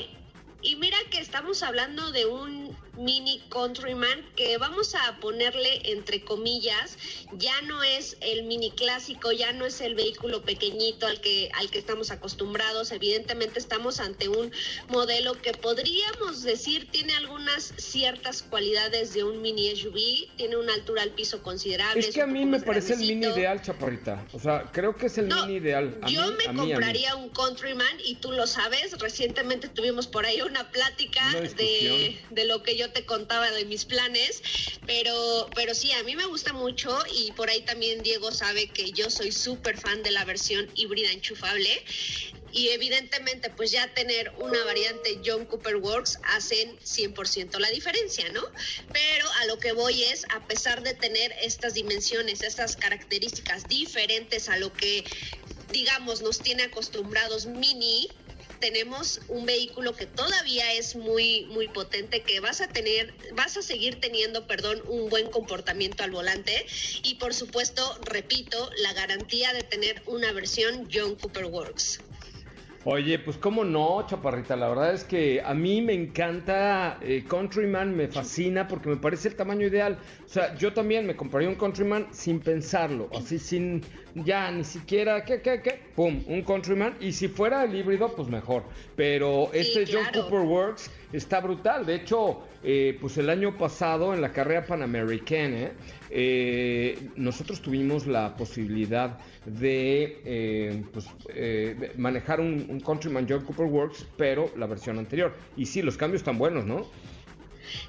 y 0.63 0.75
mira 0.77 0.97
que 0.97 0.98
estamos 1.29 1.61
hablando 1.61 2.11
de 2.11 2.25
un 2.25 2.75
Mini 2.97 3.41
Countryman 3.49 4.25
que 4.35 4.57
vamos 4.57 4.93
a 4.93 5.19
ponerle 5.19 5.91
entre 5.91 6.21
comillas, 6.21 6.97
ya 7.33 7.61
no 7.61 7.81
es 7.81 8.17
el 8.19 8.43
mini 8.43 8.71
clásico, 8.71 9.31
ya 9.31 9.53
no 9.53 9.65
es 9.65 9.79
el 9.79 9.95
vehículo 9.95 10.41
pequeñito 10.41 11.07
al 11.07 11.21
que 11.21 11.49
al 11.53 11.69
que 11.69 11.79
estamos 11.79 12.11
acostumbrados, 12.11 12.91
evidentemente 12.91 13.57
estamos 13.57 14.01
ante 14.01 14.27
un 14.27 14.51
modelo 14.89 15.33
que 15.41 15.53
podríamos 15.53 16.43
decir 16.43 16.89
tiene 16.91 17.15
algunas 17.15 17.73
ciertas 17.77 18.43
cualidades 18.43 19.13
de 19.13 19.23
un 19.23 19.41
mini 19.41 19.73
SUV, 19.75 20.35
tiene 20.35 20.57
una 20.57 20.73
altura 20.73 21.03
al 21.03 21.11
piso 21.11 21.41
considerable. 21.41 22.01
Es 22.01 22.13
que 22.13 22.21
a 22.21 22.27
mí 22.27 22.45
me 22.45 22.59
parece 22.59 22.93
el 22.93 22.99
mini 22.99 23.27
ideal, 23.27 23.61
chaparrita. 23.61 24.25
O 24.33 24.39
sea, 24.39 24.69
creo 24.73 24.97
que 24.97 25.05
es 25.05 25.17
el 25.17 25.27
mini 25.27 25.53
ideal. 25.53 25.97
yo 26.07 26.33
me 26.33 26.53
compraría 26.53 27.15
un 27.15 27.29
Countryman 27.29 27.97
y 28.03 28.15
tú 28.15 28.33
lo 28.33 28.45
sabes, 28.45 28.97
recientemente 28.99 29.69
tuvimos 29.69 30.07
por 30.07 30.25
ahí 30.25 30.41
una 30.41 30.69
plática 30.69 31.18
de, 31.55 32.19
de 32.29 32.45
lo 32.45 32.63
que 32.63 32.75
yo 32.75 32.91
te 32.91 33.05
contaba 33.05 33.51
de 33.51 33.65
mis 33.65 33.85
planes, 33.85 34.41
pero, 34.85 35.49
pero 35.55 35.73
sí, 35.73 35.91
a 35.93 36.03
mí 36.03 36.15
me 36.15 36.25
gusta 36.25 36.53
mucho 36.53 36.97
y 37.13 37.31
por 37.33 37.49
ahí 37.49 37.61
también 37.61 38.01
Diego 38.03 38.31
sabe 38.31 38.67
que 38.69 38.91
yo 38.91 39.09
soy 39.09 39.31
súper 39.31 39.77
fan 39.77 40.03
de 40.03 40.11
la 40.11 40.25
versión 40.25 40.69
híbrida 40.75 41.11
enchufable 41.11 41.83
y 42.51 42.69
evidentemente 42.69 43.49
pues 43.51 43.71
ya 43.71 43.93
tener 43.93 44.31
una 44.39 44.63
variante 44.63 45.19
John 45.23 45.45
Cooper 45.45 45.77
Works 45.77 46.19
hacen 46.23 46.77
100% 46.79 47.59
la 47.59 47.69
diferencia, 47.69 48.29
¿no? 48.31 48.43
Pero 48.91 49.29
a 49.41 49.45
lo 49.45 49.59
que 49.59 49.71
voy 49.71 50.03
es, 50.03 50.25
a 50.29 50.47
pesar 50.47 50.81
de 50.83 50.93
tener 50.93 51.31
estas 51.41 51.73
dimensiones, 51.73 52.41
estas 52.41 52.75
características 52.75 53.67
diferentes 53.67 54.49
a 54.49 54.57
lo 54.57 54.73
que 54.73 55.03
digamos 55.71 56.21
nos 56.21 56.39
tiene 56.39 56.63
acostumbrados 56.63 57.45
Mini, 57.45 58.09
tenemos 58.59 59.21
un 59.27 59.45
vehículo 59.45 59.93
que 59.93 60.05
todavía 60.05 60.73
es 60.73 60.95
muy 60.95 61.45
muy 61.47 61.67
potente 61.67 62.21
que 62.21 62.39
vas 62.39 62.61
a 62.61 62.67
tener 62.67 63.13
vas 63.33 63.57
a 63.57 63.61
seguir 63.61 63.99
teniendo 63.99 64.47
perdón 64.47 64.81
un 64.87 65.09
buen 65.09 65.29
comportamiento 65.29 66.03
al 66.03 66.11
volante 66.11 66.65
y 67.03 67.15
por 67.15 67.33
supuesto 67.33 67.97
repito 68.03 68.69
la 68.81 68.93
garantía 68.93 69.53
de 69.53 69.63
tener 69.63 70.01
una 70.05 70.31
versión 70.31 70.87
John 70.91 71.15
Cooper 71.15 71.45
Works 71.45 72.01
Oye, 72.85 73.19
pues 73.19 73.37
cómo 73.37 73.65
no, 73.65 74.05
chaparrita. 74.07 74.55
La 74.55 74.69
verdad 74.69 74.93
es 74.93 75.03
que 75.03 75.41
a 75.41 75.53
mí 75.53 75.81
me 75.81 75.93
encanta 75.93 76.97
eh, 77.01 77.25
Countryman, 77.27 77.93
me 77.93 78.07
fascina 78.07 78.69
porque 78.69 78.87
me 78.87 78.95
parece 78.95 79.27
el 79.27 79.35
tamaño 79.35 79.67
ideal. 79.67 79.99
O 80.25 80.29
sea, 80.29 80.55
yo 80.55 80.71
también 80.71 81.05
me 81.05 81.15
compraría 81.15 81.49
un 81.49 81.55
Countryman 81.55 82.07
sin 82.11 82.39
pensarlo, 82.39 83.09
así 83.13 83.37
sin 83.37 83.83
ya 84.15 84.51
ni 84.51 84.63
siquiera, 84.63 85.23
¿qué, 85.23 85.41
qué, 85.41 85.61
qué? 85.61 85.79
Pum, 85.95 86.23
un 86.27 86.41
Countryman. 86.43 86.95
Y 86.99 87.11
si 87.11 87.27
fuera 87.27 87.63
el 87.63 87.75
híbrido, 87.75 88.13
pues 88.15 88.27
mejor. 88.27 88.63
Pero 88.95 89.49
este 89.53 89.85
John 89.85 90.05
Cooper 90.13 90.41
Works 90.41 90.91
está 91.13 91.39
brutal. 91.39 91.85
De 91.85 91.95
hecho, 91.95 92.41
eh, 92.63 92.97
pues 92.99 93.17
el 93.17 93.29
año 93.29 93.57
pasado 93.57 94.13
en 94.13 94.21
la 94.21 94.31
carrera 94.31 94.65
panamericana, 94.65 95.71
eh, 96.09 97.09
nosotros 97.15 97.61
tuvimos 97.61 98.07
la 98.07 98.35
posibilidad 98.35 99.17
de, 99.45 100.21
eh, 100.25 100.83
pues, 100.91 101.07
eh, 101.29 101.93
manejar 101.97 102.39
un, 102.39 102.65
un, 102.69 102.79
Countryman 102.79 103.25
John 103.29 103.45
Cooper 103.45 103.65
Works, 103.65 104.07
pero 104.17 104.51
la 104.57 104.65
versión 104.65 104.97
anterior. 104.97 105.33
Y 105.55 105.65
sí, 105.65 105.81
los 105.81 105.97
cambios 105.97 106.21
están 106.21 106.37
buenos, 106.37 106.65
¿no? 106.65 106.85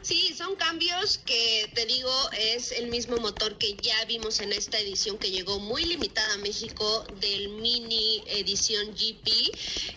Sí, 0.02 0.34
son 0.36 0.56
cambios 0.56 1.18
que 1.18 1.70
te 1.74 1.86
digo 1.86 2.12
es 2.38 2.72
el 2.72 2.88
mismo 2.88 3.16
motor 3.18 3.58
que 3.58 3.76
ya 3.82 4.04
vimos 4.06 4.40
en 4.40 4.52
esta 4.52 4.78
edición 4.78 5.18
que 5.18 5.30
llegó 5.30 5.58
muy 5.58 5.84
limitada 5.84 6.34
a 6.34 6.38
México 6.38 7.04
del 7.20 7.48
mini 7.50 8.22
edición 8.26 8.92
GP. 8.92 9.28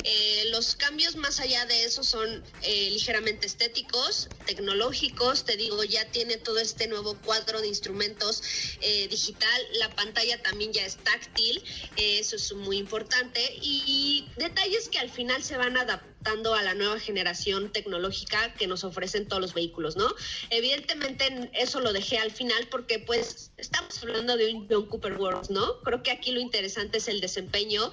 Eh, 0.04 0.46
los 0.52 0.76
cambios 0.76 1.16
más 1.16 1.40
allá 1.40 1.66
de 1.66 1.86
eso 1.86 2.04
son 2.04 2.44
eh, 2.62 2.90
ligeramente 2.92 3.48
estéticos, 3.48 4.30
tecnológicos. 4.46 5.46
Te 5.46 5.58
digo, 5.58 5.84
ya 5.84 6.06
tiene 6.12 6.38
todo 6.38 6.60
este 6.60 6.88
nuevo 6.88 7.18
cuadro 7.22 7.62
de 7.62 7.68
instrumentos 7.68 8.44
eh, 8.82 9.08
digital. 9.08 9.62
La 9.80 9.94
pantalla 9.96 10.42
también 10.42 10.74
ya 10.74 10.86
es 10.86 10.98
táctil. 10.98 11.64
eso 11.98 12.36
es 12.36 12.54
muy 12.54 12.78
importante. 12.78 13.42
Y 13.62 14.26
detalles 14.38 14.90
que 14.90 15.00
al 15.00 15.10
final 15.10 15.44
se 15.44 15.58
van 15.58 15.78
adaptando 16.24 16.56
a 16.56 16.64
la 16.64 16.74
nueva 16.74 17.00
generación 17.00 17.70
tecnológica 17.72 18.54
que 18.58 18.68
nos 18.68 18.84
ofrecen 18.84 19.28
todos 19.28 19.42
los 19.42 19.54
vehículos 19.54 19.98
¿no? 19.98 20.08
Evidentemente 20.50 21.52
eso 21.54 21.82
lo 21.82 21.92
dejé 21.92 22.18
al 22.18 22.32
final 22.32 22.68
porque 22.72 23.00
pues 23.00 23.52
estamos 23.58 24.02
hablando 24.02 24.38
de 24.38 24.54
un 24.54 24.68
John 24.70 24.86
Cooper 24.88 25.18
World, 25.18 25.50
¿no? 25.50 25.82
Creo 25.84 26.02
que 26.02 26.12
aquí 26.12 26.32
lo 26.32 26.40
interesante 26.40 27.00
es 27.00 27.08
el 27.08 27.20
desempeño. 27.20 27.92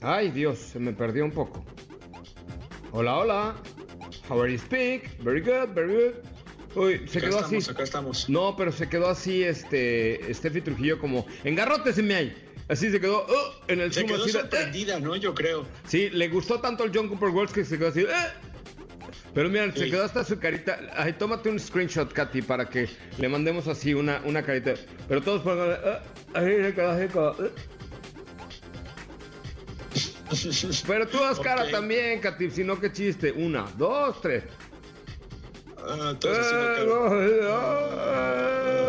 Ay 0.00 0.30
Dios, 0.30 0.58
se 0.58 0.78
me 0.78 0.92
perdió 0.92 1.24
un 1.24 1.32
poco. 1.32 1.64
Hola, 2.92 3.18
hola. 3.18 3.56
How 4.28 4.40
are 4.40 4.50
you 4.50 4.58
speak? 4.58 5.18
Very 5.22 5.40
good, 5.40 5.74
very 5.74 5.92
good. 5.92 6.14
Uy, 6.74 7.06
se 7.06 7.20
quedó 7.20 7.38
así. 7.38 7.58
Acá 7.70 7.82
estamos. 7.82 8.28
No, 8.30 8.56
pero 8.56 8.72
se 8.72 8.88
quedó 8.88 9.08
así, 9.08 9.42
este, 9.42 10.32
Steffi 10.32 10.62
Trujillo 10.62 10.98
como, 10.98 11.26
me 11.44 12.14
hay. 12.14 12.51
Así 12.72 12.90
se 12.90 12.98
quedó 12.98 13.26
oh, 13.28 13.54
en 13.68 13.82
el 13.82 13.92
Se 13.92 14.06
quedó 14.06 14.26
sorprendida, 14.26 14.98
¿no? 14.98 15.14
Yo 15.14 15.34
creo. 15.34 15.66
Sí, 15.86 16.08
le 16.08 16.28
gustó 16.28 16.58
tanto 16.58 16.84
el 16.84 16.90
John 16.94 17.06
Cooper 17.06 17.28
World 17.28 17.52
que 17.52 17.66
se 17.66 17.76
quedó 17.76 17.88
así, 17.88 18.00
eh, 18.00 18.06
Pero 19.34 19.50
mira, 19.50 19.70
se 19.76 19.90
quedó 19.90 20.04
hasta 20.04 20.24
su 20.24 20.38
carita. 20.38 20.80
Ay, 20.96 21.12
tómate 21.12 21.50
un 21.50 21.60
screenshot, 21.60 22.10
Katy, 22.10 22.40
para 22.40 22.70
que 22.70 22.88
le 23.18 23.28
mandemos 23.28 23.68
así 23.68 23.92
una, 23.92 24.22
una 24.24 24.42
carita. 24.42 24.72
Pero 25.06 25.20
todos 25.20 25.42
pongan. 25.42 25.76
"Ah, 25.84 26.00
ahí 26.32 26.62
se 26.62 26.74
quedó 26.74 26.90
así 26.92 27.08
como. 27.08 27.34
Pero 30.86 31.06
tú 31.08 31.22
haz 31.22 31.38
cara 31.40 31.70
también, 31.70 32.20
Katy, 32.20 32.50
si 32.50 32.64
no, 32.64 32.80
qué 32.80 32.90
chiste. 32.90 33.32
Una, 33.32 33.66
dos, 33.76 34.18
tres. 34.22 34.44
Ah. 37.50 38.81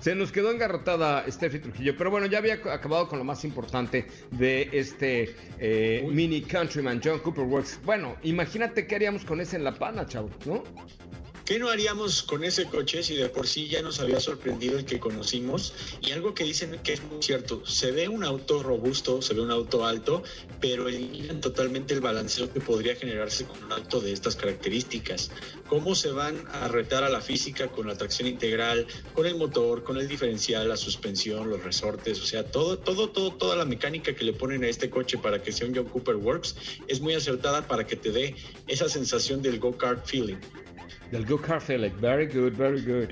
Se 0.00 0.14
nos 0.14 0.30
quedó 0.30 0.52
engarrotada 0.52 1.24
Steffi 1.28 1.58
Trujillo, 1.58 1.96
pero 1.96 2.10
bueno, 2.10 2.26
ya 2.26 2.38
había 2.38 2.54
acabado 2.54 3.08
con 3.08 3.18
lo 3.18 3.24
más 3.24 3.44
importante 3.44 4.06
de 4.30 4.68
este 4.72 5.34
eh, 5.58 6.06
mini 6.10 6.42
Countryman 6.42 7.00
John 7.02 7.18
Cooper 7.18 7.44
Works. 7.44 7.80
Bueno, 7.84 8.16
imagínate 8.22 8.86
qué 8.86 8.94
haríamos 8.94 9.24
con 9.24 9.40
ese 9.40 9.56
en 9.56 9.64
la 9.64 9.74
pana, 9.74 10.06
chavo, 10.06 10.30
¿no? 10.46 10.62
¿Qué 11.48 11.58
no 11.58 11.70
haríamos 11.70 12.22
con 12.24 12.44
ese 12.44 12.66
coche 12.66 13.02
si 13.02 13.16
de 13.16 13.30
por 13.30 13.46
sí 13.46 13.68
ya 13.68 13.80
nos 13.80 14.00
había 14.00 14.20
sorprendido 14.20 14.78
el 14.78 14.84
que 14.84 15.00
conocimos? 15.00 15.72
Y 16.02 16.10
algo 16.10 16.34
que 16.34 16.44
dicen 16.44 16.78
que 16.84 16.92
es 16.92 17.02
muy 17.02 17.22
cierto, 17.22 17.64
se 17.64 17.90
ve 17.90 18.06
un 18.06 18.22
auto 18.22 18.62
robusto, 18.62 19.22
se 19.22 19.32
ve 19.32 19.40
un 19.40 19.50
auto 19.50 19.86
alto, 19.86 20.22
pero 20.60 20.90
eliminan 20.90 21.40
totalmente 21.40 21.94
el 21.94 22.02
balanceo 22.02 22.52
que 22.52 22.60
podría 22.60 22.96
generarse 22.96 23.46
con 23.46 23.64
un 23.64 23.72
auto 23.72 23.98
de 24.02 24.12
estas 24.12 24.36
características. 24.36 25.30
¿Cómo 25.70 25.94
se 25.94 26.10
van 26.10 26.46
a 26.52 26.68
retar 26.68 27.02
a 27.02 27.08
la 27.08 27.22
física 27.22 27.68
con 27.68 27.86
la 27.86 27.96
tracción 27.96 28.28
integral, 28.28 28.86
con 29.14 29.24
el 29.24 29.36
motor, 29.36 29.84
con 29.84 29.96
el 29.96 30.06
diferencial, 30.06 30.68
la 30.68 30.76
suspensión, 30.76 31.48
los 31.48 31.64
resortes? 31.64 32.20
O 32.20 32.26
sea, 32.26 32.44
todo, 32.44 32.78
todo, 32.78 33.08
todo, 33.08 33.32
toda 33.32 33.56
la 33.56 33.64
mecánica 33.64 34.14
que 34.14 34.24
le 34.24 34.34
ponen 34.34 34.64
a 34.64 34.68
este 34.68 34.90
coche 34.90 35.16
para 35.16 35.42
que 35.42 35.50
sea 35.52 35.66
un 35.66 35.74
John 35.74 35.86
Cooper 35.86 36.16
Works 36.16 36.56
es 36.88 37.00
muy 37.00 37.14
acertada 37.14 37.66
para 37.66 37.86
que 37.86 37.96
te 37.96 38.12
dé 38.12 38.36
esa 38.66 38.90
sensación 38.90 39.40
del 39.40 39.58
go-kart 39.58 40.04
feeling. 40.04 40.36
Del 41.10 41.26
Go 41.26 41.40
Car 41.40 41.60
Feeling. 41.60 41.92
Very 42.00 42.26
good, 42.26 42.52
very 42.52 42.80
good. 42.82 43.10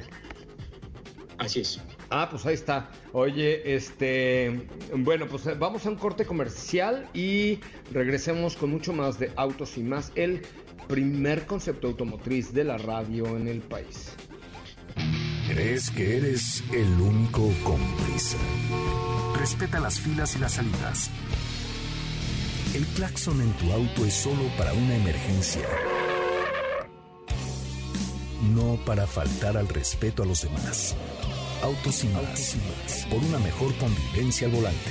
Así 1.38 1.60
es. 1.60 1.80
Ah, 2.10 2.28
pues 2.30 2.46
ahí 2.46 2.54
está. 2.54 2.88
Oye, 3.12 3.74
este, 3.74 4.68
bueno, 4.94 5.26
pues 5.26 5.46
eh, 5.46 5.54
vamos 5.58 5.84
a 5.86 5.90
un 5.90 5.96
corte 5.96 6.24
comercial 6.24 7.08
y 7.12 7.58
regresemos 7.92 8.56
con 8.56 8.70
mucho 8.70 8.92
más 8.92 9.18
de 9.18 9.32
autos 9.36 9.76
y 9.76 9.82
más. 9.82 10.12
El 10.14 10.42
primer 10.88 11.46
concepto 11.46 11.88
automotriz 11.88 12.52
de 12.52 12.64
la 12.64 12.78
radio 12.78 13.26
en 13.36 13.48
el 13.48 13.60
país. 13.60 14.12
¿Crees 15.48 15.90
que 15.90 16.16
eres 16.16 16.62
el 16.72 16.88
único 17.00 17.52
con 17.64 17.80
prisa? 17.96 18.38
Respeta 19.38 19.80
las 19.80 20.00
filas 20.00 20.36
y 20.36 20.38
las 20.38 20.52
salidas. 20.52 21.10
El 22.74 22.84
claxon 22.88 23.40
en 23.40 23.52
tu 23.54 23.72
auto 23.72 24.04
es 24.04 24.14
solo 24.14 24.42
para 24.58 24.72
una 24.72 24.96
emergencia. 24.96 25.66
No 28.42 28.78
para 28.84 29.06
faltar 29.06 29.56
al 29.56 29.68
respeto 29.68 30.22
a 30.22 30.26
los 30.26 30.42
demás. 30.42 30.94
Autos 31.62 32.04
y 32.04 32.08
más. 32.08 32.56
Por 33.10 33.18
una 33.18 33.38
mejor 33.38 33.74
convivencia 33.76 34.46
al 34.46 34.54
volante. 34.54 34.90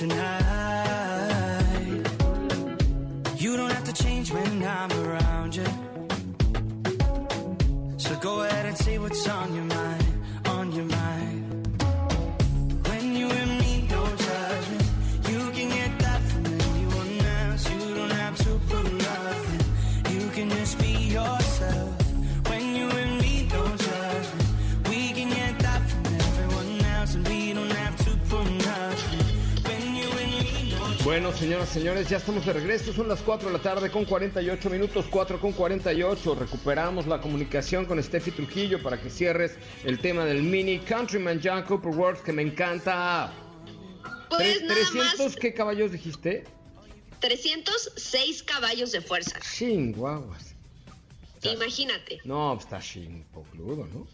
barefoot 0.00 0.59
what's 9.10 9.28
on 9.28 9.52
your 9.52 9.64
mind, 9.64 9.99
Bueno, 31.10 31.32
señoras, 31.32 31.68
señores, 31.68 32.08
ya 32.08 32.18
estamos 32.18 32.46
de 32.46 32.52
regreso. 32.52 32.92
Son 32.92 33.08
las 33.08 33.18
4 33.22 33.48
de 33.48 33.52
la 33.58 33.60
tarde 33.60 33.90
con 33.90 34.04
48 34.04 34.70
minutos, 34.70 35.06
4 35.10 35.40
con 35.40 35.50
48. 35.50 36.36
Recuperamos 36.36 37.08
la 37.08 37.20
comunicación 37.20 37.84
con 37.84 38.00
Steffi 38.00 38.30
Trujillo 38.30 38.80
para 38.80 39.02
que 39.02 39.10
cierres 39.10 39.56
el 39.82 39.98
tema 39.98 40.24
del 40.24 40.44
mini 40.44 40.78
Countryman 40.78 41.40
John 41.42 41.64
Cooper 41.64 41.90
Works, 41.90 42.20
que 42.20 42.32
me 42.32 42.42
encanta. 42.42 43.32
Pues 44.28 44.62
nada 44.62 44.80
más 44.82 45.16
300, 45.16 45.34
¿qué 45.34 45.52
caballos 45.52 45.90
dijiste? 45.90 46.44
306 47.18 48.44
caballos 48.44 48.92
de 48.92 49.00
fuerza. 49.00 49.40
Chinguaguas. 49.40 50.54
Imagínate. 51.42 52.20
No, 52.22 52.52
pues 52.54 52.66
está 52.66 52.78
chimpocludo, 52.78 53.88
¿no? 53.88 54.06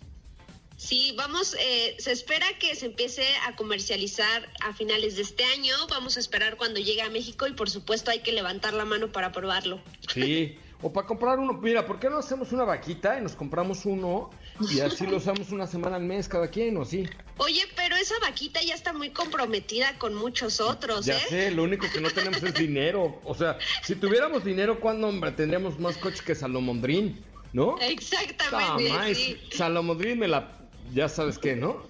Sí, 0.76 1.14
vamos, 1.16 1.56
eh, 1.58 1.96
se 1.98 2.12
espera 2.12 2.46
que 2.58 2.74
se 2.74 2.86
empiece 2.86 3.24
a 3.46 3.56
comercializar 3.56 4.48
a 4.62 4.74
finales 4.74 5.16
de 5.16 5.22
este 5.22 5.44
año. 5.44 5.74
Vamos 5.88 6.16
a 6.16 6.20
esperar 6.20 6.56
cuando 6.56 6.80
llegue 6.80 7.02
a 7.02 7.10
México 7.10 7.46
y 7.46 7.52
por 7.52 7.70
supuesto 7.70 8.10
hay 8.10 8.20
que 8.20 8.32
levantar 8.32 8.74
la 8.74 8.84
mano 8.84 9.10
para 9.10 9.32
probarlo. 9.32 9.80
Sí. 10.12 10.58
O 10.82 10.92
para 10.92 11.06
comprar 11.06 11.38
uno, 11.38 11.54
mira, 11.54 11.86
¿por 11.86 11.98
qué 11.98 12.10
no 12.10 12.18
hacemos 12.18 12.52
una 12.52 12.64
vaquita 12.64 13.18
y 13.18 13.22
nos 13.22 13.34
compramos 13.34 13.86
uno 13.86 14.28
y 14.70 14.80
así 14.80 15.06
lo 15.06 15.16
usamos 15.16 15.50
una 15.50 15.66
semana 15.66 15.96
al 15.96 16.02
mes 16.02 16.28
cada 16.28 16.50
quien 16.50 16.76
o 16.76 16.82
así? 16.82 17.08
Oye, 17.38 17.62
pero 17.74 17.96
esa 17.96 18.14
vaquita 18.20 18.60
ya 18.62 18.74
está 18.74 18.92
muy 18.92 19.08
comprometida 19.08 19.98
con 19.98 20.14
muchos 20.14 20.60
otros, 20.60 21.06
Ya 21.06 21.16
¿eh? 21.16 21.22
sé, 21.30 21.50
lo 21.50 21.62
único 21.62 21.86
que 21.90 22.02
no 22.02 22.10
tenemos 22.10 22.42
es 22.42 22.52
dinero. 22.52 23.18
O 23.24 23.34
sea, 23.34 23.56
si 23.82 23.94
tuviéramos 23.94 24.44
dinero, 24.44 24.78
¿cuándo, 24.78 25.08
hombre? 25.08 25.32
Tendríamos 25.32 25.78
más 25.80 25.96
coche 25.96 26.22
que 26.22 26.34
Salomondrín, 26.34 27.24
¿no? 27.54 27.78
Exactamente, 27.80 28.90
Tamás, 28.90 29.16
sí. 29.16 29.40
Salomondrín 29.52 30.18
me 30.18 30.28
la... 30.28 30.55
Ya 30.92 31.08
sabes 31.08 31.38
qué, 31.38 31.56
¿no? 31.56 31.84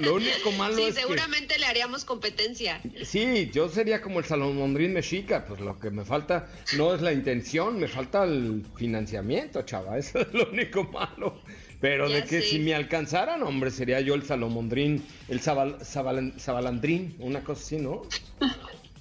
Lo 0.00 0.14
único 0.14 0.50
malo 0.52 0.74
Sí, 0.74 0.84
es 0.84 0.94
seguramente 0.94 1.58
le 1.58 1.66
haríamos 1.66 2.04
competencia. 2.04 2.80
Sí, 3.04 3.50
yo 3.52 3.68
sería 3.68 4.00
como 4.00 4.18
el 4.20 4.24
Salomondrín 4.24 4.94
mexica. 4.94 5.44
Pues 5.44 5.60
lo 5.60 5.78
que 5.78 5.90
me 5.90 6.04
falta 6.04 6.48
no 6.76 6.94
es 6.94 7.02
la 7.02 7.12
intención, 7.12 7.78
me 7.78 7.88
falta 7.88 8.24
el 8.24 8.64
financiamiento, 8.76 9.62
chava. 9.62 9.98
Eso 9.98 10.20
es 10.20 10.32
lo 10.32 10.48
único 10.50 10.84
malo. 10.84 11.42
Pero 11.80 12.08
Ya 12.08 12.16
de 12.16 12.24
que 12.24 12.40
si 12.42 12.58
me 12.58 12.74
alcanzaran, 12.74 13.42
hombre, 13.42 13.70
sería 13.70 14.00
yo 14.00 14.14
el 14.14 14.24
Salomondrín, 14.24 15.04
el 15.28 15.40
Zabal- 15.40 15.78
Zabalan- 15.80 16.38
Zabalandrín, 16.40 17.16
una 17.18 17.42
cosa 17.44 17.60
así, 17.62 17.76
¿no? 17.76 18.02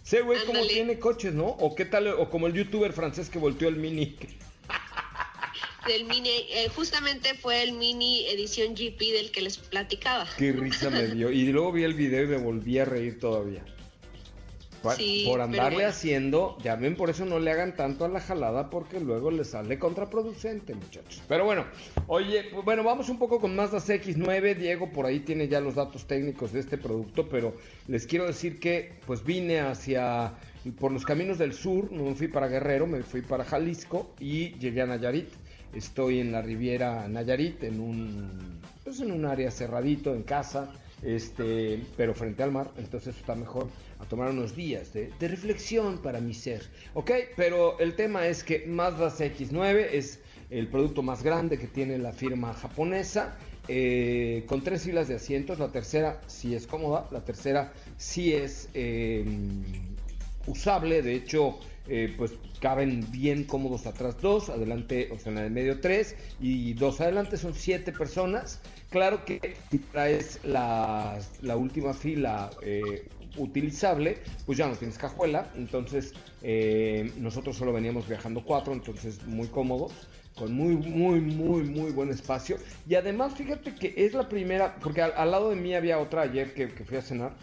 Sé, 0.04 0.22
güey, 0.22 0.40
cómo 0.42 0.60
Ándale. 0.60 0.74
tiene 0.74 1.00
coches, 1.00 1.34
¿no? 1.34 1.46
O 1.46 1.74
qué 1.76 1.86
tal, 1.86 2.08
o 2.08 2.30
como 2.30 2.48
el 2.48 2.54
youtuber 2.54 2.92
francés 2.92 3.30
que 3.30 3.40
volteó 3.40 3.70
el 3.70 3.78
mini. 3.78 4.18
Del 5.88 6.06
mini, 6.06 6.30
eh, 6.30 6.70
justamente 6.76 7.34
fue 7.34 7.64
el 7.64 7.74
mini 7.74 8.26
edición 8.28 8.76
GP 8.76 9.00
del 9.14 9.32
que 9.32 9.42
les 9.42 9.58
platicaba. 9.58 10.28
Qué 10.38 10.52
risa 10.52 10.90
me 10.90 11.08
dio. 11.08 11.32
Y 11.32 11.46
luego 11.48 11.72
vi 11.72 11.84
el 11.84 11.96
video 11.96 12.24
y 12.24 12.28
me 12.28 12.38
volví 12.38 12.78
a 12.78 12.86
reír 12.86 13.20
todavía. 13.20 13.64
Sí, 14.96 15.26
por 15.28 15.42
andarle 15.42 15.86
haciendo, 15.86 16.58
ya 16.64 16.76
ven, 16.76 16.96
por 16.96 17.10
eso 17.12 17.24
no 17.26 17.40
le 17.40 17.52
hagan 17.52 17.76
tanto 17.76 18.04
a 18.04 18.08
la 18.08 18.20
jalada 18.20 18.70
porque 18.70 19.00
luego 19.00 19.30
le 19.30 19.44
sale 19.44 19.78
contraproducente, 19.78 20.74
muchachos. 20.74 21.22
Pero 21.28 21.46
bueno, 21.46 21.66
oye, 22.08 22.46
pues 22.52 22.66
bueno, 22.66 22.84
vamos 22.84 23.08
un 23.10 23.20
poco 23.20 23.40
con 23.40 23.56
Mazda 23.56 23.78
CX9. 23.78 24.56
Diego 24.56 24.92
por 24.92 25.06
ahí 25.06 25.20
tiene 25.20 25.48
ya 25.48 25.62
los 25.62 25.76
datos 25.76 26.08
técnicos 26.08 26.52
de 26.52 26.62
este 26.62 26.78
producto, 26.78 27.30
pero 27.30 27.56
les 27.88 28.08
quiero 28.08 28.26
decir 28.26 28.60
que 28.60 28.94
pues 29.06 29.24
vine 29.24 29.60
hacia 29.60 30.34
por 30.80 30.92
los 30.92 31.06
caminos 31.06 31.38
del 31.38 31.54
sur, 31.54 31.92
no 31.92 32.04
me 32.06 32.16
fui 32.16 32.28
para 32.28 32.48
Guerrero, 32.48 32.88
me 32.88 33.04
fui 33.04 33.22
para 33.22 33.46
Jalisco 33.46 34.14
y 34.20 34.58
llegué 34.58 34.82
a 34.82 34.88
Nayarit. 34.88 35.30
Estoy 35.74 36.20
en 36.20 36.32
la 36.32 36.42
Riviera 36.42 37.08
Nayarit, 37.08 37.64
en 37.64 37.80
un 37.80 38.60
pues 38.84 39.00
en 39.00 39.12
un 39.12 39.26
área 39.26 39.52
cerradito, 39.52 40.14
en 40.14 40.24
casa, 40.24 40.72
este, 41.04 41.84
pero 41.98 42.14
frente 42.14 42.44
al 42.44 42.52
mar, 42.52 42.72
entonces 42.78 43.16
está 43.16 43.36
mejor 43.36 43.68
a 44.00 44.06
tomar 44.06 44.32
unos 44.32 44.56
días 44.56 44.94
de, 44.94 45.12
reflexión 45.20 46.00
para 46.00 46.20
mi 46.20 46.34
ser, 46.34 46.64
¿ok? 46.94 47.12
Pero 47.36 47.80
el 47.80 47.96
tema 47.96 48.28
es 48.28 48.44
que 48.44 48.66
Mazda 48.68 49.10
CX-9 49.10 49.88
es 49.92 50.20
el 50.50 50.68
producto 50.68 51.02
más 51.04 51.24
grande 51.24 51.58
que 51.58 51.68
tiene 51.68 51.98
la 51.98 52.12
firma 52.12 52.54
japonesa, 52.54 53.38
eh, 53.68 54.44
con 54.48 54.64
tres 54.64 54.84
filas 54.84 55.08
de 55.08 55.16
asientos, 55.16 55.60
la 55.60 55.72
tercera 55.72 56.20
sí 56.28 56.56
es 56.56 56.68
cómoda, 56.68 57.08
la 57.12 57.24
tercera 57.24 57.72
sí 57.98 58.34
es 58.34 58.68
eh, 58.74 59.24
usable, 60.48 61.02
de 61.02 61.14
hecho, 61.16 61.60
eh, 61.88 62.14
pues 62.18 62.34
caben 62.60 63.06
bien 63.12 63.44
cómodos 63.44 63.86
atrás 63.86 64.22
dos, 64.22 64.50
adelante, 64.50 65.10
o 65.12 65.18
sea, 65.18 65.32
en 65.32 65.38
el 65.40 65.52
medio 65.52 65.80
tres 65.80 66.16
y 66.40 66.74
dos 66.74 67.02
adelante 67.02 67.38
son 67.38 67.54
siete 67.54 67.92
personas 67.92 68.60
Claro 68.92 69.24
que 69.24 69.56
si 69.72 69.78
traes 69.78 70.42
la, 70.44 71.18
la 71.42 71.56
última 71.56 71.94
fila 71.94 72.50
eh, 72.62 73.08
utilizable, 73.38 74.18
pues 74.46 74.58
ya 74.58 74.68
no 74.68 74.76
tienes 74.76 74.98
cajuela. 74.98 75.50
Entonces, 75.56 76.14
eh, 76.42 77.10
nosotros 77.18 77.56
solo 77.56 77.72
veníamos 77.72 78.06
viajando 78.10 78.44
cuatro, 78.44 78.74
entonces 78.74 79.26
muy 79.26 79.48
cómodos 79.48 79.94
con 80.36 80.54
muy, 80.54 80.76
muy, 80.76 81.22
muy, 81.22 81.64
muy 81.64 81.92
buen 81.92 82.10
espacio. 82.10 82.58
Y 82.88 82.96
además, 82.96 83.34
fíjate 83.36 83.76
que 83.76 83.94
es 83.96 84.14
la 84.14 84.28
primera, 84.28 84.76
porque 84.82 85.02
al, 85.02 85.14
al 85.16 85.32
lado 85.32 85.52
de 85.52 85.56
mí 85.56 85.74
había 85.74 85.98
otra 85.98 86.24
ayer 86.24 86.54
que, 86.54 86.74
que, 86.74 86.84
fui 86.84 86.98
a 86.98 87.02
cenar, 87.02 87.34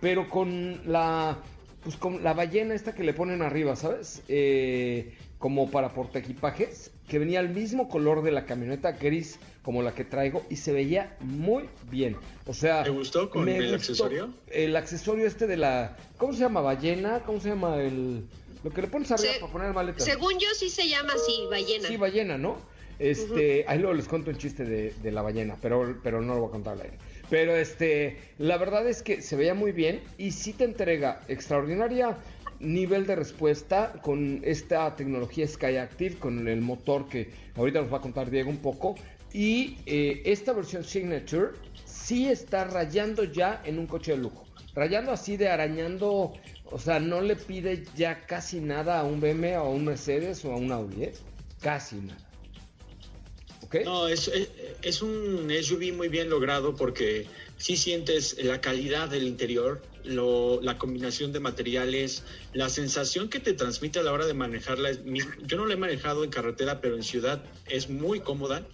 pero 0.00 0.28
con 0.28 0.80
la, 0.84 1.38
pues 1.82 1.96
con 1.96 2.22
la 2.24 2.34
ballena 2.34 2.74
esta 2.74 2.94
que 2.94 3.04
le 3.04 3.12
ponen 3.14 3.42
arriba, 3.42 3.76
¿sabes? 3.76 4.22
Eh, 4.28 5.14
como 5.38 5.70
para 5.70 5.94
portaequipajes, 5.94 6.90
que 7.08 7.18
venía 7.18 7.38
al 7.40 7.48
mismo 7.50 7.88
color 7.88 8.22
de 8.22 8.32
la 8.32 8.44
camioneta 8.44 8.92
gris 8.92 9.38
como 9.62 9.82
la 9.82 9.94
que 9.94 10.04
traigo 10.04 10.44
y 10.50 10.56
se 10.56 10.72
veía 10.72 11.16
muy 11.20 11.68
bien. 11.90 12.16
O 12.46 12.54
sea, 12.54 12.82
¿te 12.82 12.90
gustó 12.90 13.30
con 13.30 13.48
el 13.48 13.74
accesorio? 13.74 14.30
El 14.48 14.74
accesorio 14.76 15.26
este 15.26 15.46
de 15.46 15.56
la, 15.56 15.96
¿cómo 16.16 16.32
se 16.32 16.40
llama? 16.40 16.60
Ballena, 16.60 17.20
¿cómo 17.24 17.40
se 17.40 17.50
llama 17.50 17.76
el 17.76 18.24
lo 18.64 18.70
que 18.70 18.82
le 18.82 18.88
pones 18.88 19.10
arriba 19.12 19.34
Se- 19.34 19.40
para 19.40 19.52
poner 19.52 19.72
maletas? 19.72 20.04
Según 20.04 20.32
yo 20.40 20.48
sí 20.58 20.68
se 20.68 20.88
llama 20.88 21.12
así, 21.14 21.46
ballena. 21.48 21.86
Sí, 21.86 21.96
ballena, 21.96 22.36
¿no? 22.36 22.56
Este, 22.98 23.64
ahí 23.68 23.78
luego 23.78 23.94
les 23.94 24.08
cuento 24.08 24.30
un 24.30 24.36
chiste 24.38 24.64
de, 24.64 24.92
de 25.00 25.12
la 25.12 25.22
ballena, 25.22 25.56
pero, 25.62 26.00
pero 26.02 26.20
no 26.20 26.34
lo 26.34 26.40
voy 26.40 26.48
a 26.48 26.52
contar 26.52 26.72
al 26.74 26.80
aire. 26.82 26.98
Pero 27.30 27.56
este, 27.56 28.16
la 28.38 28.56
verdad 28.56 28.88
es 28.88 29.02
que 29.02 29.20
se 29.22 29.36
veía 29.36 29.54
muy 29.54 29.72
bien 29.72 30.00
y 30.16 30.32
sí 30.32 30.52
te 30.52 30.64
entrega 30.64 31.20
extraordinaria 31.28 32.16
nivel 32.60 33.06
de 33.06 33.16
respuesta 33.16 33.92
con 34.02 34.40
esta 34.44 34.94
tecnología 34.96 35.46
Skyactiv, 35.46 36.18
con 36.18 36.48
el 36.48 36.60
motor 36.60 37.08
que 37.08 37.30
ahorita 37.56 37.82
nos 37.82 37.92
va 37.92 37.98
a 37.98 38.00
contar 38.00 38.30
Diego 38.30 38.50
un 38.50 38.58
poco. 38.58 38.94
Y 39.32 39.76
eh, 39.86 40.22
esta 40.24 40.52
versión 40.52 40.84
Signature 40.84 41.50
sí 41.84 42.28
está 42.28 42.64
rayando 42.64 43.24
ya 43.24 43.62
en 43.64 43.78
un 43.78 43.86
coche 43.86 44.12
de 44.12 44.18
lujo. 44.18 44.44
Rayando 44.74 45.12
así 45.12 45.36
de 45.36 45.48
arañando, 45.48 46.32
o 46.64 46.78
sea, 46.78 46.98
no 46.98 47.20
le 47.20 47.36
pide 47.36 47.84
ya 47.94 48.26
casi 48.26 48.60
nada 48.60 49.00
a 49.00 49.04
un 49.04 49.20
BMW 49.20 49.56
o 49.56 49.66
a 49.66 49.68
un 49.68 49.84
Mercedes 49.84 50.44
o 50.44 50.52
a 50.52 50.56
un 50.56 50.72
Audi, 50.72 51.04
¿eh? 51.04 51.12
Casi 51.60 51.96
nada. 51.96 52.27
No, 53.84 54.08
es, 54.08 54.30
es, 54.82 55.02
un 55.02 55.50
SUV 55.50 55.92
muy 55.92 56.08
bien 56.08 56.30
logrado 56.30 56.74
porque 56.74 57.26
sí 57.58 57.76
sientes 57.76 58.42
la 58.42 58.62
calidad 58.62 59.10
del 59.10 59.24
interior, 59.24 59.82
lo, 60.04 60.60
la 60.62 60.78
combinación 60.78 61.32
de 61.32 61.40
materiales, 61.40 62.24
la 62.54 62.70
sensación 62.70 63.28
que 63.28 63.40
te 63.40 63.52
transmite 63.52 63.98
a 63.98 64.02
la 64.02 64.12
hora 64.12 64.26
de 64.26 64.32
manejarla. 64.32 64.92
Yo 65.44 65.58
no 65.58 65.66
la 65.66 65.74
he 65.74 65.76
manejado 65.76 66.24
en 66.24 66.30
carretera, 66.30 66.80
pero 66.80 66.96
en 66.96 67.02
ciudad 67.02 67.44
es 67.68 67.90
muy 67.90 68.20
cómoda 68.20 68.66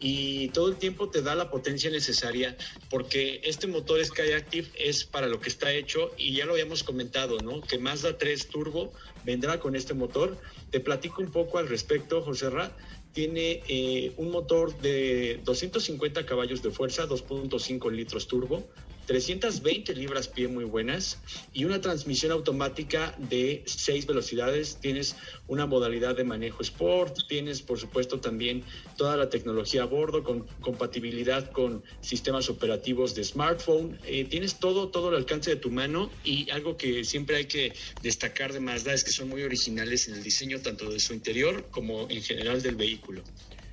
y 0.00 0.48
todo 0.48 0.68
el 0.68 0.76
tiempo 0.76 1.10
te 1.10 1.22
da 1.22 1.34
la 1.34 1.50
potencia 1.50 1.90
necesaria 1.90 2.56
porque 2.88 3.40
este 3.44 3.66
motor 3.66 4.04
Skyactiv 4.04 4.70
es 4.78 5.04
para 5.04 5.28
lo 5.28 5.40
que 5.40 5.50
está 5.50 5.72
hecho 5.72 6.10
y 6.16 6.34
ya 6.34 6.46
lo 6.46 6.52
habíamos 6.52 6.82
comentado, 6.82 7.38
¿no? 7.40 7.60
Que 7.60 7.78
Mazda 7.78 8.16
3 8.16 8.48
Turbo 8.48 8.92
vendrá 9.24 9.60
con 9.60 9.76
este 9.76 9.94
motor. 9.94 10.38
Te 10.70 10.80
platico 10.80 11.22
un 11.22 11.30
poco 11.30 11.58
al 11.58 11.68
respecto, 11.68 12.22
José 12.22 12.50
Ra. 12.50 12.74
Tiene 13.12 13.62
eh, 13.68 14.12
un 14.16 14.30
motor 14.30 14.78
de 14.80 15.40
250 15.44 16.24
caballos 16.26 16.62
de 16.62 16.70
fuerza, 16.70 17.06
2.5 17.06 17.90
litros 17.90 18.28
turbo, 18.28 18.68
320 19.10 19.92
libras 19.96 20.28
pie 20.28 20.46
muy 20.46 20.62
buenas 20.62 21.18
y 21.52 21.64
una 21.64 21.80
transmisión 21.80 22.30
automática 22.30 23.12
de 23.18 23.64
6 23.66 24.06
velocidades. 24.06 24.78
Tienes 24.80 25.16
una 25.48 25.66
modalidad 25.66 26.14
de 26.14 26.22
manejo 26.22 26.62
sport, 26.62 27.18
tienes 27.28 27.60
por 27.60 27.80
supuesto 27.80 28.20
también 28.20 28.64
toda 28.96 29.16
la 29.16 29.28
tecnología 29.28 29.82
a 29.82 29.86
bordo 29.86 30.22
con 30.22 30.46
compatibilidad 30.60 31.50
con 31.50 31.82
sistemas 32.00 32.48
operativos 32.50 33.16
de 33.16 33.24
smartphone. 33.24 33.98
Eh, 34.04 34.26
tienes 34.26 34.60
todo, 34.60 34.90
todo 34.90 35.08
al 35.08 35.16
alcance 35.16 35.50
de 35.50 35.56
tu 35.56 35.72
mano 35.72 36.08
y 36.22 36.48
algo 36.50 36.76
que 36.76 37.02
siempre 37.02 37.34
hay 37.34 37.46
que 37.46 37.74
destacar 38.04 38.52
de 38.52 38.60
Mazda 38.60 38.94
es 38.94 39.02
que 39.02 39.10
son 39.10 39.28
muy 39.28 39.42
originales 39.42 40.06
en 40.06 40.14
el 40.14 40.22
diseño 40.22 40.60
tanto 40.60 40.88
de 40.88 41.00
su 41.00 41.14
interior 41.14 41.66
como 41.72 42.08
en 42.08 42.22
general 42.22 42.62
del 42.62 42.76
vehículo. 42.76 43.24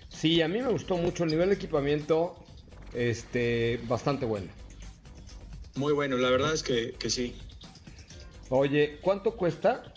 Sí, 0.09 0.41
a 0.41 0.47
mí 0.47 0.59
me 0.63 0.71
gustó 0.71 0.97
mucho 0.97 1.25
el 1.25 1.29
nivel 1.29 1.49
de 1.49 1.55
equipamiento, 1.55 2.43
este, 2.91 3.79
bastante 3.85 4.25
bueno. 4.25 4.49
Muy 5.77 5.93
bueno, 5.93 6.17
la 6.17 6.29
verdad 6.29 6.53
es 6.53 6.61
que, 6.63 6.93
que 6.99 7.09
sí. 7.09 7.33
Oye, 8.49 8.99
¿cuánto 9.01 9.35
cuesta? 9.35 9.93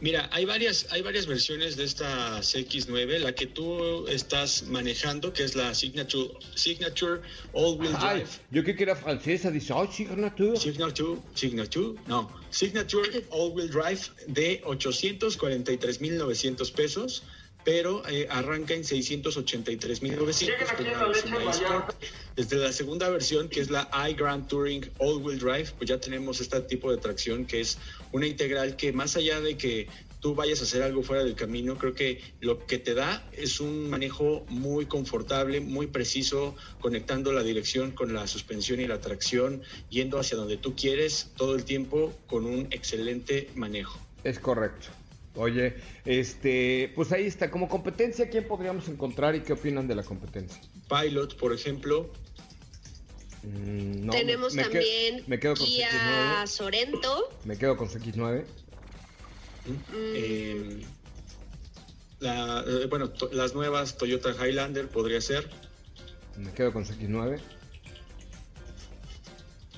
Mira, 0.00 0.28
hay 0.32 0.44
varias, 0.44 0.88
hay 0.90 1.02
varias 1.02 1.26
versiones 1.26 1.76
de 1.76 1.84
esta 1.84 2.40
CX9. 2.40 3.18
La 3.18 3.36
que 3.36 3.46
tú 3.46 4.08
estás 4.08 4.64
manejando, 4.64 5.32
que 5.32 5.44
es 5.44 5.54
la 5.54 5.72
Signature, 5.74 6.30
Signature 6.56 7.20
All 7.52 7.78
Wheel 7.78 7.94
Ay, 7.98 8.16
Drive. 8.16 8.30
yo 8.50 8.64
creo 8.64 8.74
que 8.76 8.82
era 8.82 8.96
francesa, 8.96 9.52
dice, 9.52 9.72
ay, 9.76 9.86
Signature. 9.92 10.56
Signature, 10.56 11.20
Signature, 11.34 12.00
no, 12.08 12.28
Signature 12.50 13.24
All 13.30 13.52
Wheel 13.52 13.70
Drive 13.70 14.00
de 14.26 14.60
843.900 14.64 16.72
pesos, 16.72 17.22
pero 17.64 18.02
eh, 18.08 18.26
arranca 18.30 18.74
en 18.74 18.82
683.900 18.82 20.76
con 20.76 20.84
la 20.84 21.06
versión 21.06 21.48
Sport. 21.48 21.94
Desde 22.36 22.56
la 22.56 22.72
segunda 22.72 23.08
versión, 23.10 23.48
que 23.48 23.60
es 23.60 23.70
la 23.70 23.88
iGrand 24.10 24.48
Touring 24.48 24.90
All 24.98 25.22
Wheel 25.22 25.38
Drive, 25.38 25.72
pues 25.76 25.88
ya 25.88 26.00
tenemos 26.00 26.40
este 26.40 26.60
tipo 26.62 26.90
de 26.90 26.96
tracción 26.96 27.44
que 27.44 27.60
es 27.60 27.78
una 28.10 28.26
integral 28.26 28.76
que 28.76 28.92
más 28.92 29.16
allá 29.16 29.40
de 29.40 29.56
que 29.56 29.88
tú 30.22 30.36
vayas 30.36 30.60
a 30.60 30.62
hacer 30.62 30.82
algo 30.82 31.02
fuera 31.02 31.24
del 31.24 31.34
camino, 31.34 31.76
creo 31.76 31.94
que 31.94 32.22
lo 32.40 32.64
que 32.64 32.78
te 32.78 32.94
da 32.94 33.28
es 33.32 33.60
un 33.60 33.90
manejo 33.90 34.46
muy 34.48 34.86
confortable, 34.86 35.60
muy 35.60 35.88
preciso, 35.88 36.54
conectando 36.80 37.32
la 37.32 37.42
dirección 37.42 37.90
con 37.90 38.14
la 38.14 38.28
suspensión 38.28 38.80
y 38.80 38.86
la 38.86 39.00
tracción, 39.00 39.62
yendo 39.90 40.20
hacia 40.20 40.36
donde 40.36 40.56
tú 40.56 40.76
quieres 40.76 41.32
todo 41.36 41.56
el 41.56 41.64
tiempo 41.64 42.14
con 42.28 42.46
un 42.46 42.68
excelente 42.70 43.50
manejo. 43.56 43.98
Es 44.22 44.38
correcto. 44.38 45.01
Oye, 45.34 45.76
este, 46.04 46.92
pues 46.94 47.10
ahí 47.12 47.26
está, 47.26 47.50
como 47.50 47.68
competencia, 47.68 48.28
¿quién 48.28 48.46
podríamos 48.46 48.86
encontrar 48.88 49.34
y 49.34 49.40
qué 49.40 49.54
opinan 49.54 49.88
de 49.88 49.94
la 49.94 50.02
competencia? 50.02 50.60
Pilot, 50.88 51.36
por 51.36 51.52
ejemplo, 51.52 52.10
Mm, 53.44 54.06
no, 54.06 54.12
Tenemos 54.12 54.54
me- 54.54 54.62
me 54.62 54.68
también 54.68 55.16
quedo, 55.16 55.24
me 55.26 55.40
quedo 55.40 55.54
con 55.56 55.66
Kia 55.66 55.88
CX9. 55.90 56.46
Sorento. 56.46 57.28
Me 57.44 57.58
quedo 57.58 57.76
con 57.76 57.88
CX9. 57.88 58.44
eh, 60.14 60.82
la- 62.20 62.64
eh, 62.64 62.86
bueno, 62.88 63.10
to- 63.10 63.30
las 63.32 63.52
nuevas 63.52 63.96
Toyota 63.96 64.30
Highlander 64.30 64.86
podría 64.86 65.20
ser. 65.20 65.50
Me 66.36 66.52
quedo 66.52 66.72
con 66.72 66.84
CX9. 66.84 67.40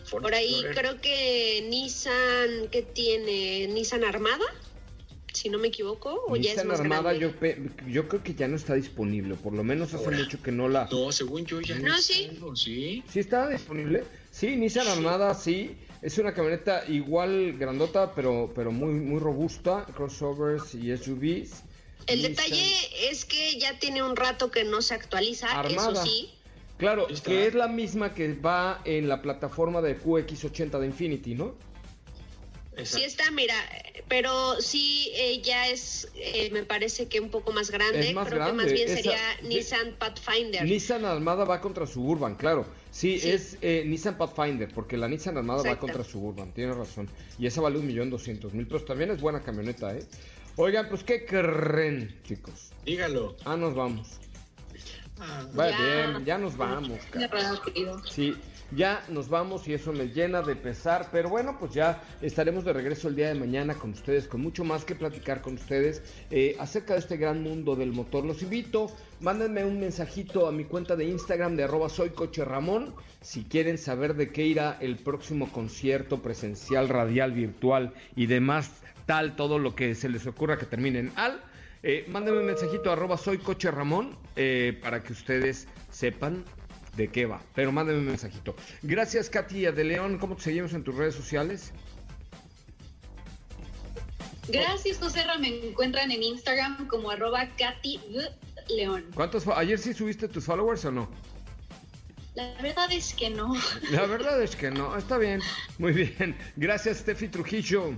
Ford 0.05 0.23
Por 0.23 0.35
ahí 0.35 0.63
creo 0.75 1.01
que 1.01 1.65
Nissan, 1.71 2.69
¿qué 2.71 2.83
tiene? 2.83 3.67
¿Nissan 3.69 4.05
Armada? 4.05 4.45
Si 5.45 5.51
no 5.51 5.59
me 5.59 5.69
equivoco, 5.69 6.25
o 6.27 6.37
ya 6.37 6.53
es 6.53 6.57
Nissan 6.57 6.69
más 6.69 6.81
Armada, 6.81 7.13
grande. 7.13 7.21
yo, 7.21 7.37
pe- 7.39 7.59
yo 7.87 8.09
creo 8.09 8.23
que 8.23 8.33
ya 8.35 8.49
no 8.49 8.57
está 8.57 8.73
disponible. 8.77 9.35
Por 9.35 9.53
lo 9.53 9.63
menos 9.63 9.93
hace 9.93 10.07
Ahora. 10.07 10.17
mucho 10.17 10.43
que 10.43 10.51
no 10.51 10.71
la. 10.71 10.89
No, 10.91 11.13
según 11.13 11.45
yo 11.45 11.61
ya 11.61 11.79
No, 11.81 11.99
sí. 11.99 12.29
algo, 12.31 12.57
sí. 12.57 13.05
¿Sí 13.11 13.21
está 13.21 13.51
disponible? 13.51 14.05
Sí, 14.31 14.57
Nissan 14.57 14.89
Armada, 14.89 15.35
sí. 15.35 15.77
Es 16.01 16.17
una 16.17 16.33
camioneta 16.33 16.85
igual 16.89 17.59
grandota, 17.59 18.15
pero, 18.15 18.53
pero 18.55 18.73
muy, 18.73 18.95
muy 18.95 19.21
robusta. 19.21 19.85
Crossovers 19.95 20.75
y 20.77 20.97
SUVs. 20.97 21.63
El 22.07 22.21
Nissan- 22.21 22.29
detalle 22.29 22.75
es 23.11 23.27
que 23.27 23.59
ya 23.61 23.79
tiene 23.79 24.03
un 24.03 24.17
rato 24.17 24.51
que 24.51 24.65
no 24.65 24.81
se 24.81 24.95
actualiza, 24.95 25.49
Armada. 25.49 25.93
eso 25.93 26.07
sí. 26.07 26.31
Claro, 26.79 27.07
Está. 27.11 27.29
que 27.31 27.49
es 27.49 27.55
la 27.55 27.69
misma 27.69 28.15
que 28.15 28.33
va 28.33 28.81
en 28.87 29.09
la 29.09 29.21
plataforma 29.21 29.83
de 29.83 29.99
QX80 30.01 30.79
de 30.81 30.87
Infinity, 30.87 31.35
¿no? 31.35 31.55
Exacto. 32.77 32.99
Sí 32.99 33.05
está, 33.05 33.31
mira, 33.31 33.55
pero 34.09 34.61
sí 34.61 35.11
eh, 35.15 35.41
ya 35.43 35.69
es, 35.69 36.09
eh, 36.17 36.51
me 36.51 36.65
parece 36.65 37.07
que 37.09 37.21
un 37.21 37.31
poco 37.31 37.53
más 37.53 37.71
grande. 37.71 38.09
Es 38.09 38.15
más 38.15 38.27
Creo 38.29 38.41
grande, 38.41 38.57
que 38.63 38.65
más 38.65 38.73
bien 38.73 38.89
esa- 38.89 38.97
sería. 38.97 39.19
Nissan 39.43 39.93
Pathfinder. 39.99 40.65
Nissan 40.65 41.05
Armada 41.05 41.45
va 41.45 41.61
contra 41.61 41.87
Suburban, 41.87 42.35
claro. 42.35 42.67
Sí, 42.91 43.19
Sí. 43.21 43.31
es 43.31 43.59
eh, 43.63 43.85
Nissan 43.87 44.19
Pathfinder, 44.19 44.69
porque 44.75 44.97
la 44.97 45.09
Nissan 45.09 45.37
Armada 45.37 45.63
va 45.63 45.79
contra 45.79 46.03
Suburban, 46.05 46.53
tienes 46.53 46.77
razón. 46.77 47.09
Y 47.39 47.47
esa 47.47 47.61
vale 47.61 47.79
un 47.79 47.87
millón 47.87 48.11
doscientos 48.11 48.53
mil 48.55 48.67
pesos. 48.67 48.87
También 48.87 49.11
es 49.11 49.21
buena 49.21 49.43
camioneta, 49.43 49.95
¿eh? 49.97 50.05
Oigan, 50.57 50.89
pues, 50.89 51.03
¿qué 51.05 51.25
creen, 51.25 52.21
chicos? 52.25 52.71
Dígalo. 52.85 53.37
Ah, 53.45 53.57
nos 53.57 53.75
vamos. 53.75 54.09
Ah, 55.19 55.47
Va 55.59 55.71
Ya. 55.71 55.79
bien, 55.79 56.25
ya 56.25 56.39
nos 56.39 56.57
vamos, 56.57 56.99
cara. 57.11 57.29
rápido. 57.29 58.03
Sí, 58.11 58.35
ya 58.75 59.03
nos 59.09 59.29
vamos 59.29 59.67
y 59.69 59.75
eso 59.75 59.93
me 59.93 60.09
llena 60.09 60.43
de 60.43 60.57
pesar, 60.57 61.09
pero 61.13 61.29
bueno, 61.29 61.57
pues 61.59 61.73
ya 61.73 62.03
estaremos 62.21 62.65
de 62.65 62.73
regreso 62.73 63.09
el 63.09 63.17
día 63.17 63.29
de 63.29 63.35
mañana 63.35 63.75
con 63.75 63.91
ustedes, 63.91 64.27
con 64.27 64.41
mucho 64.41 64.65
más 64.65 64.85
que 64.85 64.95
platicar 64.95 65.41
con 65.41 65.55
ustedes 65.55 66.03
eh, 66.31 66.57
acerca 66.59 66.95
de 66.95 67.01
este 67.01 67.17
gran 67.17 67.43
mundo 67.43 67.77
del 67.77 67.93
motor. 67.93 68.25
Los 68.25 68.43
invito, 68.43 68.91
mándenme 69.21 69.65
un 69.65 69.81
mensajito 69.81 70.47
a 70.47 70.53
mi 70.53 70.65
cuenta 70.65 70.97
de 70.97 71.05
Instagram 71.05 71.57
de 71.57 71.65
arroba 71.65 71.89
si 73.21 73.45
quieren 73.45 73.79
saber 73.79 74.15
de 74.15 74.31
qué 74.31 74.47
irá 74.47 74.77
el 74.81 74.97
próximo 74.97 75.51
concierto 75.51 76.21
presencial, 76.21 76.89
radial, 76.89 77.33
virtual 77.33 77.93
y 78.17 78.27
demás, 78.27 78.71
tal, 79.07 79.37
todo 79.37 79.59
lo 79.59 79.75
que 79.75 79.95
se 79.95 80.09
les 80.09 80.27
ocurra 80.27 80.59
que 80.59 80.67
terminen 80.67 81.13
al. 81.17 81.41
Eh, 81.83 82.07
mándenme 82.09 82.41
un 82.41 82.47
mensajito 82.47 82.91
arroba 82.91 83.19
soy 83.19 83.39
coche 83.39 83.71
Ramón 83.71 84.17
eh, 84.37 84.79
para 84.83 85.03
que 85.03 85.13
ustedes 85.13 85.69
sepan 85.91 86.45
de 86.97 87.09
qué 87.09 87.27
va. 87.27 87.43
Pero 87.55 87.73
mándenme 87.73 88.01
un 88.01 88.07
mensajito. 88.07 88.55
Gracias, 88.83 89.31
Katia 89.31 89.73
de 89.73 89.85
León. 89.85 90.19
¿Cómo 90.19 90.37
te 90.37 90.43
seguimos 90.43 90.73
en 90.75 90.85
tus 90.85 90.95
redes 90.95 91.15
sociales? 91.15 91.73
Gracias, 94.49 94.99
José 94.99 95.25
Me 95.41 95.69
encuentran 95.69 96.11
en 96.11 96.23
Instagram 96.23 96.87
como 96.87 97.11
arroba 97.11 97.49
Katy 97.57 98.01
León. 98.69 99.07
¿Cuántos? 99.15 99.47
¿Ayer 99.49 99.79
sí 99.79 99.95
subiste 99.95 100.29
tus 100.29 100.45
followers 100.45 100.85
o 100.85 100.93
no? 100.93 101.11
La 102.35 102.53
verdad 102.61 102.91
es 102.91 103.15
que 103.15 103.31
no. 103.31 103.55
La 103.91 104.07
verdad 104.07 104.43
es 104.43 104.57
que 104.57 104.71
no. 104.71 104.97
Está 104.97 105.19
bien. 105.19 105.41
Muy 105.79 105.93
bien. 105.93 106.37
Gracias, 106.57 106.99
Steffi 106.99 107.29
Trujillo. 107.29 107.95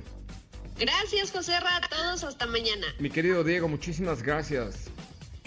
Gracias, 0.78 1.32
José 1.32 1.54
A 1.54 1.80
todos. 1.88 2.22
Hasta 2.22 2.46
mañana. 2.46 2.86
Mi 2.98 3.08
querido 3.08 3.42
Diego, 3.42 3.66
muchísimas 3.66 4.22
gracias. 4.22 4.90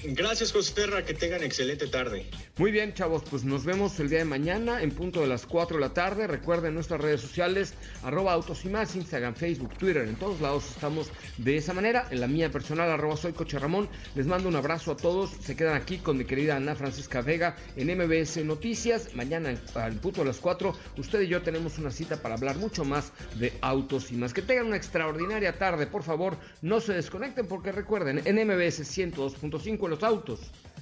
Gracias, 0.03 0.51
José 0.51 0.73
Terra, 0.73 1.05
que 1.05 1.13
tengan 1.13 1.43
excelente 1.43 1.87
tarde. 1.87 2.25
Muy 2.59 2.73
bien, 2.73 2.93
chavos, 2.93 3.23
pues 3.29 3.45
nos 3.45 3.63
vemos 3.63 3.97
el 4.01 4.09
día 4.09 4.19
de 4.19 4.25
mañana 4.25 4.81
en 4.81 4.91
punto 4.91 5.21
de 5.21 5.27
las 5.27 5.45
4 5.45 5.77
de 5.77 5.79
la 5.81 5.93
tarde. 5.93 6.27
Recuerden 6.27 6.73
nuestras 6.73 6.99
redes 6.99 7.21
sociales, 7.21 7.73
arroba 8.03 8.33
autos 8.33 8.65
y 8.65 8.67
más, 8.67 8.97
Instagram, 8.97 9.33
Facebook, 9.33 9.77
Twitter, 9.77 10.05
en 10.05 10.17
todos 10.17 10.41
lados 10.41 10.69
estamos 10.71 11.09
de 11.37 11.55
esa 11.55 11.73
manera. 11.73 12.09
En 12.11 12.19
la 12.19 12.27
mía 12.27 12.51
personal, 12.51 12.91
arroba 12.91 13.15
soy 13.15 13.31
Coche 13.31 13.57
Ramón. 13.59 13.87
Les 14.13 14.27
mando 14.27 14.49
un 14.49 14.57
abrazo 14.57 14.91
a 14.91 14.97
todos. 14.97 15.29
Se 15.39 15.55
quedan 15.55 15.77
aquí 15.77 15.99
con 15.99 16.17
mi 16.17 16.25
querida 16.25 16.57
Ana 16.57 16.75
Francisca 16.75 17.21
Vega 17.21 17.55
en 17.77 17.97
MBS 17.97 18.43
Noticias. 18.43 19.15
Mañana 19.15 19.57
al 19.75 19.93
punto 19.93 20.19
de 20.19 20.27
las 20.27 20.39
4, 20.39 20.75
usted 20.97 21.21
y 21.21 21.27
yo 21.29 21.41
tenemos 21.41 21.77
una 21.77 21.91
cita 21.91 22.21
para 22.21 22.35
hablar 22.35 22.57
mucho 22.57 22.83
más 22.83 23.13
de 23.35 23.53
autos 23.61 24.11
y 24.11 24.15
más. 24.15 24.33
Que 24.33 24.41
tengan 24.41 24.65
una 24.65 24.75
extraordinaria 24.75 25.57
tarde, 25.57 25.87
por 25.87 26.03
favor, 26.03 26.35
no 26.61 26.81
se 26.81 26.91
desconecten 26.91 27.47
porque 27.47 27.71
recuerden, 27.71 28.21
en 28.25 28.35
MBS 28.35 28.81
102.5 28.81 29.87
los 29.87 30.03
autos. 30.03 30.51